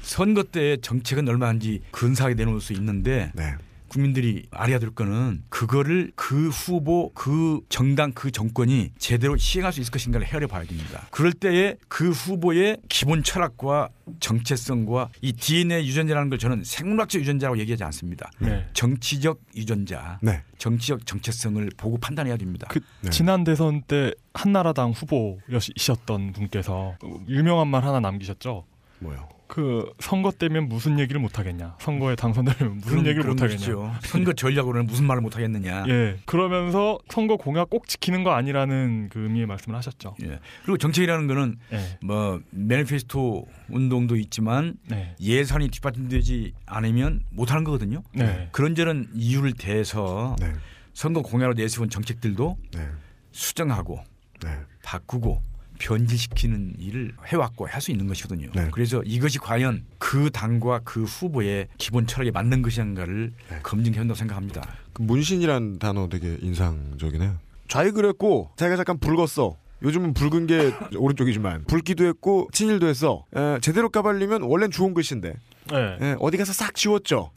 [0.00, 3.54] 선거 때 정책은 얼마인지 근사하게 내놓을 수 있는데 네.
[3.96, 9.90] 국민들이 알아야 될 거는 그거를 그 후보, 그 정당, 그 정권이 제대로 시행할 수 있을
[9.90, 11.06] 것인가를 헤아려 봐야 됩니다.
[11.10, 13.88] 그럴 때에 그 후보의 기본 철학과
[14.20, 18.30] 정체성과 이 DNA 유전자라는 걸 저는 생물학적 유전자라고 얘기하지 않습니다.
[18.38, 18.68] 네.
[18.74, 20.42] 정치적 유전자, 네.
[20.58, 22.68] 정치적 정체성을 보고 판단해야 됩니다.
[22.70, 23.08] 그 네.
[23.08, 28.66] 지난 대선 때 한나라당 후보이셨던 분께서 유명한 말 하나 남기셨죠.
[28.98, 29.35] 뭐요?
[29.48, 31.76] 그 선거 때면 무슨 얘기를 못 하겠냐.
[31.80, 34.00] 선거에 당선되면 무슨 그런- 얘기를 못 하겠냐.
[34.02, 35.84] 선거 전략으로는 무슨 말을 못 하겠느냐.
[35.88, 36.18] 예.
[36.26, 40.16] 그러면서 선거 공약 꼭 지키는 거 아니라는 그 의미의 말씀을 하셨죠.
[40.24, 40.40] 예.
[40.62, 41.98] 그리고 정책이라는 거는 예.
[42.04, 45.14] 뭐 매니페스토 운동도 있지만 네.
[45.20, 48.02] 예산이 뒷받침되지 않으면 못 하는 거거든요.
[48.12, 48.48] 네.
[48.52, 50.52] 그런저런 이유를 대해서 네.
[50.92, 52.88] 선거 공약으로 내세운 정책들도 네.
[53.32, 54.02] 수정하고
[54.42, 54.50] 네.
[54.82, 55.40] 바꾸고
[55.78, 58.50] 변질시키는 일을 해왔고 할 수 있는 것이거든요.
[58.54, 58.68] 네.
[58.72, 63.58] 그래서 이것이 과연 그 당과 그 후보의 기본 철학에 맞는 것인가를 네.
[63.62, 64.66] 검증해야 한다고 생각합니다.
[64.92, 67.36] 그 문신이란 단어 되게 인상적이네요.
[67.68, 69.56] 좌익을 했고 자기가 잠깐 붉었어.
[69.82, 73.24] 요즘은 붉은 게 오른쪽이지만 붉기도 했고 친일도 했어.
[73.36, 75.34] 에, 제대로 까발리면 원래는 좋은 글씨인데
[75.70, 75.96] 네.
[76.00, 77.30] 에, 어디 가서 싹 지웠죠.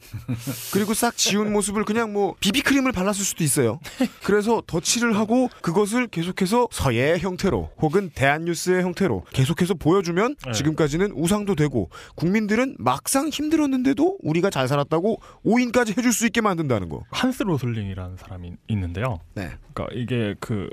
[0.72, 3.80] 그리고 싹 지운 모습을 그냥 뭐 비비크림을 발랐을 수도 있어요.
[4.24, 10.52] 그래서 덧칠을 하고 그것을 계속해서 서예의 형태로 혹은 대한뉴스의 형태로 계속해서 보여주면 네.
[10.52, 17.02] 지금까지는 우상도 되고 국민들은 막상 힘들었는데도 우리가 잘 살았다고 오인까지 해줄 수 있게 만든다는 거.
[17.10, 19.20] 한스 로슬링이라는 사람이 있는데요.
[19.34, 19.50] 네.
[19.74, 20.68] 그러니까 이게 그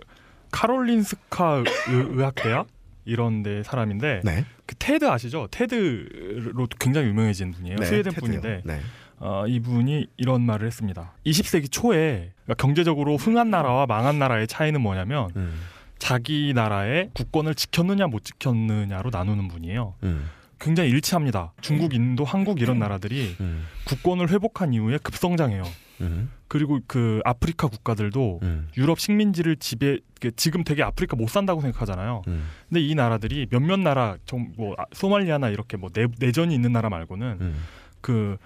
[0.51, 1.65] 카롤린스카 의-
[2.09, 2.67] 의학대학
[3.07, 4.45] 이런 데 사람인데 네.
[4.65, 5.47] 그 테드 아시죠?
[5.49, 7.77] TED로 굉장히 유명해진 분이에요.
[7.77, 8.19] 스웨덴 TED요.
[8.19, 8.81] 분인데 네.
[9.19, 11.13] 어, 이분이 이런 말을 했습니다.
[11.25, 15.59] 20세기 초에 그러니까 경제적으로 흥한 나라와 망한 나라의 차이는 뭐냐면 음.
[15.97, 19.95] 자기 나라의 국권을 지켰느냐 못 지켰느냐로 나누는 분이에요.
[20.03, 20.29] 음.
[20.59, 21.53] 굉장히 일치합니다.
[21.61, 23.65] 중국, 인도, 한국 이런 나라들이 음.
[23.85, 25.63] 국권을 회복한 이후에 급성장해요.
[26.01, 26.31] 음.
[26.47, 28.67] 그리고 그 아프리카 국가들도 음.
[28.77, 32.23] 유럽 식민지를 지배 그 지금 되게 아프리카 못 산다고 생각하잖아요.
[32.27, 32.47] 음.
[32.69, 37.37] 근데 이 나라들이 몇몇 나라 좀 뭐 소말리아나 이렇게 뭐 내, 내전이 있는 나라 말고는
[37.41, 37.63] 음.
[38.01, 38.37] 그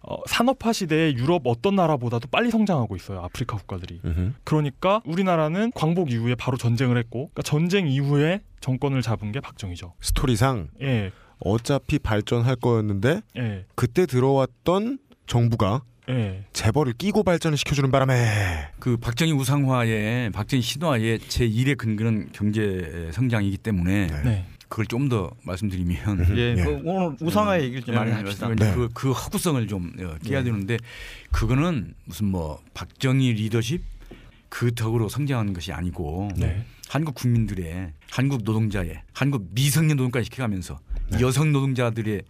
[0.00, 3.20] 어, 산업화 시대에 유럽 어떤 나라보다도 빨리 성장하고 있어요.
[3.20, 4.00] 아프리카 국가들이.
[4.04, 4.34] 음.
[4.44, 9.94] 그러니까 우리나라는 광복 이후에 바로 전쟁을 했고 그러니까 전쟁 이후에 정권을 잡은 게 박정희죠.
[10.00, 11.10] 스토리상 예.
[11.40, 13.64] 어차피 발전할 거였는데 예.
[13.74, 16.44] 그때 들어왔던 정부가 예.
[16.52, 23.58] 재벌을 끼고 발전을 시켜주는 바람에 그 박정희 우상화의 박정희 신화의 제 1의 근거는 경제 성장이기
[23.58, 24.22] 때문에 네.
[24.22, 24.46] 네.
[24.68, 26.62] 그걸 좀 더 말씀드리면 예, 예.
[26.62, 28.48] 그 오늘 우상화 얘기를 좀 많이 합시다.
[28.54, 28.74] 네.
[28.74, 30.76] 그, 그 허구성을 좀 어, 깨야 되는데
[31.32, 33.82] 그거는 무슨 뭐 박정희 리더십
[34.50, 36.64] 그 덕으로 성장한 것이 아니고 네.
[36.88, 40.78] 한국 국민들의 한국 노동자의 한국 미성년 노동까지 시켜가면서
[41.12, 41.20] 네.
[41.20, 42.22] 여성 노동자들의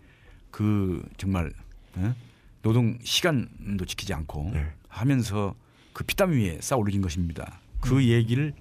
[0.53, 1.53] 그 정말
[1.97, 2.14] 어?
[2.62, 4.66] 노동 시간도 지키지 않고 네.
[4.88, 5.54] 하면서
[5.92, 7.60] 그 피땀 위에 쌓아 올린 것입니다.
[7.80, 8.02] 그 음.
[8.02, 8.52] 얘기를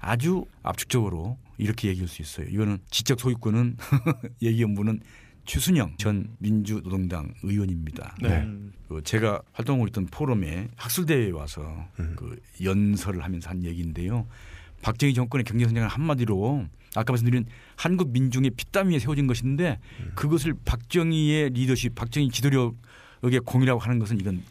[0.00, 2.46] 아주 압축적으로 이렇게 얘기할 수 있어요.
[2.48, 3.76] 이거는 지적 소유권은
[4.42, 5.00] 얘기연부는
[5.46, 8.16] 최순영 전 민주노동당 의원입니다.
[8.22, 8.42] 네.
[8.42, 8.72] 음.
[8.88, 12.14] 그 제가 활동하고 있던 포럼에 학술대회에 와서 음.
[12.16, 14.26] 그 연설을 하면서 한 얘기인데요.
[14.82, 17.46] 박정희 정권의 경제 성장을 한마디로 아까 말씀드린
[17.76, 20.12] 한국 민중의 피땀 위에 세워진 것인데 음.
[20.14, 22.76] 그것을 박정희의 리더십, 박정희 지도력
[23.32, 24.42] 의 공이라고 하는 것은 이건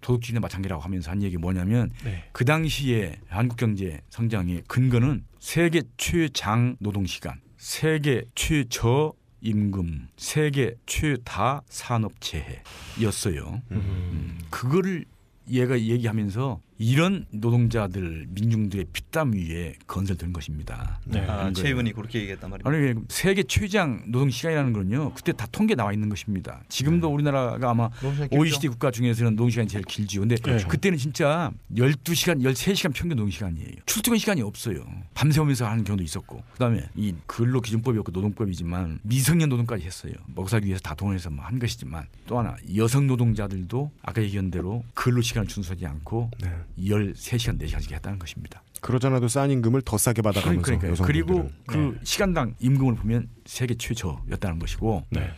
[0.00, 2.24] 도덕주의나 마찬가지라고 하면서 한 얘기 뭐냐면 네.
[2.32, 9.12] 그 당시에 한국 경제 성장의 근거는 세계 최장 노동 시간, 세계 최저
[9.42, 13.62] 임금, 세계 최다 산업 재해였어요.
[13.70, 14.38] 음.
[14.50, 15.04] 그거를
[15.50, 20.98] 얘가 얘기하면서 이런 노동자들 민중들의 피땀 위에 건설된 것입니다.
[21.04, 21.20] 네.
[21.20, 21.74] 아, 그런 최 거예요.
[21.74, 22.70] 의원이 그렇게 얘기했단 말입니다.
[22.70, 25.12] 아니 세계 최장 노동 시간이라는 거는요.
[25.12, 26.62] 그때 다 통계 나와 있는 것입니다.
[26.70, 27.14] 지금도 네.
[27.14, 27.90] 우리나라가 아마
[28.30, 30.22] OECD 국가 중에서는 노동 시간이 제일 길지요.
[30.22, 30.68] 근데 그렇죠.
[30.68, 33.74] 그때는 진짜 12시간, 13시간 평균 노동 시간이에요.
[33.84, 34.82] 출퇴근 시간이 없어요.
[35.12, 36.42] 밤새우면서 하는 경우도 있었고.
[36.52, 40.14] 그다음에 이 근로 기준법이었고 노동법이지만 미성년 노동까지 했어요.
[40.34, 45.20] 먹사기 위해서 다 동원해서 뭐 한 것이지만 또 하나 여성 노동자들도 아까 얘기한 대로 근로
[45.20, 46.48] 시간을 준수하지 않고 네.
[46.78, 48.62] 13시간, 4시간씩 했다는 것입니다.
[48.80, 50.94] 그러잖아도 싼 임금을 더 싸게 받아가면서 그러니까요.
[51.06, 51.92] 그리고 그 네.
[52.02, 55.30] 시간당 임금을 보면 세계 최저였다는 것이고 네.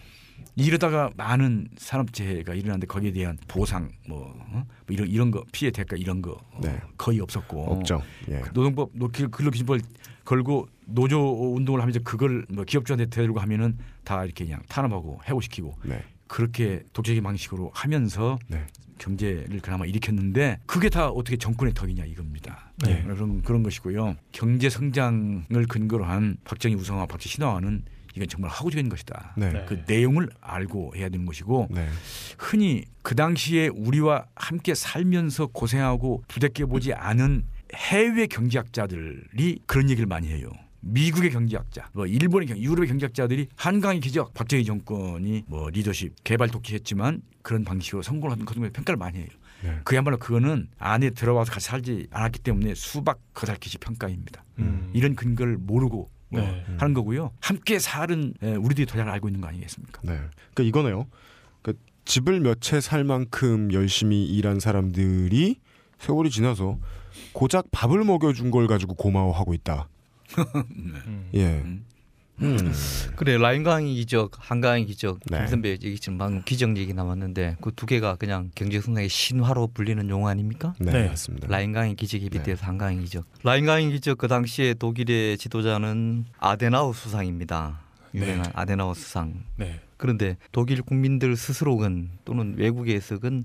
[0.55, 4.53] 이러다가 많은 산업재해가 일어났는데 거기에 대한 보상 뭐, 어?
[4.53, 6.79] 뭐 이런 이런 거 피해 대가 이런 거 어, 네.
[6.99, 8.03] 거의 없었고 없죠.
[8.31, 8.43] 예.
[8.53, 9.81] 노동법 노- 근로기준법을
[10.25, 16.05] 걸고 노조 운동을 하면서 그걸 뭐 기업주한테 대들고 하면은 다 이렇게 그냥 탄압하고 해고시키고 네.
[16.29, 18.67] 그렇게 독재적인 방식으로 하면서 네.
[19.03, 22.73] 경제를 그나마 일으켰는데 그게 다 어떻게 정권의 덕이냐 이겁니다.
[22.85, 23.03] 네.
[23.03, 24.17] 그런 그런 것이고요.
[24.31, 27.83] 경제 성장을 근거로 한 박정희 우상화, 박정희 신화화는
[28.15, 29.35] 이건 정말 하고적인 것이다.
[29.37, 29.53] 네.
[29.53, 29.65] 네.
[29.67, 31.89] 그 내용을 알고 해야 되는 것이고 네.
[32.39, 40.29] 흔히 그 당시에 우리와 함께 살면서 고생하고 부대껴 보지 않은 해외 경제학자들이 그런 얘기를 많이
[40.29, 40.51] 해요.
[40.83, 47.23] 미국의 경제학자, 뭐 일본의 경, 유럽의 경제학자들이 한강의 기적, 박정희 정권이 뭐 리더십, 개발 독재했지만
[47.43, 49.29] 그런 방식으로 성공을 하는 그런 평가를 많이 해요.
[49.63, 49.79] 네.
[49.85, 54.45] 그야말로 그거는 안에 들어와서 같이 살지 않았기 때문에 수박 거달기시 평가입니다.
[54.59, 54.91] 음.
[54.93, 56.65] 이런 근거를 모르고 뭐 네.
[56.79, 57.31] 하는 거고요.
[57.41, 57.79] 함께
[58.43, 60.01] 에, 우리들이 더 잘 알고 있는 거 아니겠습니까?
[60.03, 60.19] 네.
[60.55, 61.07] 그러니까 이거네요.
[61.63, 65.61] 그 집을 몇 채 살 만큼 열심히 일한 사람들이
[65.99, 66.79] 세월이 지나서
[67.33, 69.89] 고작 밥을 먹여준 걸 가지고 고마워하고 있다.
[70.39, 71.29] 음.
[71.35, 71.47] 예.
[71.65, 71.85] 음.
[72.41, 72.73] 음.
[73.15, 75.39] 그래 라인강의 기적, 한강의 기적, 네.
[75.39, 80.09] 김 선배 얘기처럼 방금 기적 얘기 나왔는데 그 두 개가 그냥 경제 성장의 신화로 불리는
[80.09, 80.75] 용어 아닙니까?
[80.79, 81.09] 네, 네.
[81.09, 81.47] 맞습니다.
[81.49, 82.31] 라인강의 기적에 네.
[82.31, 83.25] 빗대서 한강의 기적.
[83.45, 87.81] 라인강의 기적 그 당시에 독일의 지도자는 아데나우 수상입니다.
[88.15, 89.45] 유명한 아데나우 수상.
[89.57, 89.81] 네.
[89.97, 93.45] 그런데 독일 국민들 스스로건 또는 외국에서건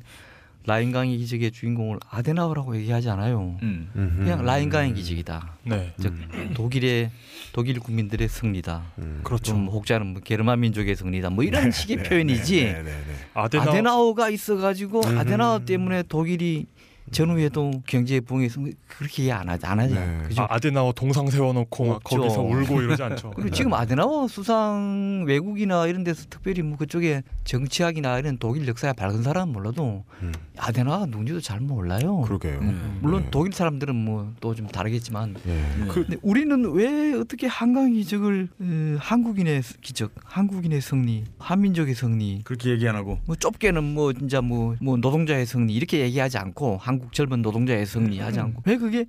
[0.68, 3.58] 라인강의 기적의 주인공을 아데나우라고 얘기하지 않아요.
[3.64, 3.90] 음.
[3.94, 5.54] 그냥 라인강의 기적이다.
[5.64, 5.94] 네.
[6.00, 6.14] 즉
[6.54, 7.10] 독일의
[7.54, 8.84] 독일 국민들의 승리다.
[9.00, 9.22] 음.
[9.24, 9.54] 그렇죠.
[9.54, 11.30] 좀 혹자는 뭐 게르만 민족의 승리다.
[11.30, 12.66] 뭐 이런 식의 표현이지.
[12.66, 12.94] 네, 네, 네.
[13.34, 15.04] 아데나 아데나우 가 있어가지고.
[15.06, 16.66] 아데나우 때문에 독일이
[17.12, 19.96] 전후에도 경제 부흥에서 그렇게 얘기 안 하지 안 하죠.
[19.96, 20.24] 네.
[20.28, 20.42] 그죠?
[20.42, 22.18] 아, 아데나워 동상 세워놓고 막 없죠.
[22.18, 23.32] 거기서 울고 이러지 않죠.
[23.36, 29.24] 그리고 지금 아데나워 수상 외국이나 이런 데서 특별히 뭐 그쪽에 정치학이나 이런 독일 역사에 밝은
[29.24, 30.34] 사람은 몰라도 음.
[30.58, 32.22] 아데나워가 누군지도 잘 몰라요.
[32.22, 32.60] 그러게요.
[32.60, 33.00] 음.
[33.02, 33.28] 물론 네.
[33.32, 35.62] 독일 사람들은 뭐 또 좀 다르겠지만 예.
[35.88, 42.72] 그 근데 우리는 왜 어떻게 한강 기적을 어, 한국인의 기적, 한국인의 승리, 한민족의 승리, 그렇게
[42.72, 47.14] 얘기 안 하고 뭐 좁게는 뭐 진짜 뭐, 뭐 노동자의 승리 이렇게 얘기하지 않고 한국
[47.14, 49.06] 젊은 노동자의 승리 하지 않고 왜 그게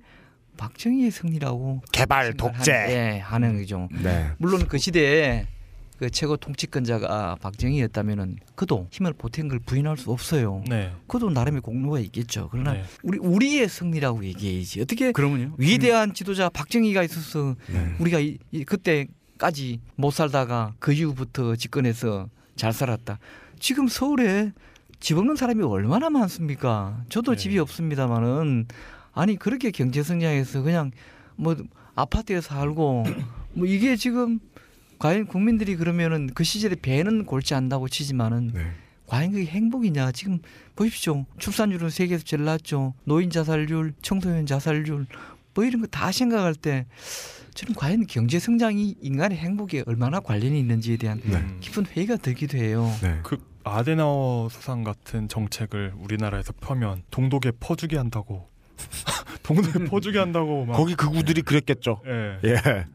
[0.57, 2.71] 박정희의 승리라고 개발 독재.
[2.73, 3.87] 하는, 예, 하는 거죠.
[4.03, 4.29] 네.
[4.37, 5.45] 물론 그 시대에
[5.97, 10.63] 그 최고 통치권자가 박정희였다면은 그도 힘을 보탠 걸 부인할 수 없어요.
[10.67, 10.91] 네.
[11.07, 12.47] 그도 나름의 공로가 있겠죠.
[12.51, 12.83] 그러나 네.
[13.03, 14.81] 우리 우리의 승리라고 얘기해야지.
[14.81, 15.55] 어떻게 그러면요.
[15.57, 17.95] 위대한 지도자 박정희가 있어서 네.
[17.99, 23.19] 우리가 이, 이- 그때까지 못 살다가 그 이후부터 집권해서 잘 살았다.
[23.59, 24.51] 지금 서울에
[24.99, 27.03] 집 없는 사람이 얼마나 많습니까?
[27.09, 27.37] 저도 네.
[27.37, 28.67] 집이 없습니다만은
[29.13, 30.91] 아니 그렇게 경제 성장해서 그냥
[31.35, 31.55] 뭐
[31.95, 33.05] 아파트에 살고
[33.53, 34.39] 뭐 이게 지금
[34.99, 38.71] 과연 국민들이 그러면은 그 시절에 배는 골치 않다고 치지만은 네.
[39.07, 40.11] 과연 그게 행복이냐?
[40.11, 40.39] 지금
[40.75, 41.25] 보십시오.
[41.39, 42.93] 출산율은 세계에서 제일 낮죠.
[43.05, 45.07] 노인 자살률, 청소년 자살률
[45.55, 46.85] 뭐 이런 거 다 생각할 때
[47.55, 51.37] 저는 과연 경제 성장이 인간의 행복에 얼마나 관련이 있는지에 대한 네.
[51.37, 51.57] 음.
[51.59, 52.89] 깊은 회의가 들기도 해요.
[53.01, 53.19] 네.
[53.23, 58.49] 그 아데나워 수상 같은 정책을 우리나라에서 펴면 동독에 퍼주게 한다고
[59.43, 62.01] 동독에 퍼주게 한다고 막 거기 그구들이 그랬겠죠.
[62.05, 62.39] 예.
[62.47, 62.85] 예.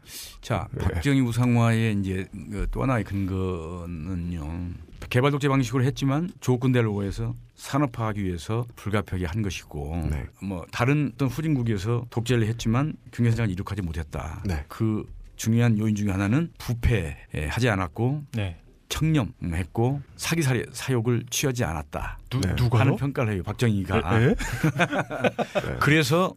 [0.41, 4.69] 자, 박정희 우상화의 이제 그또 하나의 근거는요.
[5.09, 10.25] 개발 독재 방식으로 했지만 조건대로 오해서 산업화하기 위해서 불가피하게 한 것이고 네.
[10.41, 14.41] 뭐 다른 어떤 후진국에서 독재를 했지만 경제성장을 이룩하지 못했다.
[14.45, 14.65] 네.
[14.67, 15.05] 그
[15.35, 18.57] 중요한 요인 중에 하나는 부패하지 않았고 네.
[18.89, 20.41] 청렴했고 사기
[20.71, 22.19] 사욕을 취하지 않았다.
[22.29, 22.53] 누 네.
[22.55, 22.81] 누가요?
[22.81, 23.43] 하는 평가를 해요.
[23.43, 24.21] 박정희가.
[24.21, 24.35] 예?
[25.79, 26.35] 그래서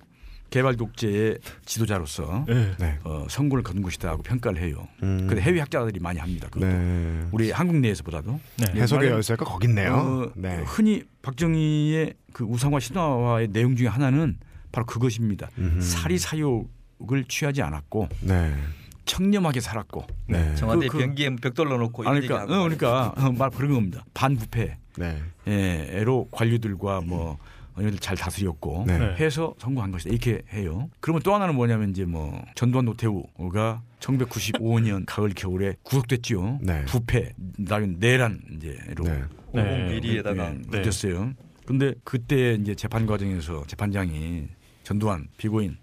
[0.50, 2.74] 개발 독재의 지도자로서 예.
[2.78, 2.98] 네.
[3.04, 4.88] 어, 성공을 거둔 것이다 하고 평가를 해요.
[5.02, 5.26] 음.
[5.28, 6.48] 근데 해외 학자들이 많이 합니다.
[6.50, 6.66] 그것도.
[6.66, 7.26] 네.
[7.32, 8.80] 우리 한국 내에서보다도 네.
[8.80, 9.94] 해석의 열쇠가 거기 있네요.
[9.94, 10.62] 어, 네.
[10.66, 14.38] 흔히 박정희의 그 우상화 신화화의 내용 중에 하나는
[14.72, 15.50] 바로 그것입니다.
[15.80, 18.54] 사리 사욕을 취하지 않았고 네.
[19.08, 20.06] 청렴하게 살았고.
[20.28, 20.54] 네.
[20.54, 23.72] 청와대 그- 그- 변기에 벽 돌려놓고 아, 이런 그러니까, 얘기하고 어, 그러니까 어, 말 그런
[23.74, 24.04] 겁니다.
[24.14, 24.78] 반부패.
[24.98, 25.22] 네.
[25.48, 27.38] 예, 애로 관료들과 뭐
[27.74, 28.98] 언니들 잘 다스렸고 네.
[28.98, 29.14] 네.
[29.16, 30.90] 해서 성공한 것이다 이렇게 해요.
[31.00, 36.58] 그러면 또 하나는 뭐냐면 이제 뭐 전두환 노태우가 1995년 가을 겨울에 구속됐지요.
[36.62, 36.84] 네.
[36.86, 39.22] 부패, 나중 내란 이제로 네.
[39.54, 39.88] 네.
[40.00, 41.32] 비리에다가 네, 붙였어요.
[41.66, 44.48] 근데 그때 이제 재판 과정에서 재판장이
[44.82, 45.76] 전두환 피고인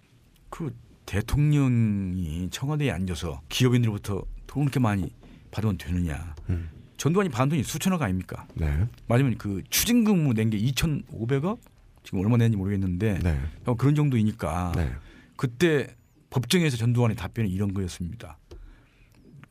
[0.49, 0.73] 그
[1.05, 5.09] 대통령이 청와대에 앉아서 기업인들로부터 돈을 이렇게 많이
[5.51, 6.35] 받으면 되느냐.
[6.49, 6.69] 음.
[6.97, 8.47] 전두환이 받은 돈이 수천억 아닙니까?
[8.55, 8.87] 네.
[9.07, 11.59] 맞으면 그 추징금으로 낸게 2,500억?
[12.03, 13.39] 지금 얼마 냈는지 모르겠는데 네.
[13.65, 14.91] 어, 그런 정도이니까 네.
[15.35, 15.95] 그때
[16.29, 18.37] 법정에서 전두환의 답변이 이런 거였습니다.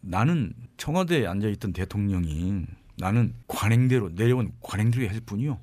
[0.00, 2.64] 나는 청와대에 앉아 있던 대통령이
[2.96, 5.58] 나는 관행대로 내려온 관행대로 했을 뿐이요.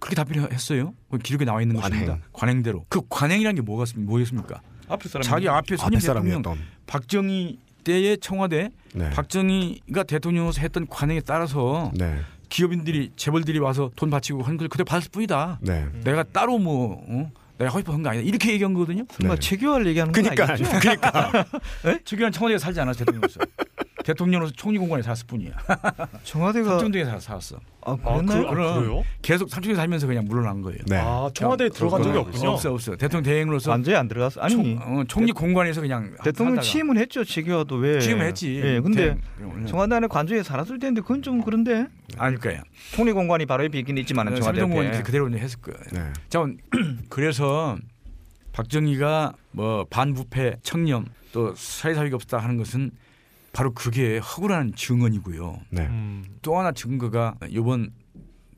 [0.00, 0.94] 그렇게 답변했어요.
[1.10, 2.00] 그 기록에 나와 있는 관행.
[2.06, 2.28] 것입니다.
[2.32, 2.86] 관행대로.
[2.88, 4.60] 그 관행이라는 게 뭐가 뭐였습니까?
[4.88, 6.42] 앞에 사람 자기 앞에 선임 앞에 대통령.
[6.86, 9.10] 박정희 때의 청와대 네.
[9.10, 12.20] 박정희가 대통령으로서 했던 관행에 따라서 네.
[12.48, 15.58] 기업인들이 재벌들이 와서 돈 바치고 하는 걸 그대로 받을 뿐이다.
[15.62, 15.86] 네.
[16.04, 17.30] 내가 따로 뭐 어?
[17.58, 18.24] 내가 허위한 거 아니다.
[18.26, 19.04] 이렇게 얘기한 거거든요.
[19.18, 19.40] 정말 네.
[19.48, 20.70] 체계화를 얘기하는 건 그러니까 아니죠?
[20.78, 21.46] 그러니까
[22.04, 23.40] 최규환 청와대에 살지 않았어 대통령으로서.
[24.10, 25.50] 대통령으로서 총리공관에 살았을 뿐이야.
[26.22, 27.56] 청와대가 삼청동에 살- 살았어.
[27.82, 28.42] 아 아, 그랬나요?
[28.42, 29.02] 그, 아, 그 래요?
[29.20, 30.78] 계속 삼청에 살면서 그냥 물러난 거예요.
[30.86, 30.96] 네.
[30.96, 32.50] 아, 청와대에 들어간 적이 없군요.
[32.50, 32.94] 없어 없어.
[32.96, 34.40] 대통령 대행으로서 완전히 안 들어갔어.
[34.40, 37.24] 아니 총, 어, 총리 공관에서 그냥 대통령 살다가 취임은 했죠.
[37.24, 37.98] 체계화도 왜?
[37.98, 38.56] 취임을 했지.
[38.64, 42.62] 예, 근데 대행- 청와대 안에 관저에 살았을 텐데 그건 좀 그런데 아닐 거야.
[42.92, 45.80] 총리 공관이 바로 옆에 있긴 있지만 청와대 삼청공관이 앞에 그대로 했을 거예요.
[45.92, 46.12] 네.
[46.28, 46.44] 자,
[47.10, 47.76] 그래서
[48.52, 52.90] 박정희가 뭐 반부패 청렴 또 사회사회가 없다 하는 것은
[53.56, 55.60] 바로 그게 허구라는 증언이고요.
[55.70, 55.86] 네.
[55.86, 56.22] 음.
[56.42, 57.90] 또 하나 증거가 이번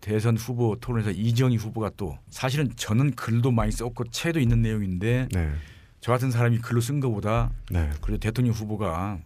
[0.00, 5.52] 대선 후보 토론에서 이정희 후보가 또 사실은 저는 글도 많이 썼고 책도 있는 내용인데 네.
[6.00, 7.90] 저 같은 사람이 글로 쓴 것보다 네.
[8.00, 9.20] 그래도 대통령 후보가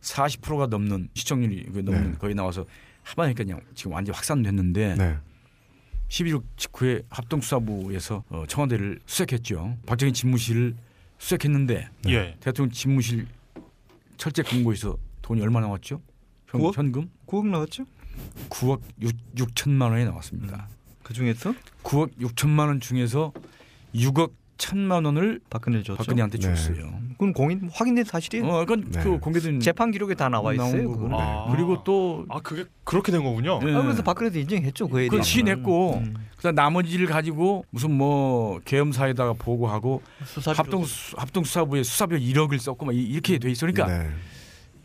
[0.00, 2.18] 40%가 넘는 시청률이 그 넘는 네.
[2.18, 2.66] 거의 나와서
[3.04, 5.18] 하반니까 그냥 지금 완전 히 확산됐는데 네.
[6.08, 9.78] 11월 직후에 합동수사부에서 어, 청와대를 수색했죠.
[9.86, 10.74] 박정희 집무실을
[11.18, 12.12] 수색했는데 네.
[12.12, 12.36] 예.
[12.40, 13.28] 대통령 집무실
[14.16, 16.00] 철제 금고에서 돈이 얼마 나왔죠?
[16.48, 16.76] 현, 구억?
[16.76, 17.84] 현금 9억 나왔죠?
[18.48, 18.80] 9억
[19.36, 20.68] 6, 천만 원이 나왔습니다.
[21.02, 23.32] 그 중에서 9억 6천만 원 중에서
[23.94, 25.96] 6억 1 천만 원을 박근혜 줬죠.
[25.98, 26.42] 박근혜한테 네.
[26.54, 26.90] 줬어요.
[27.12, 28.46] 그건 공인 확인된 사실이에요.
[28.46, 29.02] 어, 그건 네.
[29.02, 30.90] 그 공개된 재판 기록에 다 나와 있어요.
[30.90, 31.16] 그거는.
[31.18, 31.46] 아.
[31.50, 33.58] 그리고 또 아, 그게 그렇게 된 거군요.
[33.62, 33.74] 네.
[33.74, 34.88] 아, 그래서 박근혜도 인정했죠.
[34.88, 35.28] 그에 그걸 대해서.
[35.28, 36.02] 시인했고
[36.36, 40.02] 그다음 나머지를 가지고 무슨 뭐 계엄사에다가 보고하고
[40.56, 40.84] 합동
[41.16, 44.10] 합동 수사부에 수사비를 1억을 썼고 막 이- 이렇게 돼 있으니까 네.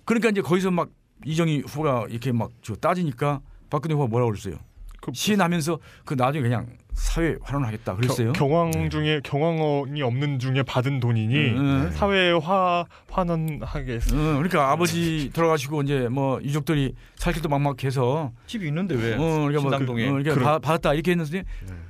[0.06, 0.90] 그러니까 이제 거기서 막
[1.26, 4.56] 이정희 후보가 이렇게 막저 따지니까 박근혜 후보가 뭐라고 그랬어요?
[5.02, 8.34] 그- 시인하면서 그 나중에 그냥 사회 환원하겠다 그랬어요.
[8.34, 11.92] 겨, 경황 중에 경황이 없는 중에 받은 돈이니 음.
[11.94, 14.18] 사회화 환원하겠습니다.
[14.18, 19.14] 응, 그러니까 아버지 돌아가시고 이제 뭐 유족들이 살 길도 막막해서 집이 있는데 왜?
[19.16, 20.04] 어, 그러니까 뭐 신당동에.
[20.04, 21.44] 그, 어, 그러니까 그런- 받- 받았다 이렇게 했는데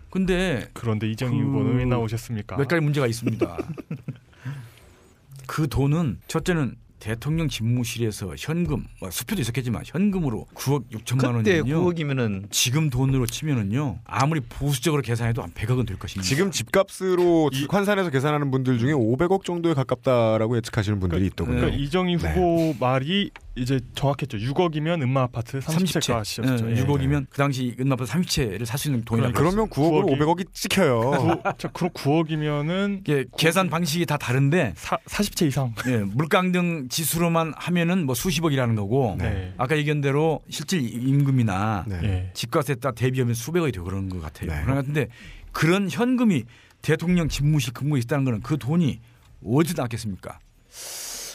[0.10, 2.58] 근데 그런데 이정희 그- 후보는 왜 나오셨습니까?
[2.58, 3.58] 몇 가지 문제가 있습니다.
[5.48, 6.76] 그 돈은 첫째는
[7.06, 11.84] 대통령 집무실에서 현금, 뭐 수표도 있었겠지만 현금으로 9억 6천만 그때 원이면요.
[11.94, 16.28] 9억이면은 지금 돈으로 치면은요 아무리 보수적으로 계산해도 한 100억은 될 것입니다.
[16.30, 21.58] 지금 집값으로 이- 환산해서 계산하는 분들 중에 500억 정도에 가깝다라고 예측하시는 분들이 있더군요.
[21.58, 22.34] 그러니까 이정희 네.
[22.36, 24.38] 후보 말이 이제 정확했죠.
[24.38, 26.72] 6억이면 음마 아파트 30채가 시였죠.
[26.72, 29.34] 예, 6억이면 그 당시 은마파 30채를 살 수 있는 돈이라고.
[29.34, 31.42] 그러면 9억으로 9억이 500억이 찍혀요.
[31.58, 35.74] 자, 그럼 9억이면은 이게 계산 방식이 다 다른데 사, 40채 이상.
[35.88, 39.54] 예, 물강등 지수로만 하면은 뭐 수십억이라는 거고 네.
[39.58, 42.00] 아까 얘기한 대로 실질 임금이나 네.
[42.04, 42.32] 예.
[42.34, 44.50] 집값에 따라 대비하면 수백억이 되고 그런 것 같아요.
[44.52, 44.62] 네.
[44.62, 45.08] 그런 것 같은데
[45.52, 46.46] 그런 현금이
[46.82, 49.00] 대통령 집무실 근무에 있다는 거는 그 돈이
[49.46, 50.40] 어디서 나왔겠습니까?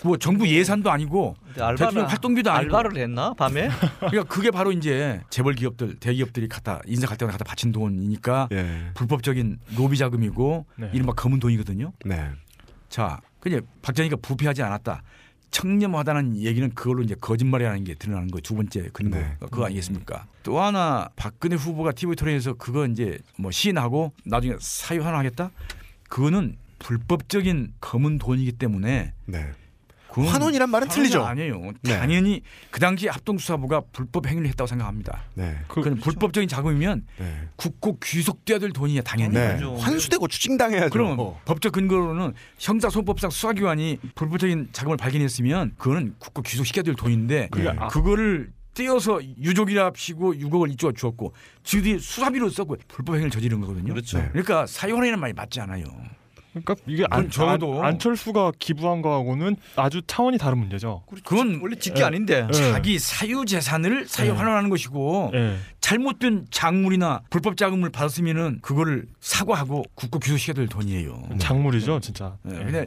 [0.04, 3.68] 뭐 정부 예산도 아니고 대통령 활동비도 아니고 알바를 했나 밤에?
[3.98, 8.90] 그러니까 그게 바로 이제 재벌 기업들 대기업들이 갖다 인사 갈 때마다 갖다 바친 돈이니까 예.
[8.94, 10.90] 불법적인 로비 자금이고 네.
[10.92, 11.92] 이른바 검은 돈이거든요.
[12.04, 12.30] 네.
[12.88, 15.02] 자, 그냥 박정희가 부패하지 않았다.
[15.50, 18.40] 청렴하다는 얘기는 그걸로 이제 거짓말이라는 게 드러나는 거예요.
[18.42, 19.36] 두 번째 근거 네.
[19.40, 20.26] 그거 아니겠습니까?
[20.42, 25.50] 또 하나 박근혜 후보가 TV 토론에서 그거 이제 뭐 시인하고 나중에 사유 하나 하겠다.
[26.08, 29.52] 그거는 불법적인 검은 돈이기 때문에 네.
[30.24, 31.24] 환원이란 말은 틀리죠.
[31.24, 31.72] 아니에요.
[31.82, 31.98] 네.
[31.98, 35.22] 당연히 그 당시 합동수사부가 불법 행위를 했다고 생각합니다.
[35.34, 35.56] 네.
[35.68, 37.48] 그, 그건 불법적인 자금이면 네.
[37.56, 39.34] 굳고 귀속돼야 될 돈이야 당연히.
[39.34, 39.58] 네.
[39.78, 40.90] 환수되고 추징당해야죠.
[40.90, 47.68] 그럼 법적 근거로는 형사소법상 수사기관이 불법적인 자금을 발견했으면 그거는 굳고 귀속시켜야 될 돈인데 네.
[47.76, 47.88] 아.
[47.88, 51.32] 그거를 떼어서 유족이랍시고 6억을 이쪽에 주었고
[51.64, 53.92] 지들이 수사비로 썼고 불법 행위를 저지른 거거든요.
[53.94, 54.18] 그렇죠.
[54.18, 54.28] 네.
[54.28, 55.84] 그러니까 사유환이라는 말이 맞지 않아요.
[56.64, 61.02] 그러니까 이게 안, 적어도- 안, 안철수가 기부한 거하고는 아주 차원이 다른 문제죠.
[61.24, 62.46] 그건 원래 짓게 아닌데.
[62.50, 62.52] 네.
[62.52, 64.36] 자기 사유 재산을 사유 네.
[64.38, 65.56] 환원하는 것이고 예.
[65.80, 71.22] 잘못된 작물이나 불법 자금을 받았으면은 그거를 사과하고 국고 기소시켜야 될 돈이에요.
[71.38, 72.36] 작물이죠, 진짜.
[72.42, 72.64] 네, 예.
[72.64, 72.86] 근데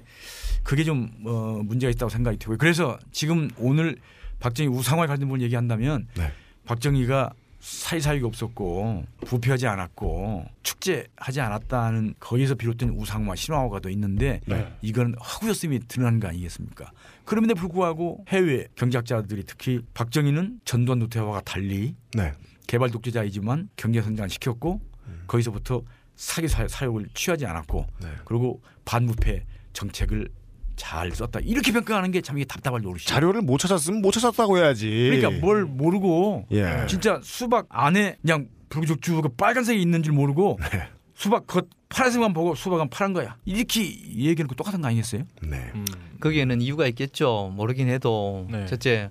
[0.63, 2.57] 그게 좀 어, 문제가 있다고 생각이 되고요.
[2.57, 3.97] 그래서 지금 오늘
[4.39, 6.31] 박정희 우상화에 관련 부분 얘기한다면 네.
[6.65, 7.31] 박정희가
[7.69, 14.73] 사이사이가 없었고 부패하지 않았고 축제하지 않았다는 거기에서 비롯된 우상화 신화화가 더 있는데 네.
[14.81, 16.91] 이건 허구였음이 드러난 거 아니겠습니까?
[17.25, 22.33] 그럼에도 불구하고 해외 경제학자들이 특히 박정희는 전두환 노태우와 달리 네.
[22.67, 24.81] 개발 독재자이지만 경제 성장을 시켰고
[25.27, 25.83] 거기서부터
[26.15, 28.07] 사기 사- 사욕을 취하지 않았고 네.
[28.25, 30.27] 그리고 반부패 정책을
[30.79, 33.05] 잘 썼다 이렇게 평가하는 게 참 이게 답답할 노릇이죠.
[33.07, 34.87] 자료를 못 찾았으면 못 찾았다고 해야지.
[35.11, 36.85] 그러니까 뭘 모르고 예.
[36.87, 40.87] 진짜 수박 안에 그냥 불죽주가 빨간색이 있는 줄 모르고 네.
[41.15, 45.23] 수박 겉 파란색만 보고 수박은 파란 거야 이렇게 얘기해놓고 똑같은 거 아니겠어요?
[45.41, 45.71] 네.
[45.75, 45.85] 음.
[46.19, 47.51] 거기에는 이유가 있겠죠.
[47.55, 48.65] 모르긴 해도 네.
[48.67, 49.09] 첫째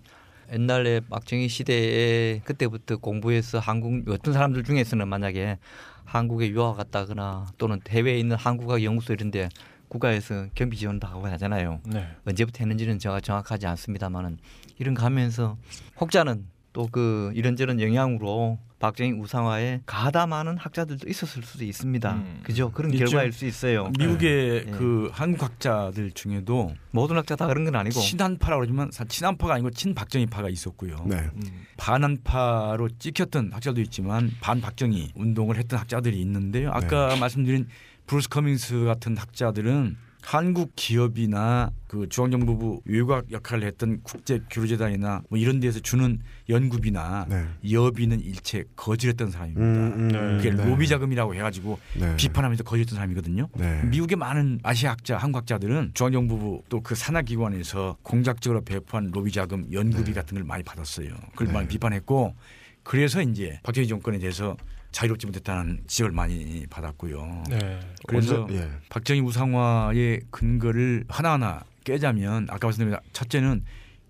[0.52, 5.58] 옛날에 박정희 시대에 그때부터 공부해서 한국 어떤 사람들 중에서는 만약에
[6.04, 9.48] 한국에 유학 갔다거나 또는 해외에 있는 한국학 연구소 이런데
[9.88, 11.80] 국가에서 경비 지원도 하고 하잖아요.
[11.86, 12.06] 네.
[12.26, 14.38] 언제부터 했는지는 제가 정확하지 않습니다만은
[14.78, 15.56] 이런 거 하면서
[16.00, 22.12] 혹자는 또 그 이런저런 영향으로 박정희 우상화에 가담하는 학자들도 있었을 수도 있습니다.
[22.14, 22.40] 음.
[22.44, 22.70] 그죠?
[22.70, 23.06] 그런 있죠.
[23.06, 23.90] 결과일 수 있어요.
[23.98, 24.70] 미국의 네.
[24.70, 29.70] 그 한국 학자들 중에도 모든 학자 다 그런 건 아니고 친한파라고 그러지만 사- 친한파가 아니고
[29.70, 31.04] 친박정희파가 있었고요.
[31.08, 31.16] 네.
[31.16, 31.66] 음.
[31.78, 36.70] 반한파로 찍혔던 학자도 있지만 반박정희 운동을 했던 학자들이 있는데요.
[36.72, 37.66] 아까 말씀드린
[38.08, 45.78] 브루스 커밍스 같은 학자들은 한국 기업이나 그 중앙정보부 외곽 역할을 했던 국제교류재단이나 뭐 이런 데서
[45.80, 46.18] 주는
[46.48, 47.46] 연구비나 네.
[47.70, 49.62] 여비는 일체 거절했던 사람입니다.
[49.62, 50.64] 음, 음, 그게 네.
[50.64, 52.16] 로비 자금이라고 해가지고 네.
[52.16, 53.48] 비판하면서 거절했던 사람이거든요.
[53.56, 53.82] 네.
[53.84, 60.14] 미국의 많은 아시아 학자, 한국 학자들은 중앙정보부 또 그 산하기관에서 공작적으로 배포한 로비 자금, 연구비
[60.14, 61.08] 같은 걸 많이 받았어요.
[61.32, 61.52] 그걸 네.
[61.52, 62.34] 많이 비판했고
[62.82, 64.56] 그래서 이제 박정희 정권에 대해서
[64.98, 67.44] 자유롭지 못했다는 지적을 많이 받았고요.
[67.50, 67.78] 네.
[68.08, 68.68] 그래서 언제- 예.
[68.88, 73.64] 박정희 우상화의 근거를 하나하나 깨자면 아까 말씀드린 첫째는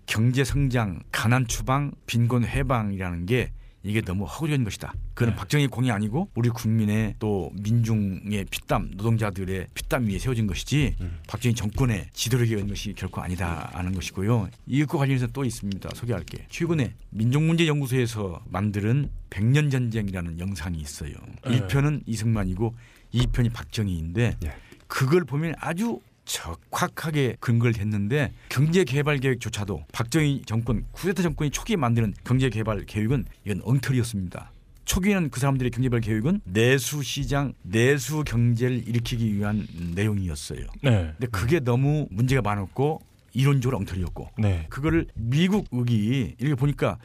[0.07, 3.51] 경제 성장, 가난 추방, 빈곤 해방이라는 게
[3.83, 4.93] 이게 너무 허구적인 것이다.
[5.13, 5.35] 그건 네.
[5.35, 10.95] 박정희 공이 아니고 우리 국민의 또 민중의 피땀, 노동자들의 피땀 위에 세워진 것이지
[11.27, 14.49] 박정희 정권의 지도력에 의한 것이 결코 아니다라는 것이고요.
[14.67, 15.89] 이것과 관련해서 또 있습니다.
[15.95, 16.45] 소개할게.
[16.49, 21.13] 최근에 민족문제연구소에서 만드는 백년 전쟁이라는 영상이 있어요.
[21.47, 21.61] 네.
[21.61, 22.75] 1편은 이승만이고
[23.13, 24.53] 2편이 박정희인데 예.
[24.87, 25.99] 그걸 보면 아주
[26.29, 33.25] 적확하게 근거를 댔는데 경제 개발 계획조차도 박정희 정권 쿠데타 정권이 초기에 만드는 경제 개발 계획은
[33.45, 34.51] 이건 엉터리였습니다.
[34.85, 40.67] 초기에는 그 사람들의 경제 개발 계획은 내수 시장, 내수 경제를 일으키기 위한 내용이었어요.
[40.83, 41.13] 네.
[41.17, 43.01] 근데 그게 너무 문제가 많았고
[43.33, 44.65] 이론적으로 엉터리였고 네.
[44.69, 46.97] 그거를 미국이 이렇게 보니까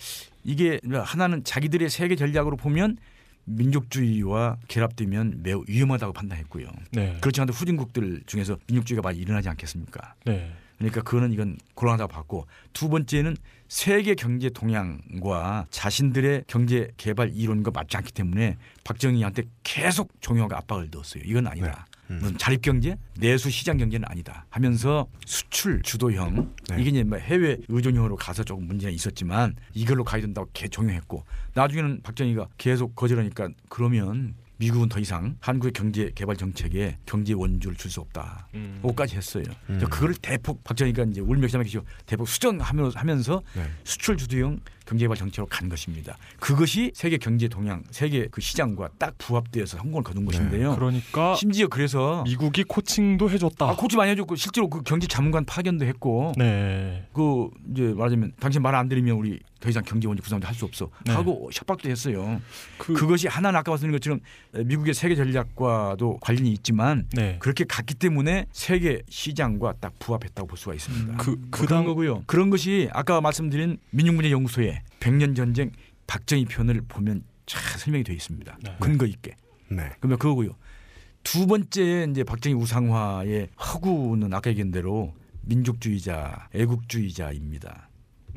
[0.45, 2.99] 이게 하나는 자기들의 세계 전략으로 보면
[3.45, 6.69] 민족주의와 결합되면 매우 위험하다고 판단했고요.
[6.93, 7.17] 네.
[7.21, 10.15] 그렇지 않아도 후진국들 중에서 민족주의가 많이 일어나지 않겠습니까?
[10.25, 10.53] 네.
[10.79, 13.37] 그러니까 그거는 이건 곤란하다고 봤고 두 번째는
[13.69, 21.23] 세계 경제 동향과 자신들의 경제 개발 이론과 맞지 않기 때문에 박정희한테 계속 종용하고 압박을 넣었어요.
[21.25, 21.87] 이건 아니다.
[22.11, 22.19] 음.
[22.21, 24.47] 무슨 자립 경제, 내수 시장 경제는 아니다.
[24.51, 26.77] 하면서 수출 주도형 네.
[26.81, 31.25] 이게 이제 뭐 해외 의존형으로 가서 조금 문제가 있었지만 이걸로 가야 된다고 개 종용했고
[31.55, 37.91] 나중에는 박정희가 계속 거절하니까 그러면 미국은 더 이상 한국의 경제 개발 정책에 경제 원조를 줄
[37.91, 38.49] 수 없다.
[38.55, 38.79] 음.
[38.83, 39.45] 오까지 했어요.
[39.69, 39.79] 음.
[39.81, 41.83] 그거를 대폭 박정희가 이제 울맥상맥이죠.
[42.07, 43.69] 대폭 수정하면서 하면서 네.
[43.83, 46.19] 수출 주도형 경제개발 정책으로 간 것입니다.
[46.41, 50.75] 그것이 세계 경제 동향, 세계 그 시장과 딱 부합되어서 성공을 거둔 것인데요.
[50.75, 53.71] 그러니까 심지어 그래서 미국이 코칭도 해줬다.
[53.71, 57.07] 아, 코치 많이 해줬고 실제로 그 경제 자문관 파견도 했고 네.
[57.15, 60.65] 그 이제 말하자면 당신 말 안 들으면 우리 더 이상 경제 원조 구성도 할 수
[60.67, 61.13] 없어 네.
[61.13, 62.41] 하고 협박도 했어요.
[62.79, 64.21] 그, 그, 것이 하나는 아까 말씀드린 것처럼
[64.67, 67.39] 미국의 세계 전략과도 관련이 있지만 네.
[67.41, 71.17] 그렇게 갔기 때문에 세계 시장과 딱 부합했다고 볼 수가 있습니다.
[71.17, 72.23] 그, 뭐그 그런 당, 거고요.
[72.27, 75.73] 그런 것이 아까 말씀드린 민중문제 연구소의 백년 전쟁
[76.07, 78.59] 박정희 편을 보면 잘 설명이 되어 있습니다.
[78.63, 78.77] 네.
[78.79, 79.35] 근거 있게.
[79.69, 79.91] 네.
[79.99, 80.51] 그러면 그거고요.
[81.25, 87.84] 두 번째 이제 박정희 우상화의 허구는 아까 얘기한 대로 민족주의자, 애국주의자입니다.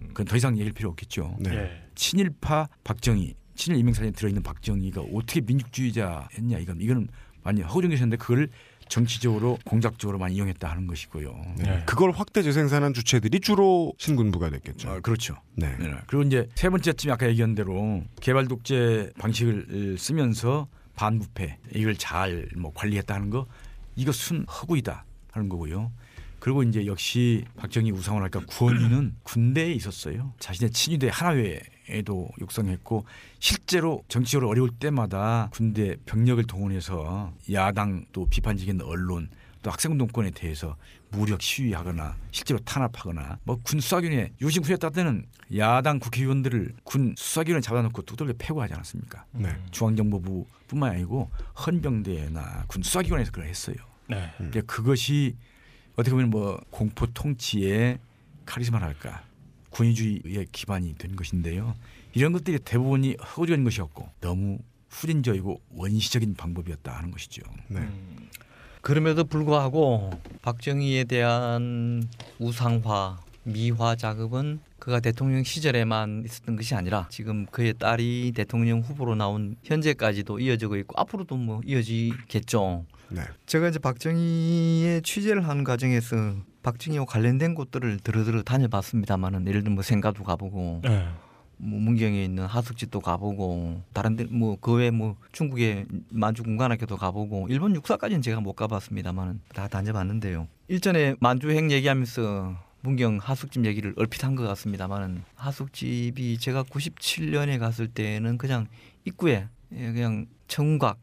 [0.09, 1.37] 그건 더 이상 얘기할 필요 없겠죠.
[1.39, 1.53] 네.
[1.53, 1.83] 예.
[1.95, 7.07] 친일파 박정희, 친일 이명사진에 들어있는 박정희가 어떻게 민족주의자 했냐 이건 이거는
[7.43, 8.49] 많이 허구적인 것인데 그걸
[8.89, 11.33] 정치적으로 공작적으로 많이 이용했다 하는 것이고요.
[11.57, 11.63] 네.
[11.63, 11.83] 네.
[11.85, 14.89] 그걸 확대 재생산한 주체들이 주로 신군부가 됐겠죠.
[14.89, 15.35] 아, 그렇죠.
[15.55, 15.75] 네.
[15.77, 15.93] 네.
[16.07, 22.71] 그리고 이제 세 번째쯤 아까 얘기한 대로 개발 독재 방식을 쓰면서 반부패 이걸 잘 뭐
[22.73, 23.45] 관리했다는 거
[23.95, 25.91] 이것은 허구이다 하는 거고요.
[26.47, 30.33] 그리고 이제 역시 박정희 우상을 할까 구원희는 군대에 있었어요.
[30.39, 33.03] 자신의 친위대 하나회에도 육성했고
[33.39, 39.27] 실제로 정치적으로 어려울 때마다 군대 병력을 동원해서 야당 또 비판적인 언론
[39.61, 40.77] 또 학생운동권에 대해서
[41.11, 45.25] 무력 시위하거나 실제로 탄압하거나 뭐 군 수사기관에 유신 후였다 때는
[45.57, 49.25] 야당 국회의원들을 군 수사기관에 잡아놓고 두들겨 패고 하지 않았습니까?
[49.33, 49.49] 네.
[49.71, 51.29] 중앙정보부뿐만 아니고
[51.65, 53.75] 헌병대나 군 수사기관에서 그걸 했어요.
[54.09, 54.31] 네.
[54.37, 55.35] 그러니까 그것이
[55.97, 57.97] 어떻게 보면 뭐 공포 통치의
[58.45, 59.23] 카리스마랄까
[59.71, 61.75] 군의주의의 기반이 된 것인데요.
[62.13, 64.59] 이런 것들이 대부분이 허구적인 것이었고 너무
[64.89, 67.41] 후진적이고 원시적인 방법이었다 하는 것이죠.
[67.67, 67.87] 네.
[68.81, 70.11] 그럼에도 불구하고
[70.41, 72.07] 박정희에 대한
[72.39, 73.17] 우상화,
[73.47, 80.39] 미화 작업은 그가 대통령 시절에만 있었던 것이 아니라 지금 그의 딸이 대통령 후보로 나온 현재까지도
[80.39, 82.85] 이어지고 있고 앞으로도 뭐 이어지겠죠.
[83.09, 83.21] 네.
[83.45, 90.23] 제가 이제 박정희의 취재를 하는 과정에서 박정희와 관련된 곳들을 들어들어 다녀봤습니다만은 예를 들면 뭐 생가도
[90.23, 91.07] 가보고 네.
[91.55, 98.21] 뭐 문경에 있는 하숙집도 가보고 다른 데뭐그 외에 뭐 중국의 만주 군관학교도 가보고 일본 육사까지는
[98.21, 100.47] 제가 못 가봤습니다만은 다 다녀봤는데요.
[100.67, 108.37] 일전에 만주행 얘기하면서 문경 하숙집 얘기를 얼핏 한 것 같습니다만은 하숙집이 제가 97년에 갔을 때는
[108.37, 108.67] 그냥
[109.05, 110.97] 입구에 예, 그냥 청각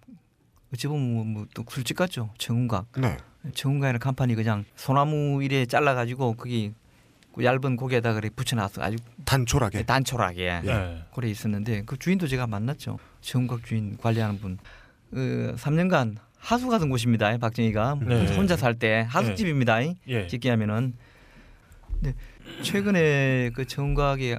[0.72, 3.16] 어찌 보면 뭐또 술집 같죠 청각 네.
[3.54, 6.72] 청각에는 간판이 그냥 소나무 이래 잘라가지고 거기
[7.34, 9.82] 그 얇은 고개에다 그래 붙여놨어 아주 단촐하게.
[9.82, 11.02] 단촐하게 네.
[11.10, 12.98] 고래 있었는데 그 주인도 제가 만났죠.
[13.20, 14.56] 정각 주인 관리하는 분.
[15.10, 17.36] 그 3년간 하수 가던 곳입니다.
[17.38, 18.36] 박정희가 네.
[18.36, 19.80] 혼자 살 때 하숙집입니다.
[20.06, 20.26] 예.
[20.28, 20.94] 짓게 하면은.
[22.04, 22.14] 근데
[22.62, 24.38] 최근에 그 정각에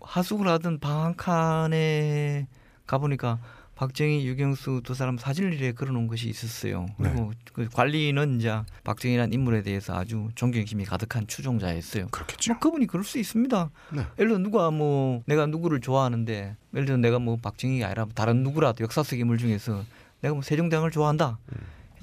[0.00, 2.46] 하숙을 하던 방 한 칸에
[2.86, 3.38] 가보니까
[3.74, 6.86] 박정희, 유경수 두 사람 사진을 이래 걸어놓은 것이 있었어요.
[6.96, 12.06] 그리고 그 관리는 이제 박정희라는 인물에 대해서 아주 존경심이 가득한 추종자였어요.
[12.08, 12.52] 그렇겠죠.
[12.52, 13.70] 뭐 그분이 그럴 수 있습니다.
[13.92, 14.06] 네.
[14.18, 18.84] 예를 들어 누가 뭐 내가 누구를 좋아하는데 예를 들어 내가 뭐 박정희가 아니라 다른 누구라도
[18.84, 19.84] 역사 속 인물 중에서
[20.20, 21.38] 내가 뭐 세종대왕을 좋아한다.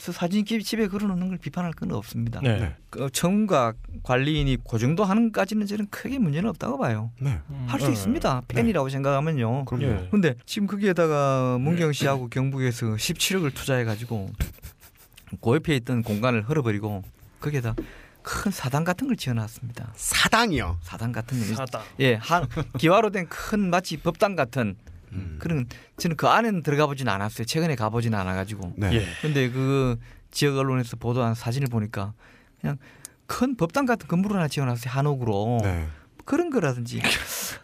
[0.01, 2.39] 그래서 사진 집- 집에 걸어놓는 걸 비판할 건 없습니다.
[2.41, 2.57] 네.
[2.59, 2.75] 네.
[2.89, 7.11] 그 청각 관리인이 그 정도 하는 까지는 저는 크게 문제는 없다고 봐요.
[7.21, 7.39] 네.
[7.67, 7.91] 할수 네.
[7.93, 8.41] 있습니다.
[8.47, 9.65] 팬이라고 생각하면요.
[9.65, 9.85] 그럼요.
[10.25, 10.35] 예.
[10.47, 14.31] 지금 거기에다가 문경 씨하고 경북에서 17억을 투자해가지고
[15.39, 17.03] 그 옆에 있던 공간을 헐어버리고
[17.39, 17.75] 거기에다
[18.23, 19.93] 큰 사당 같은 걸 지어놨습니다.
[19.95, 20.79] 사당이요.
[20.81, 21.55] 사당 같은 거.
[21.55, 21.83] 사다.
[21.99, 22.47] 예, 한
[22.79, 24.75] 기와로 된 큰 마치 법당 같은
[25.13, 25.37] 음.
[25.39, 25.65] 그런
[25.97, 27.45] 저는 그 안에는 들어가 보진 않았어요.
[27.45, 28.73] 최근에 가보진 않아가지고.
[28.77, 28.93] 네.
[28.93, 29.05] 예.
[29.21, 29.97] 근데 그
[30.31, 32.13] 지역 언론에서 보도한 사진을 보니까
[32.59, 32.77] 그냥
[33.27, 34.91] 큰 법당 같은 건물 하나 지어놨어요.
[34.91, 35.87] 한옥으로 네.
[36.25, 37.01] 그런 거라든지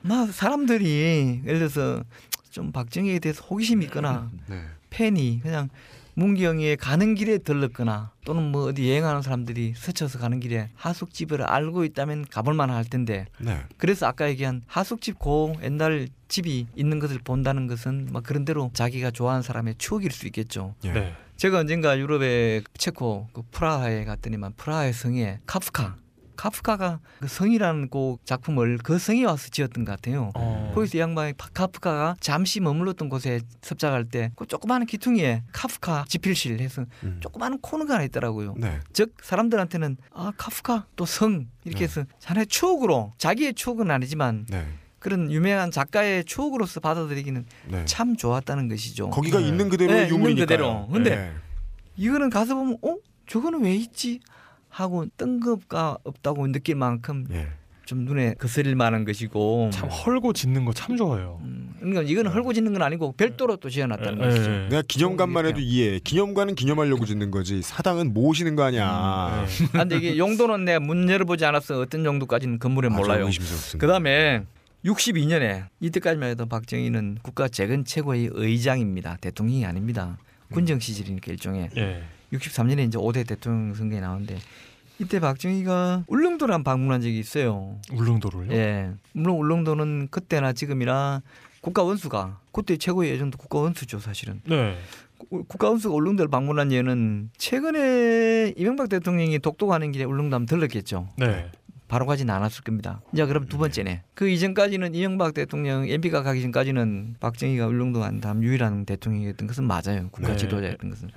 [0.02, 2.04] 막 사람들이 예를 들어서
[2.50, 4.64] 좀 박정희에 대해서 호기심이 있거나 네.
[4.90, 5.70] 팬이 그냥
[6.18, 12.26] 문경에 가는 길에 들렀거나 또는 뭐 어디 여행하는 사람들이 스쳐서 가는 길에 하숙집을 알고 있다면
[12.32, 13.62] 가볼 만할 텐데 네.
[13.78, 19.12] 그래서 아까 얘기한 하숙집 고 옛날 집이 있는 것을 본다는 것은 막 그런 대로 자기가
[19.12, 20.74] 좋아하는 사람의 추억일 수 있겠죠.
[20.86, 20.92] 예.
[20.92, 21.14] 네.
[21.36, 25.98] 제가 언젠가 유럽의 체코 그 프라하에 갔더니만 프라하의 성에 카프카
[26.38, 30.32] 카프카가 그 성이라는 곡 작품을 그 성에 와서 지었던 것 같아요.
[30.36, 30.72] 어.
[30.76, 36.60] 거기서 이 양반이 파- 카프카가 잠시 머물렀던 곳에 섭작할 때 그 조그마한 기퉁이에 카프카 지필실
[36.62, 37.18] 해서 음.
[37.22, 38.54] 조그마한 코너가 하나 있더라고요.
[38.58, 38.80] 네.
[38.94, 41.84] 즉 사람들한테는 아 카프카 또 성 이렇게 네.
[41.86, 44.66] 해서 하나의 추억으로 자기의 추억은 아니지만 네.
[45.00, 47.86] 그런 유명한 작가의 추억으로서 받아들이기는 네.
[47.86, 49.10] 참 좋았다는 것이죠.
[49.10, 49.48] 거기가 네.
[49.48, 50.46] 있는 그대로의 네, 있는 유물이니까요.
[50.48, 50.88] 그대로.
[50.92, 51.32] 근데 네.
[51.96, 52.98] 이거는 가서 보면 어
[53.28, 54.20] 저거는 왜 있지
[54.70, 57.48] 하고 뜬금가 없다고 느낄 만큼 예.
[57.86, 61.40] 좀 눈에 거슬릴 만한 것이고 참 헐고 짓는 거 참 좋아요.
[61.44, 64.52] 음, 그러니까 이거는 헐고 짓는 건 아니고 별도로 또 지어놨다는 예, 것이죠.
[64.52, 64.68] 예.
[64.70, 66.00] 내가 기념관만 해도 이해해.
[66.04, 67.62] 기념관은 기념하려고 짓는 거지.
[67.62, 68.86] 사당은 모시는 거 아니야.
[68.90, 73.30] 아, 근데 이게 용도는 내가 문 열어보지 않았어 어떤 정도까지는 건물에 몰라요.
[73.80, 74.44] 그다음에
[74.86, 79.18] 62년에 이때까지만 해도 박정희는 국가 재건 최고의 의장입니다.
[79.22, 80.18] 대통령이 아닙니다.
[80.52, 82.04] 군정 시절이니까 일종의 예.
[82.34, 84.38] 63년에 이제 5대 대통령 선거에 나오는데
[85.00, 87.76] 이때 박정희가 울릉도를 방문한 적이 있어요.
[87.92, 88.52] 울릉도를요?
[88.54, 88.92] 예.
[89.14, 91.22] 물론 울릉도는 그때나 지금이나
[91.62, 94.42] 국가 원수가 그때 최고의 예정도 국가 원수죠 사실은.
[94.46, 94.76] 네.
[95.18, 101.10] 구- 국가 원수가 울릉도를 방문한 예는 최근에 이명박 대통령이 독도 가는 길에 울릉도 한번 들렀겠죠.
[101.18, 101.50] 네.
[101.88, 103.02] 바로 가진 않았을 겁니다.
[103.16, 104.04] 자, 그럼 두 번째네.
[104.14, 110.10] 그 이전까지는 이명박 대통령 MP가 가기 전까지는 박정희가 울릉도 간 다음 유일한 대통령이었던 것은 맞아요.
[110.12, 110.38] 국가 네.
[110.38, 111.10] 지도자였던 것은.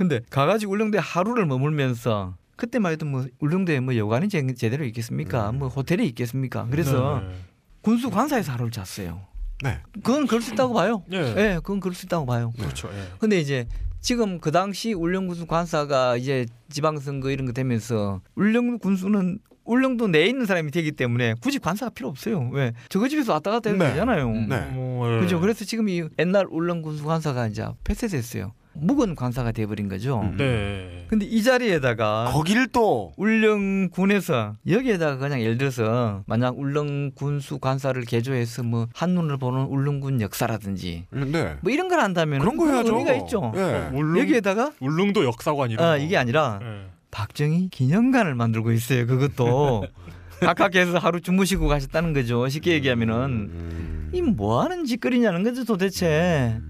[0.00, 5.52] 근데 가가지고 울릉도에 하루를 머물면서 그때만 해도 뭐 울릉도에 뭐 여관이 제, 제대로 있겠습니까?
[5.52, 6.66] 뭐 호텔이 있겠습니까?
[6.70, 7.34] 그래서 네.
[7.82, 9.20] 군수 관사에서 하루를 잤어요.
[9.62, 9.78] 네.
[10.02, 11.04] 그건 그럴 수 있다고 봐요.
[11.12, 11.18] 예.
[11.18, 12.50] 예, 그건 그럴 수 있다고 봐요.
[12.58, 12.88] 그렇죠.
[12.94, 13.08] 예.
[13.18, 13.66] 근데 이제
[14.00, 20.46] 지금 그 당시 울릉군수 관사가 이제 지방선거 이런 거 되면서 울릉 군수는 울릉도 내에 있는
[20.46, 22.48] 사람이 되기 때문에 굳이 관사가 필요 없어요.
[22.54, 22.72] 왜?
[22.88, 23.90] 저거 집에서 왔다 갔다 해도 네.
[23.90, 24.32] 되잖아요.
[24.32, 24.60] 네.
[24.72, 25.20] 뭐, 예.
[25.20, 25.40] 그죠.
[25.40, 28.54] 그래서 지금 이 옛날 울릉 군수 관사가 이제 폐쇄됐어요.
[28.74, 30.20] 묵은 관사가 돼버린 거죠.
[30.20, 30.36] 음.
[30.36, 31.06] 네.
[31.08, 38.62] 근데 이 자리에다가 거기를 또 울릉군에서 여기에다가 그냥 예를 들어서 만약 울릉 군수 관사를 개조해서
[38.62, 41.56] 뭐 한눈을 보는 울릉군 역사라든지 네.
[41.60, 42.92] 뭐 이런 걸 한다면 그런 거 해야죠.
[42.92, 43.52] 의미가 있죠.
[43.56, 43.90] 예.
[43.92, 45.98] 울릉 여기에다가 울릉도 역사관 이런 아, 거.
[45.98, 46.86] 이게 아니라 예.
[47.10, 49.06] 박정희 기념관을 만들고 있어요.
[49.06, 49.86] 그것도
[50.40, 52.48] 각각에서 하루 주무시고 가셨다는 거죠.
[52.48, 53.14] 쉽게 얘기하면은
[53.52, 54.10] 음.
[54.14, 56.60] 이뭐 하는 짓거리냐는 거죠 도대체.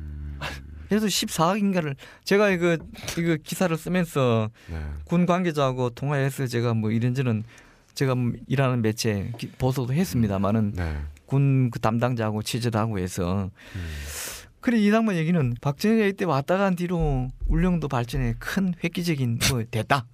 [0.91, 1.95] 그래서 14억인가를
[2.25, 2.77] 제가 이거
[3.17, 4.83] 이거 기사를 쓰면서 네.
[5.05, 7.45] 군 관계자하고 통화해서 제가 뭐 이런저런
[7.95, 10.97] 제가 뭐 일하는 매체 기- 보도도 했습니다만은 네.
[11.27, 13.51] 군그 담당자하고 취재도 하고 해서
[14.61, 20.07] 그래 이상만 얘기는 박정희가 이때 왔다 간 뒤로 울릉도 발전에 큰 획기적인 뭐 됐다.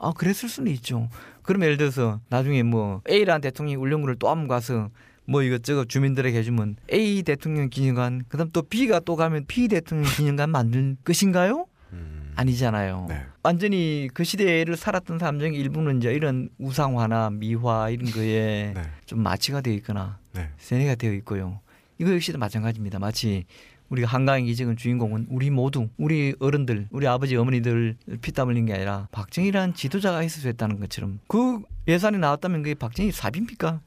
[0.00, 1.10] 아 그랬을 수는 있죠.
[1.42, 4.88] 그럼 예를 들어서 나중에 뭐 A라는 대통령이 울릉군을 또 한번 가서
[5.24, 10.50] 뭐 이것저것 주민들에게 해주면 A 대통령 기념관 그다음 또 B가 또 가면 B 대통령 기념관
[10.50, 11.66] 만들 것인가요?
[11.92, 12.32] 음.
[12.34, 13.06] 아니잖아요.
[13.08, 13.26] 네.
[13.42, 18.82] 완전히 그 시대를 살았던 사람 중에 일부는 이제 이런 우상화나 미화 이런 거에 네.
[19.04, 20.50] 좀 마취가 되어 있거나 네.
[20.58, 21.60] 세뇌가 되어 있고요.
[21.98, 22.98] 이거 역시도 마찬가지입니다.
[22.98, 23.44] 마치
[23.90, 29.08] 우리가 한강의 기적은 주인공은 우리 모두 우리 어른들 우리 아버지 어머니들 피땀 흘린 게 아니라
[29.12, 33.82] 박정희라는 지도자가 있어서 했다는 것처럼 그 예산이 나왔다면 그게 박정희 사비입니까?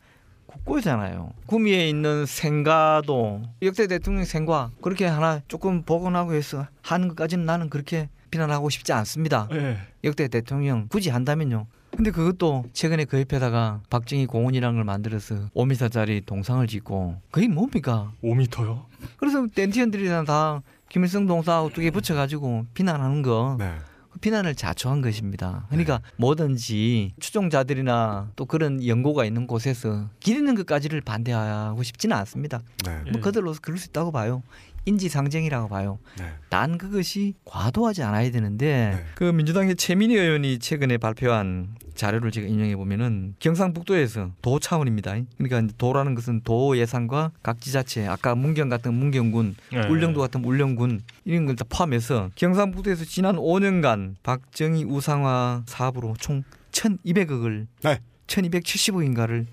[0.63, 1.31] 국고잖아요.
[1.45, 8.09] 구미에 있는 생가도 역대 대통령 생과 그렇게 하나 조금 복원하고 해서 하는 것까지는 나는 그렇게
[8.31, 9.47] 비난하고 싶지 않습니다.
[9.53, 9.77] 예.
[10.03, 11.67] 역대 대통령 굳이 한다면요.
[11.95, 18.11] 근데 그것도 최근에 그 옆에다가 박정희 공원이라는 걸 만들어서 5m짜리 동상을 짓고 그게 뭡니까?
[18.21, 18.83] 5미터요?
[19.17, 23.75] 그래서 댄티언들이랑 다 김일성 두개 붙여가지고 비난하는 거 네.
[24.15, 25.65] 그 비난을 자초한 것입니다.
[25.69, 32.61] 그러니까 뭐든지 추종자들이나 또 그런 연고가 있는 곳에서 기리는 것까지를 반대하고 싶지는 않습니다.
[32.85, 33.01] 네.
[33.07, 33.11] 예.
[33.11, 34.41] 뭐 그들로서 그럴 수 있다고 봐요.
[34.85, 35.99] 인지상정이라고 봐요.
[36.17, 36.25] 네.
[36.49, 39.05] 단 그것이 과도하지 않아야 되는데 네.
[39.15, 45.15] 그 민주당의 최민희 의원이 최근에 발표한 자료를 제가 인용해 보면은 경상북도에서 도 차원입니다.
[45.37, 49.79] 그러니까 도라는 것은 도 예산과 각 지자체 아까 문경 같은 문경군, 예.
[49.87, 56.43] 울릉도 같은 울릉군 이런 걸 다 포함해서 경상북도에서 지난 5년간 박정희 우상화 사업으로 총
[56.73, 57.99] 1,200억을 네.
[58.27, 59.45] 1,270억인가를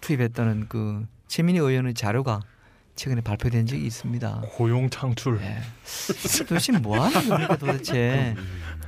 [0.00, 2.40] 투입했다는 그 최민희 의원의 자료가
[2.96, 4.42] 최근에 발표된 적이 있습니다.
[4.52, 5.38] 고용 창출.
[5.40, 5.58] 예.
[6.48, 8.34] 도대체 뭐 하는 겁니까 도대체?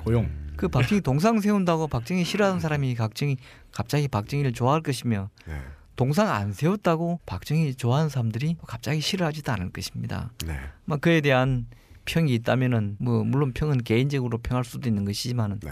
[0.03, 0.29] 고용.
[0.57, 3.37] 그 박정희 동상 세운다고 박정희 싫어하는 사람이 박정희
[3.71, 5.61] 갑자기 박정희를 좋아할 것이며 네.
[5.95, 10.33] 동상 안 세웠다고 박정희 좋아하는 사람들이 갑자기 싫어하지도 않을 것입니다.
[10.45, 10.59] 네.
[10.85, 11.67] 막 그에 대한
[12.07, 15.71] 평이 있다면은 뭐 물론 평은 개인적으로 평할 수도 있는 것이지만은 네.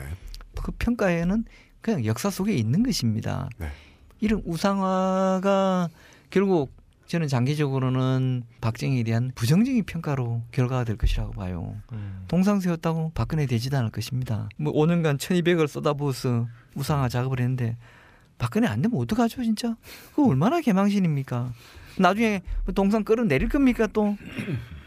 [0.55, 1.45] 그 평가에는
[1.81, 3.49] 그냥 역사 속에 있는 것입니다.
[3.59, 3.71] 네.
[4.21, 5.89] 이런 우상화가
[6.31, 6.73] 결국
[7.07, 11.77] 저는 장기적으로는 박정희에 대한 부정적인 평가로 결과가 될 것이라고 봐요.
[11.93, 12.25] 음.
[12.29, 14.49] 동상 세웠다고 박근혜 되지도 않을 것입니다.
[14.57, 17.77] 뭐 5년간 1200을 쏟아부어서 우상화 작업을 했는데
[18.39, 19.77] 박근혜 안 되면 어떡하죠 진짜?
[20.11, 21.53] 그거 얼마나 개망신입니까?
[21.99, 24.17] 나중에 뭐 동상 끌어내릴 겁니까 또?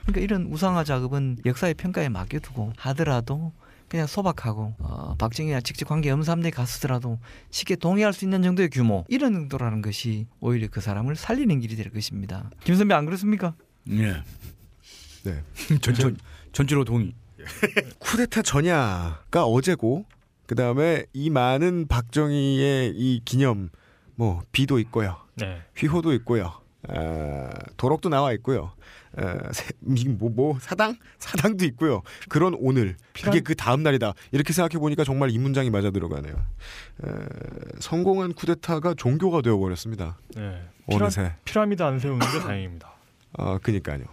[0.06, 3.54] 그러니까 이런 우상화 작업은 역사의 평가에 맡겨두고 하더라도
[3.90, 9.04] 그냥 소박하고 어, 박정희와 직접 관계 없는 사람들이 갔으더라도 쉽게 동의할 수 있는 정도의 규모
[9.10, 12.50] 이런 정도라는 것이 오히려 그 사람을 살리는 길이 될 것입니다.
[12.64, 13.56] 김 선배 안 그렇습니까?
[13.90, 14.24] 예.
[15.24, 15.44] 네.
[15.82, 16.18] 전, 전,
[16.52, 17.14] 전체로 동의.
[18.00, 20.06] 쿠데타 전야가 어제고
[20.46, 23.70] 그 다음에 이 많은 박정희의 이 기념
[24.16, 25.62] 뭐 비도 있고요, 네.
[25.78, 26.52] 휘호도 있고요,
[26.90, 28.74] 아, 도록도 나와 있고요.
[30.18, 32.02] 뭐, 뭐 사당 사당도 있고요.
[32.30, 34.14] 그런 오늘 그게 그 다음 날이다.
[34.32, 36.36] 이렇게 생각해 보니까 정말 이 문장이 맞아 들어가네요.
[36.36, 37.10] 에,
[37.80, 40.18] 성공한 쿠데타가 종교가 되어 버렸습니다.
[40.36, 40.62] 네.
[40.90, 41.36] 피라, 어느새.
[41.46, 42.92] 피라미드 안 세우는 게 다행입니다.
[43.38, 44.04] 아, 그니까요.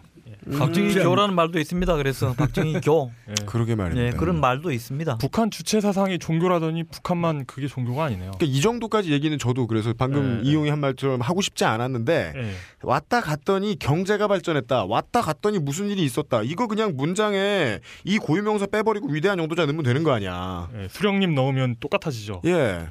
[0.51, 1.97] 박정희 교라는 말도 있습니다.
[1.97, 3.35] 그래서 박정희 교 예.
[3.47, 4.10] 그러게 말입니다.
[4.10, 5.18] 네, 그런 말도 있습니다.
[5.18, 8.32] 북한 주체 사상이 종교라더니 북한만 그게 종교가 아니네요.
[8.32, 10.51] 그러니까 이 정도까지 얘기는 저도 그래서 방금 네.
[10.51, 12.52] 이용이 한 말처럼 하고 싶지 않았는데 예.
[12.82, 14.85] 왔다 갔더니 경제가 발전했다.
[14.85, 16.43] 왔다 갔더니 무슨 일이 있었다.
[16.43, 20.68] 이거 그냥 문장에 이 고유명사 빼버리고 위대한 영도자 넣으면 되는 거 아니야.
[20.77, 20.89] 예.
[20.89, 22.43] 수령님 넣으면 똑같아지죠.
[22.44, 22.89] 예.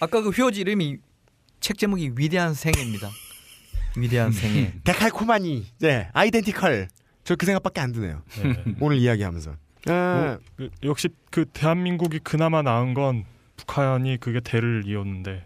[0.00, 0.98] 아까 그 휴지 이름이
[1.60, 3.08] 책 제목이 위대한 생애입니다.
[3.96, 4.72] 위대한 생애.
[4.84, 5.66] 데칼코마니.
[5.84, 6.08] 예.
[6.12, 6.88] 아이덴티컬.
[7.24, 8.22] 저 그 생각밖에 안 드네요.
[8.44, 8.64] 예.
[8.80, 9.56] 오늘 이야기하면서.
[9.88, 9.92] 예.
[9.92, 13.24] 뭐, 그, 역시 그 대한민국이 그나마 나은 건
[13.56, 15.44] 북한이 그게 대를 이었는데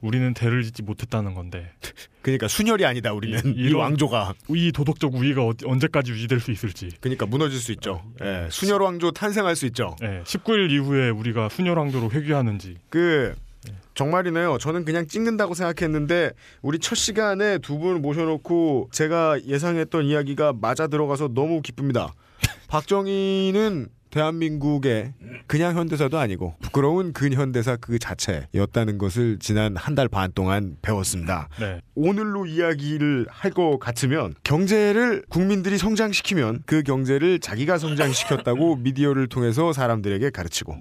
[0.00, 1.72] 우리는 대를 짓지 못했다는 건데
[2.22, 6.52] 그러니까 순혈이 아니다 우리는 이- 이, 이런- 왕조가 이 도덕적 우위가 어- 언제까지 유지될 수
[6.52, 6.90] 있을지.
[7.00, 8.02] 그러니까 무너질 수 있죠.
[8.22, 9.96] 예, 순혈 왕조 탄생할 수 있죠.
[10.02, 12.76] 예, 19일 이후에 우리가 순혈 왕조로 회귀하는지.
[12.90, 13.34] 그
[13.94, 14.58] 정말이네요.
[14.58, 16.30] 저는 그냥 찍는다고 생각했는데
[16.62, 22.12] 우리 첫 시간에 두 분 모셔놓고 제가 예상했던 이야기가 맞아 들어가서 너무 기쁩니다.
[22.68, 25.12] 박정희는 대한민국의
[25.46, 31.48] 그냥 현대사도 아니고 부끄러운 근현대사 그 자체였다는 것을 지난 한 달 반 동안 배웠습니다.
[31.60, 31.80] 네.
[31.94, 40.30] 오늘로 이야기를 할 것 같으면 경제를 국민들이 성장시키면 그 경제를 자기가 성장시켰다고 미디어를 통해서 사람들에게
[40.30, 40.76] 가르치고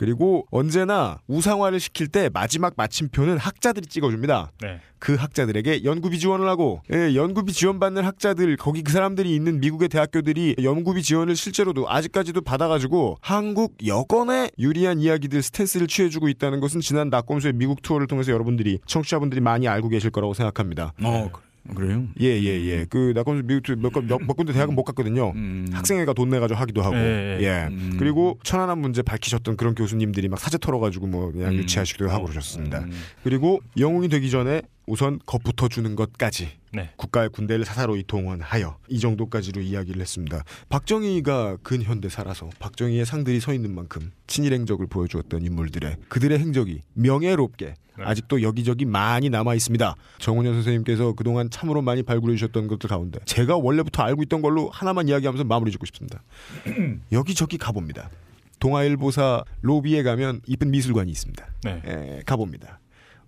[0.00, 4.50] 그리고 언제나 우상화를 시킬 때 마지막 마침표는 학자들이 찍어줍니다.
[4.62, 4.80] 네.
[4.98, 10.56] 그 학자들에게 연구비 지원을 하고 예, 연구비 지원받는 학자들 거기 그 사람들이 있는 미국의 대학교들이
[10.62, 17.52] 연구비 지원을 실제로도 아직까지도 받아가지고 한국 여건에 유리한 이야기들 스탠스를 취해주고 있다는 것은 지난 낙검수의
[17.52, 20.94] 미국 투어를 통해서 여러분들이 청취자분들이 많이 알고 계실 거라고 생각합니다.
[21.02, 22.06] 어 그래 요?
[22.20, 22.86] 예 예 예.
[22.88, 25.32] 그 낙검수 미국 몇, 건- 몇, 몇 군데 대학은 못 갔거든요.
[25.34, 25.66] 음.
[25.72, 27.44] 학생회가 돈 내가지고 하기도 하고 예, 예.
[27.44, 27.96] 예 음.
[27.98, 31.54] 그리고 천안함 문제 밝히셨던 그런 교수님들이 막 사제 털어가지고 뭐 그냥 음.
[31.58, 32.80] 유치하시기도 하고 그러셨습니다.
[32.80, 32.92] 음.
[33.22, 36.90] 그리고 영웅이 되기 전에 우선 겁부터 주는 것까지 네.
[36.96, 40.42] 국가의 군대를 사사로이 동원하여 이 정도까지로 이야기를 했습니다.
[40.68, 48.04] 박정희가 근현대사라서 박정희의 상들이 서 있는 만큼 친일 행적을 보여주었던 인물들의 그들의 행적이 명예롭게 네.
[48.04, 49.94] 아직도 여기저기 많이 남아 있습니다.
[50.18, 55.06] 정훈현 선생님께서 그동안 참으로 많이 발굴해 주셨던 것들 가운데 제가 원래부터 알고 있던 걸로 하나만
[55.06, 56.24] 이야기하면서 마무리 짓고 싶습니다.
[57.12, 58.10] 여기저기 가봅니다.
[58.58, 61.46] 동아일보사 로비에 가면 이쁜 미술관이 있습니다.
[61.62, 61.82] 네.
[61.84, 62.80] 에, 가봅니다.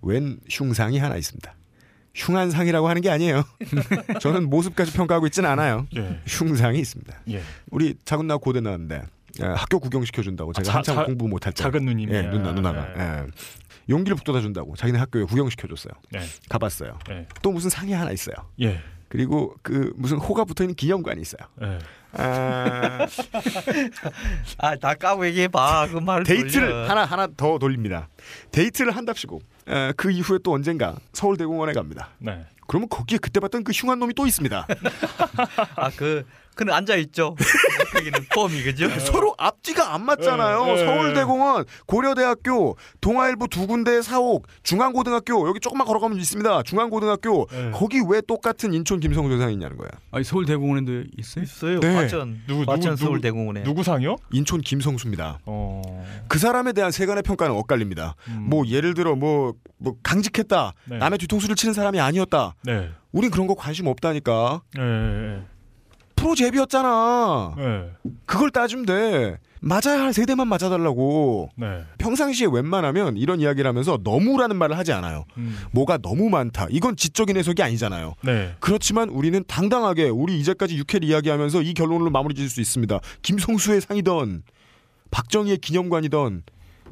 [0.03, 1.55] 웬 흉상이 하나 있습니다.
[2.15, 3.43] 흉한 상이라고 하는 게 아니에요.
[4.21, 5.87] 저는 모습까지 평가하고 있지는 않아요.
[5.97, 6.21] 예.
[6.27, 7.15] 흉상이 있습니다.
[7.31, 7.43] 예.
[7.71, 8.97] 우리 작은 나 고대 나왔는데
[9.41, 12.13] 에, 학교 구경 시켜 준다고 제가 자- 한참 자- 공부 못할 때 작은 누님이.
[12.13, 12.87] 예, 누나 누나가
[13.23, 13.27] 예.
[13.89, 15.93] 용기를 북돋아 준다고 자기네 학교에 구경 시켜 줬어요.
[16.11, 16.21] 네.
[16.51, 16.99] 가봤어요.
[17.11, 17.27] 예.
[17.41, 18.35] 또 무슨 상이 하나 있어요.
[18.61, 18.79] 예.
[19.09, 21.47] 그리고 그 무슨 호가 붙어 있는 기념관이 있어요.
[22.19, 22.23] 예.
[22.23, 23.07] 아,
[24.59, 26.23] 아다 까고 얘기해봐 그 말.
[26.25, 28.09] 데이트를 하나 하나 더 돌립니다.
[28.51, 32.11] 데이트를 한답시고 에, 그 이후에 또 언젠가 서울대공원에 갑니다.
[32.19, 32.45] 네.
[32.67, 34.67] 그러면 거기에 그때 봤던 그 흉한 놈이 또 있습니다.
[35.77, 36.25] 아그
[36.55, 37.35] 그는 앉아 있죠.
[37.95, 38.89] 거기는 폼이 그죠?
[39.01, 40.65] 서로 앞뒤가 안 맞잖아요.
[40.67, 46.63] 네, 네, 서울대공원, 고려대학교, 동아일보 두 군데 사옥, 중앙고등학교 여기 조금만 걸어가면 있습니다.
[46.65, 47.71] 중앙고등학교 네.
[47.73, 49.89] 거기 왜 똑같은 인천 김성조 상이 있냐는 거야.
[50.11, 51.45] 아니 서울대공원에도 있어요?
[51.45, 51.81] 있어요.
[51.81, 51.95] 네.
[51.95, 53.63] 과천 누구- 과천 누구- 서울대공원에.
[53.63, 54.17] 누구 상이요?
[54.33, 55.41] 인천 김성수입니다.
[55.47, 55.83] 어.
[56.29, 58.15] 그 사람에 대한 세간의 평가는 엇갈립니다.
[58.29, 58.47] 음.
[58.51, 60.99] 뭐 예를 들어 뭐, 뭐 강직했다, 네.
[60.99, 62.55] 남의 뒤통수를 치는 사람이 아니었다.
[62.65, 62.91] 네.
[63.13, 64.63] 우린 그런 거 관심 없다니까.
[64.79, 65.43] 예.
[66.23, 66.25] 예.
[66.25, 67.55] 프로 제비였잖아.
[67.59, 67.91] 예.
[68.27, 69.39] 그걸 따주면 돼.
[69.61, 71.51] 맞아야 할 세대만 맞아달라고.
[71.57, 71.83] 네.
[71.99, 75.25] 평상시에 웬만하면 이런 이야기를 하면서 너무라는 말을 하지 않아요.
[75.37, 75.57] 음.
[75.73, 76.67] 뭐가 너무 많다.
[76.71, 78.15] 이건 지적인 해석이 아니잖아요.
[78.23, 78.55] 네.
[78.59, 82.99] 그렇지만 우리는 당당하게 우리 이제까지 6회를 이야기하면서 이 결론으로 마무리 지을 수 있습니다.
[83.23, 84.43] 김성수의 상이던
[85.13, 86.43] 박정희의 기념관이던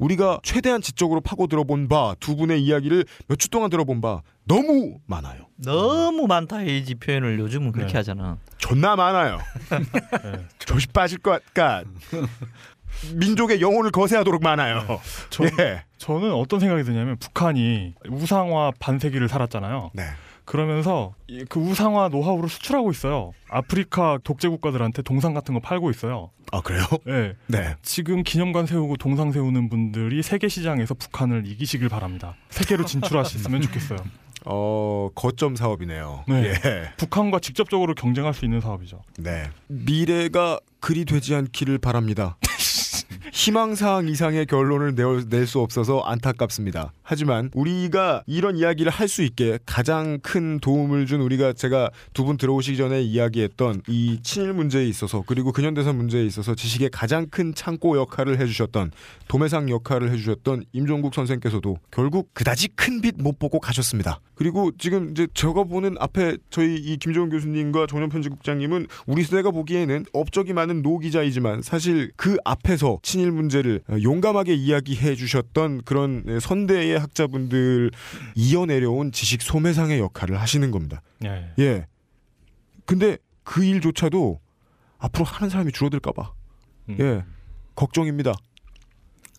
[0.01, 4.97] 우리가 최대한 지적으로 파고 들어본 바 두 분의 이야기를 몇 주 동안 들어본 바 너무
[5.05, 5.45] 많아요.
[5.63, 7.97] 너무 많다 해야지 표현을 요즘은 그렇게 네.
[7.99, 8.37] 하잖아.
[8.57, 9.37] 존나 많아요.
[9.69, 10.45] 네.
[10.59, 11.85] 조시 빠질 것 같.
[13.15, 14.99] 민족의 영혼을 거세하도록 많아요.
[15.29, 15.83] 저, 예.
[15.97, 19.91] 저는 어떤 생각이 드냐면 북한이 우상화 반세기를 살았잖아요.
[19.93, 20.03] 네.
[20.45, 23.31] 그러면서 이- 그 우상화 노하우를 수출하고 있어요.
[23.49, 26.31] 아프리카 독재 국가들한테 동상 같은 거 팔고 있어요.
[26.51, 26.83] 아 그래요?
[27.07, 27.35] 예.
[27.47, 27.75] 네.
[27.81, 32.35] 지금 기념관 세우고 동상 세우는 분들이 세계 시장에서 북한을 이기시길 바랍니다.
[32.49, 33.99] 세계로 진출하셨으면 좋겠어요.
[34.45, 36.25] 어 거점 사업이네요.
[36.27, 36.53] 네.
[36.65, 36.91] 예.
[36.97, 39.03] 북한과 직접적으로 경쟁할 수 있는 사업이죠.
[39.19, 39.43] 네.
[39.67, 42.37] 미래가 그리 되지 않기를 바랍니다.
[43.33, 44.95] 희망사항 이상의 결론을
[45.29, 46.91] 낼 수 없어서 안타깝습니다.
[47.11, 52.37] 하지만 우리가 이런 이야기를 할 수 있게 가장 큰 도움을 준 우리가 제가 두 분
[52.37, 57.97] 들어오시기 전에 이야기했던 이 친일 문제에 있어서 그리고 근현대사 문제에 있어서 지식의 가장 큰 창고
[57.97, 58.91] 역할을 해주셨던
[59.27, 64.19] 도매상 역할을 해주셨던 임종국 선생께서도 결국 그다지 큰 빛 못 보고 가셨습니다.
[64.35, 70.05] 그리고 지금 이제 제가 보는 앞에 저희 이 김정은 교수님과 정현 편집국장님은 우리 세대가 보기에는
[70.13, 77.91] 업적이 많은 노기자이지만 사실 그 앞에서 친일 문제를 용감하게 이야기해 주셨던 그런 선대의 학자분들
[78.35, 81.01] 이어내려온 지식 소매상의 역할을 하시는 겁니다.
[81.23, 81.53] 예.
[81.59, 81.87] 예.
[82.85, 84.39] 근데 그 일조차도
[84.97, 86.33] 앞으로 하는 사람이 줄어들까봐
[86.89, 86.97] 음.
[86.99, 87.25] 예
[87.75, 88.33] 걱정입니다.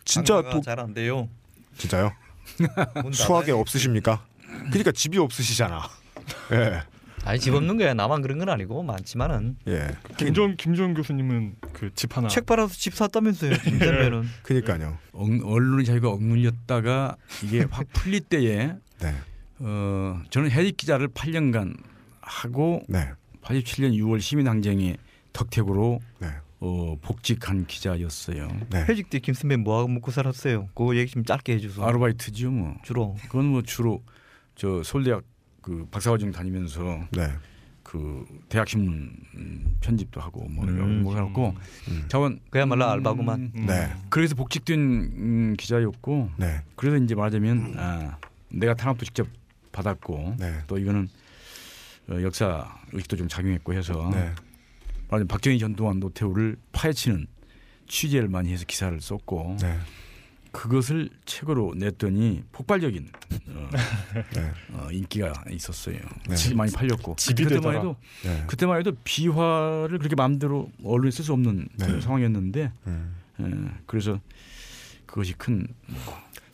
[0.04, 1.28] 진짜 도, 잘안 돼요.
[1.76, 2.12] 진짜요?
[3.02, 4.24] 문 수학에 없으십니까?
[4.70, 5.88] 그러니까 집이 없으시잖아.
[6.52, 6.82] 예.
[7.24, 7.94] 아니 집 없는 거야.
[7.94, 9.90] 나만 그런 건 아니고 많지만은 예.
[10.16, 13.52] 김종 김종 교수님은 그 집 하나 책 팔아서 집 샀다면서요.
[13.62, 14.24] 김선배는.
[14.42, 14.98] 그니까요.
[15.12, 19.14] 억- 언론의 자유가 억눌렸다가 이게 확 풀릴 때에 네.
[19.60, 21.76] 어, 저는 해직 기자를 8년간
[22.20, 23.10] 하고 네.
[23.42, 24.96] 87년 6월 시민항쟁의
[25.32, 26.28] 덕택으로 네.
[26.60, 28.48] 어, 복직한 기자였어요.
[28.70, 28.84] 네.
[28.88, 30.68] 회직 때 김선배 뭐 하고 먹고 살았어요.
[30.74, 31.84] 그거 얘기 좀 짧게 해주소.
[31.84, 32.74] 아르바이트지요 뭐.
[32.84, 33.16] 주로.
[33.24, 34.02] 그건 뭐 주로
[34.54, 35.22] 저 서울대학
[35.62, 37.30] 그 박사과정 다니면서 네.
[37.82, 40.74] 그 대학 신문 음, 편집도 하고 뭐 음.
[40.74, 41.54] 이런 거 해갖고
[41.88, 42.04] 음.
[42.08, 43.52] 자원 그야말로 알바구만.
[43.54, 43.66] 음.
[43.66, 43.92] 네.
[44.10, 46.62] 그래서 복직된 음, 기자였고 네.
[46.76, 48.18] 그래서 이제 말하자면 아,
[48.50, 49.26] 내가 탄압도 직접
[49.72, 50.60] 받았고 네.
[50.66, 51.08] 또 이거는
[52.10, 54.32] 어, 역사 의식도 좀 작용했고 해서 네.
[55.08, 57.26] 말하자면 박정희 전두환 노태우를 파헤치는
[57.88, 59.78] 취재를 많이 해서 기사를 썼고 네.
[60.52, 63.08] 그것을 책으로 냈더니 폭발적인
[63.48, 63.70] 어,
[64.34, 64.52] 네.
[64.72, 65.96] 어, 인기가 있었어요.
[66.28, 66.54] 네.
[66.54, 67.74] 많이 팔렸고 그때만.
[67.74, 68.44] 해도 네.
[68.46, 71.86] 그때만 해도 비화를 그렇게 마음대로 언론에 쓸 수 없는 네.
[71.86, 73.16] 그런 상황이었는데 음.
[73.40, 74.20] 예, 그래서
[75.06, 75.66] 그것이 큰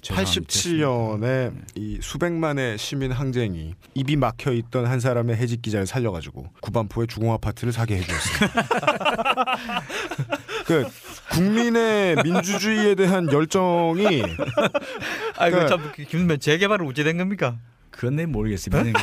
[0.01, 0.53] 재상이 됐습니다.
[0.53, 7.33] 87년에 이 수백만의 시민 항쟁이 입이 막혀 있던 한 사람의 해직 기자를 살려가지고 구반포의 주공
[7.33, 8.63] 아파트를 사게 해주었습니다.
[10.67, 10.87] 그
[11.39, 14.23] 국민의 민주주의에 대한 열정이
[15.37, 17.57] 아이고 그러니까- 참 김선배 재개발은 어찌 된 겁니까?
[17.91, 18.99] 그건 내 년이지.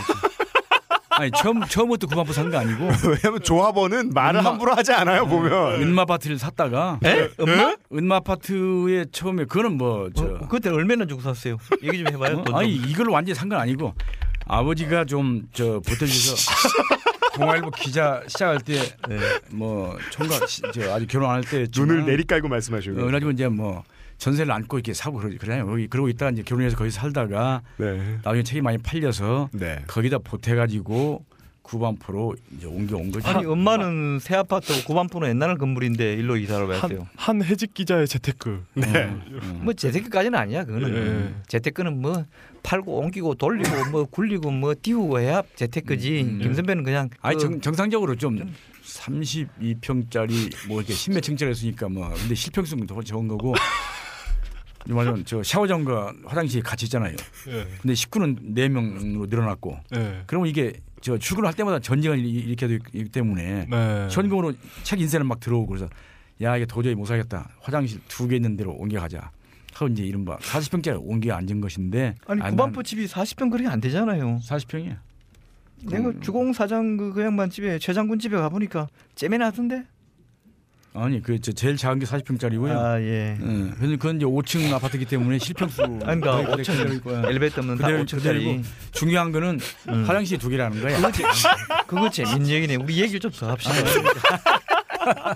[1.17, 6.01] 아니 처음 처음부터 구반포 산거 아니고 왜냐면 조합원은 말을 음마- 함부로 하지 않아요 보면 은마
[6.01, 7.29] 아파트를 샀다가 에?
[7.93, 11.57] 은마 아파트에 처음에 그거는 뭐저 어, 그때 얼마나 주고 샀어요?
[11.83, 12.35] 얘기 좀 해봐요.
[12.35, 12.55] 돈 좀.
[12.55, 13.93] 아니 이걸 완전히 산 건 아니고
[14.47, 16.35] 아버지가 좀 저 보태줘서
[17.35, 18.59] 동아일보 기자 시작할
[19.49, 23.47] 때뭐 총각 시- 저 아직 결혼 안 할 때 눈을 내리깔고 말씀하시고 어, 그래가지고 이제
[23.47, 23.83] 뭐
[24.17, 25.65] 전세를 안고 이렇게 사고 그러- 그러잖아요.
[25.65, 28.17] 거기 그러고 있다가 이제 결혼해서 거기서 살다가 네.
[28.23, 29.83] 나중에 책이 많이 팔려서 네.
[29.87, 31.25] 거기다 보태가지고
[31.61, 33.27] 구반포로 이제 옮겨온 거죠.
[33.27, 37.07] 아니 엄마는 새 아파트 고반포는 옛날 건물인데 일로 이사를 한, 왔어요.
[37.15, 38.63] 한 해직 기자의 재테크.
[38.75, 39.05] 네.
[39.05, 39.61] 음.
[39.63, 40.63] 뭐 재테크까지는 아니야.
[40.63, 41.41] 그거는 예.
[41.47, 42.23] 재테크는 뭐
[42.65, 46.21] 팔고 옮기고 돌리고 뭐 굴리고 뭐 띄우고 해야 재테크지.
[46.21, 46.39] 음, 음.
[46.41, 52.09] 김 선배는 그냥 아니 그 정, 정상적으로 좀 32평짜리 뭐 이렇게 10몇 층짜리 했으니까 뭐
[52.09, 53.53] 근데 실평수는 더 적은 거고
[54.87, 57.15] 말하면 저 샤워장과 화장실이 같이 있잖아요.
[57.49, 57.67] 예.
[57.81, 60.23] 근데 식구는 4명으로 늘어났고 예.
[60.27, 64.07] 그러면 이게 저 출근할 때마다 전쟁을 일- 일으켜야 되기 때문에 네.
[64.11, 65.87] 현금으로 책 인쇄는 막 들어오고 그래서
[66.41, 69.31] 야 이게 도저히 못 살겠다 화장실 두 개 있는 데로 옮겨가자
[69.75, 74.39] 하고 이제 이른바 40평짜리 옮겨 앉은 것인데 아니 고반포 집이 40평 그렇게 안 되잖아요.
[74.47, 74.97] 40평이야
[75.83, 79.83] 내가 주공 사장 그, 그 양반 집에 최 장군 집에 가 보니까 째매나던데.
[80.97, 83.35] 아니 그저 제일 작은 게 40평짜리고요 아 예.
[83.41, 83.73] 응.
[83.75, 88.15] 그래서 그건 이제 5층 아파트이기 때문에 실평수 아니 그러니까 5층 엘리베이터 없는 다 그대로 5층짜리.
[88.17, 88.61] 그대로고
[88.93, 90.05] 중요한 거는 음.
[90.05, 90.95] 화장실이 두 개라는 거야.
[90.95, 91.23] 그거, 재,
[91.85, 92.75] 그거 재밌는 얘기네.
[92.77, 93.73] 우리 얘기를 좀 더 합시다.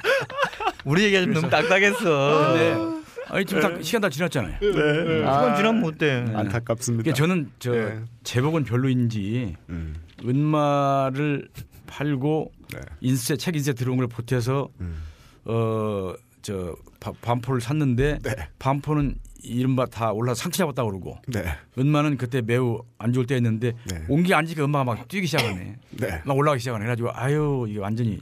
[0.85, 2.53] 우리 얘기가 좀 너무 딱딱했어.
[2.53, 2.98] 근데
[3.29, 4.57] 아니 지금 다 시간 다 지났잖아요.
[4.59, 6.25] 시간 지나면 어때?
[6.33, 7.03] 안타깝습니다.
[7.03, 8.01] 그러니까 저는 저 네.
[8.23, 9.95] 제복은 별로인지 음.
[10.25, 11.49] 은마를
[11.87, 12.79] 팔고 네.
[13.01, 15.03] 인쇄 책 인쇄 들어온 걸 보태서 음.
[15.45, 16.75] 어저
[17.21, 18.35] 반포를 샀는데 네.
[18.59, 21.45] 반포는 이른바 다 올라 상처 잡았다 고 그러고 네.
[21.77, 24.03] 은마는 그때 매우 안 좋을 때였는데 네.
[24.09, 25.77] 온기 앉으니까 은마가 막 뛰기 시작하네.
[25.91, 26.21] 네.
[26.25, 26.83] 막 올라가기 시작하네.
[26.83, 28.19] 그래가지고 아유 이게 완전히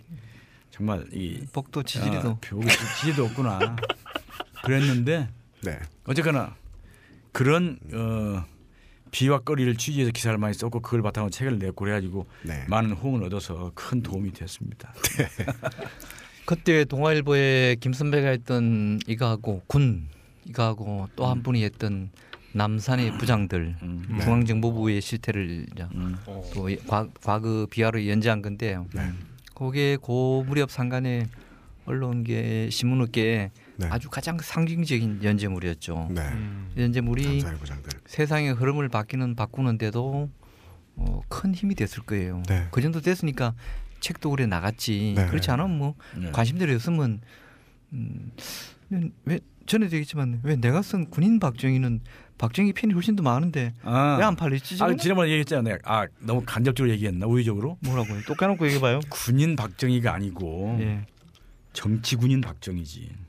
[0.70, 2.30] 정말 이 복도 지지리도.
[2.30, 2.68] 아, 벽에
[3.00, 3.76] 지지도 없구나.
[4.64, 5.30] 그랬는데
[5.64, 5.80] 네.
[6.06, 6.56] 어쨌거나
[7.32, 8.44] 그런 어,
[9.12, 12.66] 비와거리를 취재해서 기사를 많이 썼고 그걸 바탕으로 책을 냈고 그래가지고 네.
[12.68, 14.94] 많은 호응을 얻어서 큰 도움이 됐습니다.
[16.46, 20.08] 그때 동아일보에 김선배가 했던 이거하고 군
[20.46, 22.10] 이거하고 또 한 분이 했던
[22.54, 24.20] 남산의 부장들 음.
[24.22, 26.18] 중앙정보부의 실태를 음.
[26.26, 26.44] 어.
[26.54, 28.88] 또 과, 과거 비하로 연재한 건데요.
[28.94, 29.12] 네.
[29.54, 31.28] 거기에 고 무렵 상간에
[31.86, 33.88] 언론계 신문업계에 네.
[33.90, 36.10] 아주 가장 상징적인 연재물이었죠.
[36.12, 36.22] 네.
[36.22, 36.72] 음.
[36.78, 37.44] 연재물이.
[38.06, 40.30] 세상의 흐름을 바뀌는 바꾸는데도
[40.96, 42.42] 어, 큰 힘이 됐을 거예요.
[42.48, 42.68] 네.
[42.72, 43.54] 그 정도 됐으니까
[44.00, 45.14] 책도 오래 나갔지.
[45.16, 45.28] 네.
[45.28, 46.32] 그렇지 않으면 뭐 네.
[46.32, 47.22] 관심들이었으면
[47.94, 48.32] 음,
[49.26, 52.02] 왜 전에도 얘기했지만 왜 내가 쓴 군인 박정희는
[52.38, 54.96] 박정희 팬이 훨씬 더 많은데 아, 왜안 팔리지 아?
[54.96, 55.78] 지난번에 얘기했잖아요.
[55.84, 58.22] 아 너무 간접적으로 얘기했나 우회적으로 뭐라고요?
[58.28, 59.02] 또 까놓고 얘기해봐요.
[59.10, 61.06] 군인 박정희가 아니고 예.
[61.74, 63.27] 정치군인 박정희지.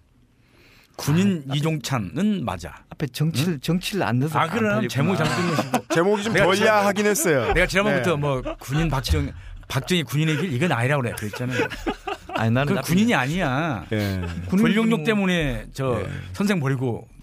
[0.98, 2.74] 군인 이종찬은 맞아.
[2.90, 4.88] 앞에 정치를 정치를 안 넣어서 아안 그럼 팔렸구나.
[4.88, 7.52] 제목이 잘못된 것이고 제목이 좀 지난- 야하긴 했어요.
[7.54, 8.16] 내가 지난번부터 네.
[8.16, 9.30] 뭐 군인 박정
[9.68, 11.68] 박정희 군인의 길 이건 아니라고 그래 그랬잖아요.
[12.34, 13.86] 아니 나는 그 군인이 아니야.
[13.92, 14.22] 예.
[14.50, 15.04] 권력욕 뭐.
[15.04, 16.08] 때문에 저 예.
[16.32, 17.17] 선생 버리고 저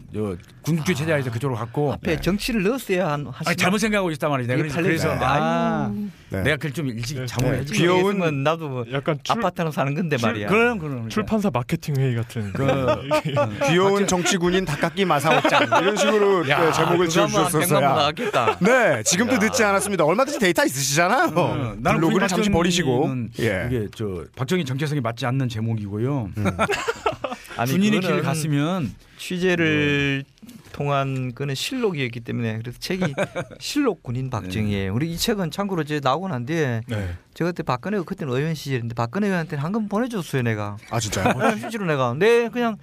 [0.61, 4.47] 군국주의 체제에서 그쪽으로 갔고 앞에 정치를 넣었어야 한 아니, 잘못 생각하고 있단 말이지.
[4.47, 5.09] 내가 이게 그래서.
[5.19, 5.91] 아.
[6.29, 6.41] 네.
[6.41, 7.25] 내가 그걸 좀 일찍 네.
[7.25, 7.73] 자문을 네.
[7.73, 10.47] 귀여운- 귀여운 나도 뭐 약간 출, 아파트는 사는 건데 말이야.
[10.47, 12.65] 그럼 그럼 출판사 마케팅 회의 같은 그
[13.69, 17.79] 귀여운 정치군인 닭깎기 마사오짱 이런 식으로 야, 네, 제목을 지어주셨어요.
[17.79, 18.57] 나왔겠다.
[18.59, 20.03] 네, 지금도 늦지 않았습니다.
[20.05, 21.31] 얼마든지 데이터 있으시잖아요.
[21.35, 23.09] 어, 나는 블로그를 잠시 버리시고.
[23.39, 23.67] 예.
[23.69, 26.31] 이게 저 박정희 정체성이 맞지 않는 제목이고요.
[27.57, 28.93] 아니 군인의 길을 갔으면
[29.25, 30.23] 취재를
[30.71, 33.01] 통한 그는 실록이었기 때문에 그래서 책이
[33.59, 34.93] 실록 군인 박정희예요.
[34.93, 37.09] 우리 이 책은 참고로 이제 나오고 난 뒤에 네.
[37.33, 40.77] 제가 그때 박근혜가 그때는 의원 시절인데 박근혜 의원한테 한금 보내줬어요 내가.
[40.91, 41.33] 아 진짜요?
[41.39, 42.13] 네, 실제로 내가.
[42.17, 42.77] 네 그냥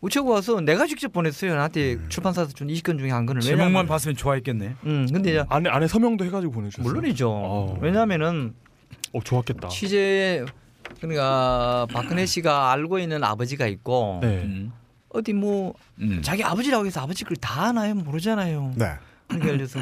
[0.00, 1.54] 우체국 와서 내가 직접 보냈어요.
[1.54, 3.40] 나한테 출판사에서 준 20건 중에 한 건을.
[3.42, 4.74] 제목만 왜냐하면- 봤으면 좋아했겠네.
[4.86, 6.90] 음 근데 이제 안에 안에 서명도 해가지고 보내주셨어요.
[6.92, 7.28] 물론이죠.
[7.30, 7.78] 어.
[7.80, 8.54] 왜냐하면은
[9.12, 9.68] 어 좋았겠다.
[9.68, 10.44] 취재
[11.00, 14.42] 그러니까 박근혜 씨가 알고 있는 아버지가 있고 네.
[14.42, 14.72] 음.
[15.16, 16.20] 어디 뭐 음.
[16.22, 18.74] 자기 아버지라고 해서 아버지 걸다 아나요 모르잖아요.
[18.76, 18.94] 네.
[19.28, 19.80] 그러니까 예를 들어서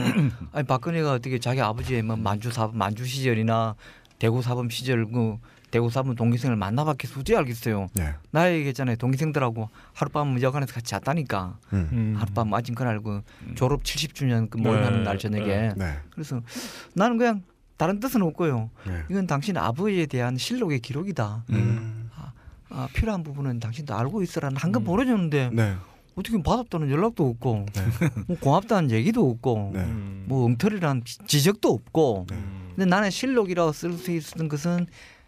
[0.52, 3.74] 아니 박근혜가 어떻게 자기 아버지의 뭐 만주 사범 만주 시절이나
[4.18, 5.36] 대구 사범 시절 그
[5.70, 7.88] 대구 사범 동기생을 만나봤겠어 어찌 알겠어요.
[7.94, 8.14] 네.
[8.30, 8.96] 나 얘기했잖아요.
[8.96, 11.58] 동기생들하고 하룻밤 여관에서 같이 잤다니까.
[11.72, 11.88] 음.
[11.92, 12.14] 음.
[12.16, 13.22] 하룻밤 맞은 그날 그
[13.56, 15.46] 졸업 70주년 그 모임하는 네, 날 저녁에.
[15.46, 15.74] 네.
[15.76, 15.98] 네.
[16.10, 16.40] 그래서
[16.94, 17.42] 나는 그냥
[17.76, 18.70] 다른 뜻은 없고요.
[18.86, 19.02] 네.
[19.10, 21.44] 이건 당신 아버지에 대한 실록의 기록이다.
[21.50, 22.03] 음.
[22.74, 25.74] 아, 필요한 부분은 당신도 알고 있어라는 한건 보내줬는데 네.
[26.16, 27.82] 어떻게 받았다는 연락도 없고 네.
[28.26, 29.80] 뭐 고맙다는 얘기도 없고 네.
[29.80, 30.24] 음.
[30.28, 32.68] 뭐 엉터리라는 지- 지적도 없고 음.
[32.74, 34.86] 근데 나는 실록이라고 쓸 수 있는 것은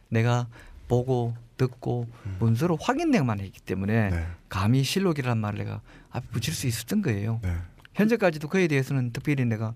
[0.09, 0.47] 내가
[0.89, 2.06] 보고 듣고
[2.39, 4.10] 문서로 확인되만 했기 때문에 음.
[4.10, 4.27] 네.
[4.48, 7.40] 감히 실록이라는 말을 내가 앞에 붙일 수 있었던 거예요.
[7.43, 7.55] 네.
[7.94, 9.73] 현재까지도 그에 대해서는 특별히 내가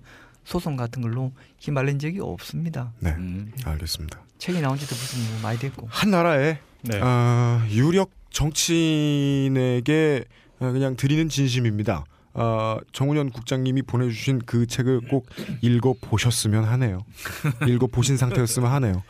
[0.50, 2.92] 소송 같은 걸로 휘말린 적이 없습니다.
[2.98, 3.10] 네.
[3.12, 3.52] 음.
[3.64, 4.20] 알겠습니다.
[4.38, 5.86] 책이 나온 지도 무슨 뭐 많이 됐고.
[5.88, 6.98] 한 나라의 네.
[7.00, 10.24] 아, 유력 정치인에게
[10.58, 12.04] 아, 그냥 드리는 진심입니다.
[12.34, 15.26] 아, 정운현 국장님이 보내주신 그 책을 꼭
[15.62, 17.04] 읽어 보셨으면 하네요.
[17.68, 19.04] 읽어 보신 상태였으면 하네요.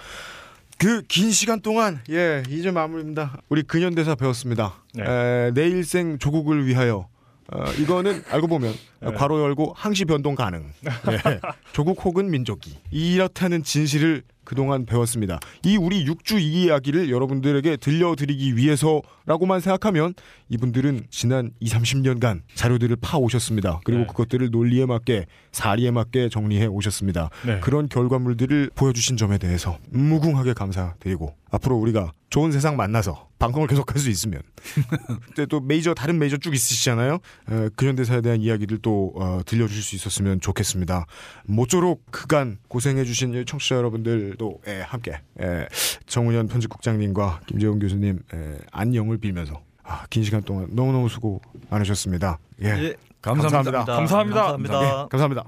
[0.78, 3.40] 그 긴 시간 동안 예 이제 마무리입니다.
[3.48, 4.74] 우리 근현대사 배웠습니다.
[4.94, 5.04] 네.
[5.04, 7.08] 에, 내 일생 조국을 위하여
[7.52, 9.12] 어, 이거는 알고 보면 네.
[9.12, 10.64] 괄호 열고 항시 변동 가능.
[11.10, 11.40] 예.
[11.72, 15.38] 조국 혹은 민족이 이렇다는 진실을 그동안 배웠습니다.
[15.64, 20.14] 이 우리 육주 이야기를 여러분들에게 들려드리기 위해서라고만 생각하면
[20.50, 23.80] 이분들은 지난 2, 30년간 자료들을 파 오셨습니다.
[23.84, 24.06] 그리고 네.
[24.08, 27.30] 그것들을 논리에 맞게 사리에 맞게 정리해 오셨습니다.
[27.46, 27.60] 네.
[27.60, 34.10] 그런 결과물들을 보여주신 점에 대해서 무궁하게 감사드리고 앞으로 우리가 좋은 세상 만나서 방송을 계속할 수
[34.10, 34.42] 있으면
[35.26, 37.14] 근데 또 메이저 다른 메이저 쭉 있으시잖아요.
[37.50, 41.06] 에, 근현대사에 대한 이야기를 또 어, 들려주실 수 있었으면 좋겠습니다.
[41.46, 45.66] 모쪼록 그간 고생해주신 청취자 여러분들도 에, 함께 에,
[46.06, 49.60] 정운현 편집국장님과 김재훈 교수님 에, 안녕을 빌면서
[49.90, 52.38] 아, 긴 시간 동안 너무너무 수고 많으셨습니다.
[52.62, 53.84] 예, 예, 감사합니다.
[53.84, 54.42] 감사합니다.
[54.46, 54.84] 감사합니다.
[54.84, 55.44] 예, 감사합니다.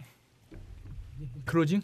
[1.45, 1.81] 클로징?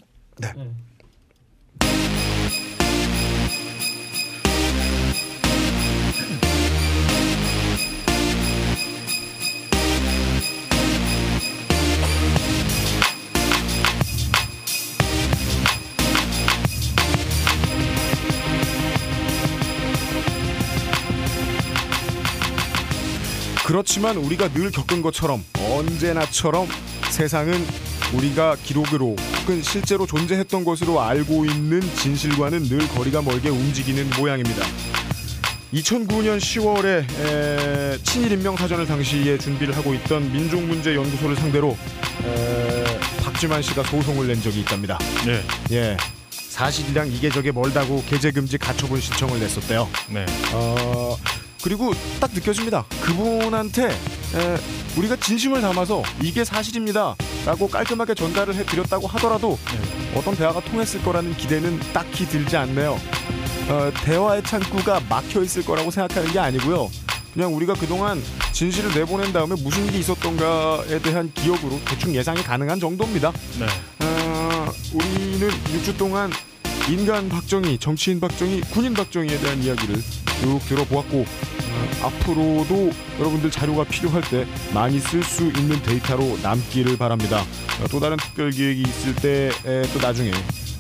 [23.68, 26.66] 그렇지만 우리가 늘 겪은 것처럼 언제나처럼
[27.10, 27.52] 세상은
[28.14, 34.64] 우리가 기록으로 혹은 실제로 존재했던 것으로 알고 있는 진실과는 늘 거리가 멀게 움직이는 모양입니다.
[35.74, 41.76] 2009년 10월에 친일 임명 사전을 당시에 준비를 하고 있던 민족문제연구소를 상대로
[42.24, 42.84] 에,
[43.22, 44.96] 박지만 씨가 소송을 낸 적이 있답니다.
[45.26, 45.42] 네.
[45.72, 45.96] 예,
[46.30, 49.86] 사실이랑 이게 저게 멀다고 게재 금지 가처분 신청을 냈었대요.
[50.08, 50.24] 네.
[50.54, 51.18] 어,
[51.62, 52.85] 그리고 딱 느껴집니다.
[53.02, 54.59] 그분한테 에,
[54.97, 57.16] 우리가 진심을 담아서 이게 사실입니다.
[57.47, 59.59] 라고 깔끔하게 전달을 해드렸다고 하더라도
[60.14, 62.98] 어떤 대화가 통했을 거라는 기대는 딱히 들지 않네요.
[63.68, 66.90] 어, 대화의 창구가 막혀 있을 거라고 생각하는 게 아니고요.
[67.35, 68.22] 그냥 우리가 그동안
[68.52, 73.32] 진실을 내보낸 다음에 무슨 일이 있었던가에 대한 기억으로 대충 예상이 가능한 정도입니다.
[73.59, 73.66] 네.
[74.05, 76.32] 어, 우리는 6주 동안
[76.90, 80.02] 인간 박정희, 정치인 박정희, 군인 박정희에 대한 이야기를
[80.40, 87.40] 쭉 들어보았고 어, 앞으로도 여러분들 자료가 필요할 때 많이 쓸 수 있는 데이터로 남기를 바랍니다.
[87.82, 89.51] 어, 또 다른 특별 기획이 있을 때
[89.93, 90.31] 또 나중에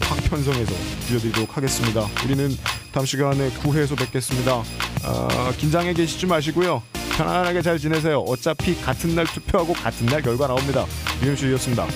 [0.00, 0.72] 확 편성해서
[1.06, 2.06] 들려드리도록 하겠습니다.
[2.24, 2.50] 우리는
[2.92, 4.54] 다음 시간에 9회에서 뵙겠습니다.
[5.04, 6.82] 어, 긴장해 계시지 마시고요.
[7.16, 8.20] 편안하게 잘 지내세요.
[8.20, 10.86] 어차피 같은 날 투표하고 같은 날 결과 나옵니다.
[11.22, 11.86] 유엠씨였습니다.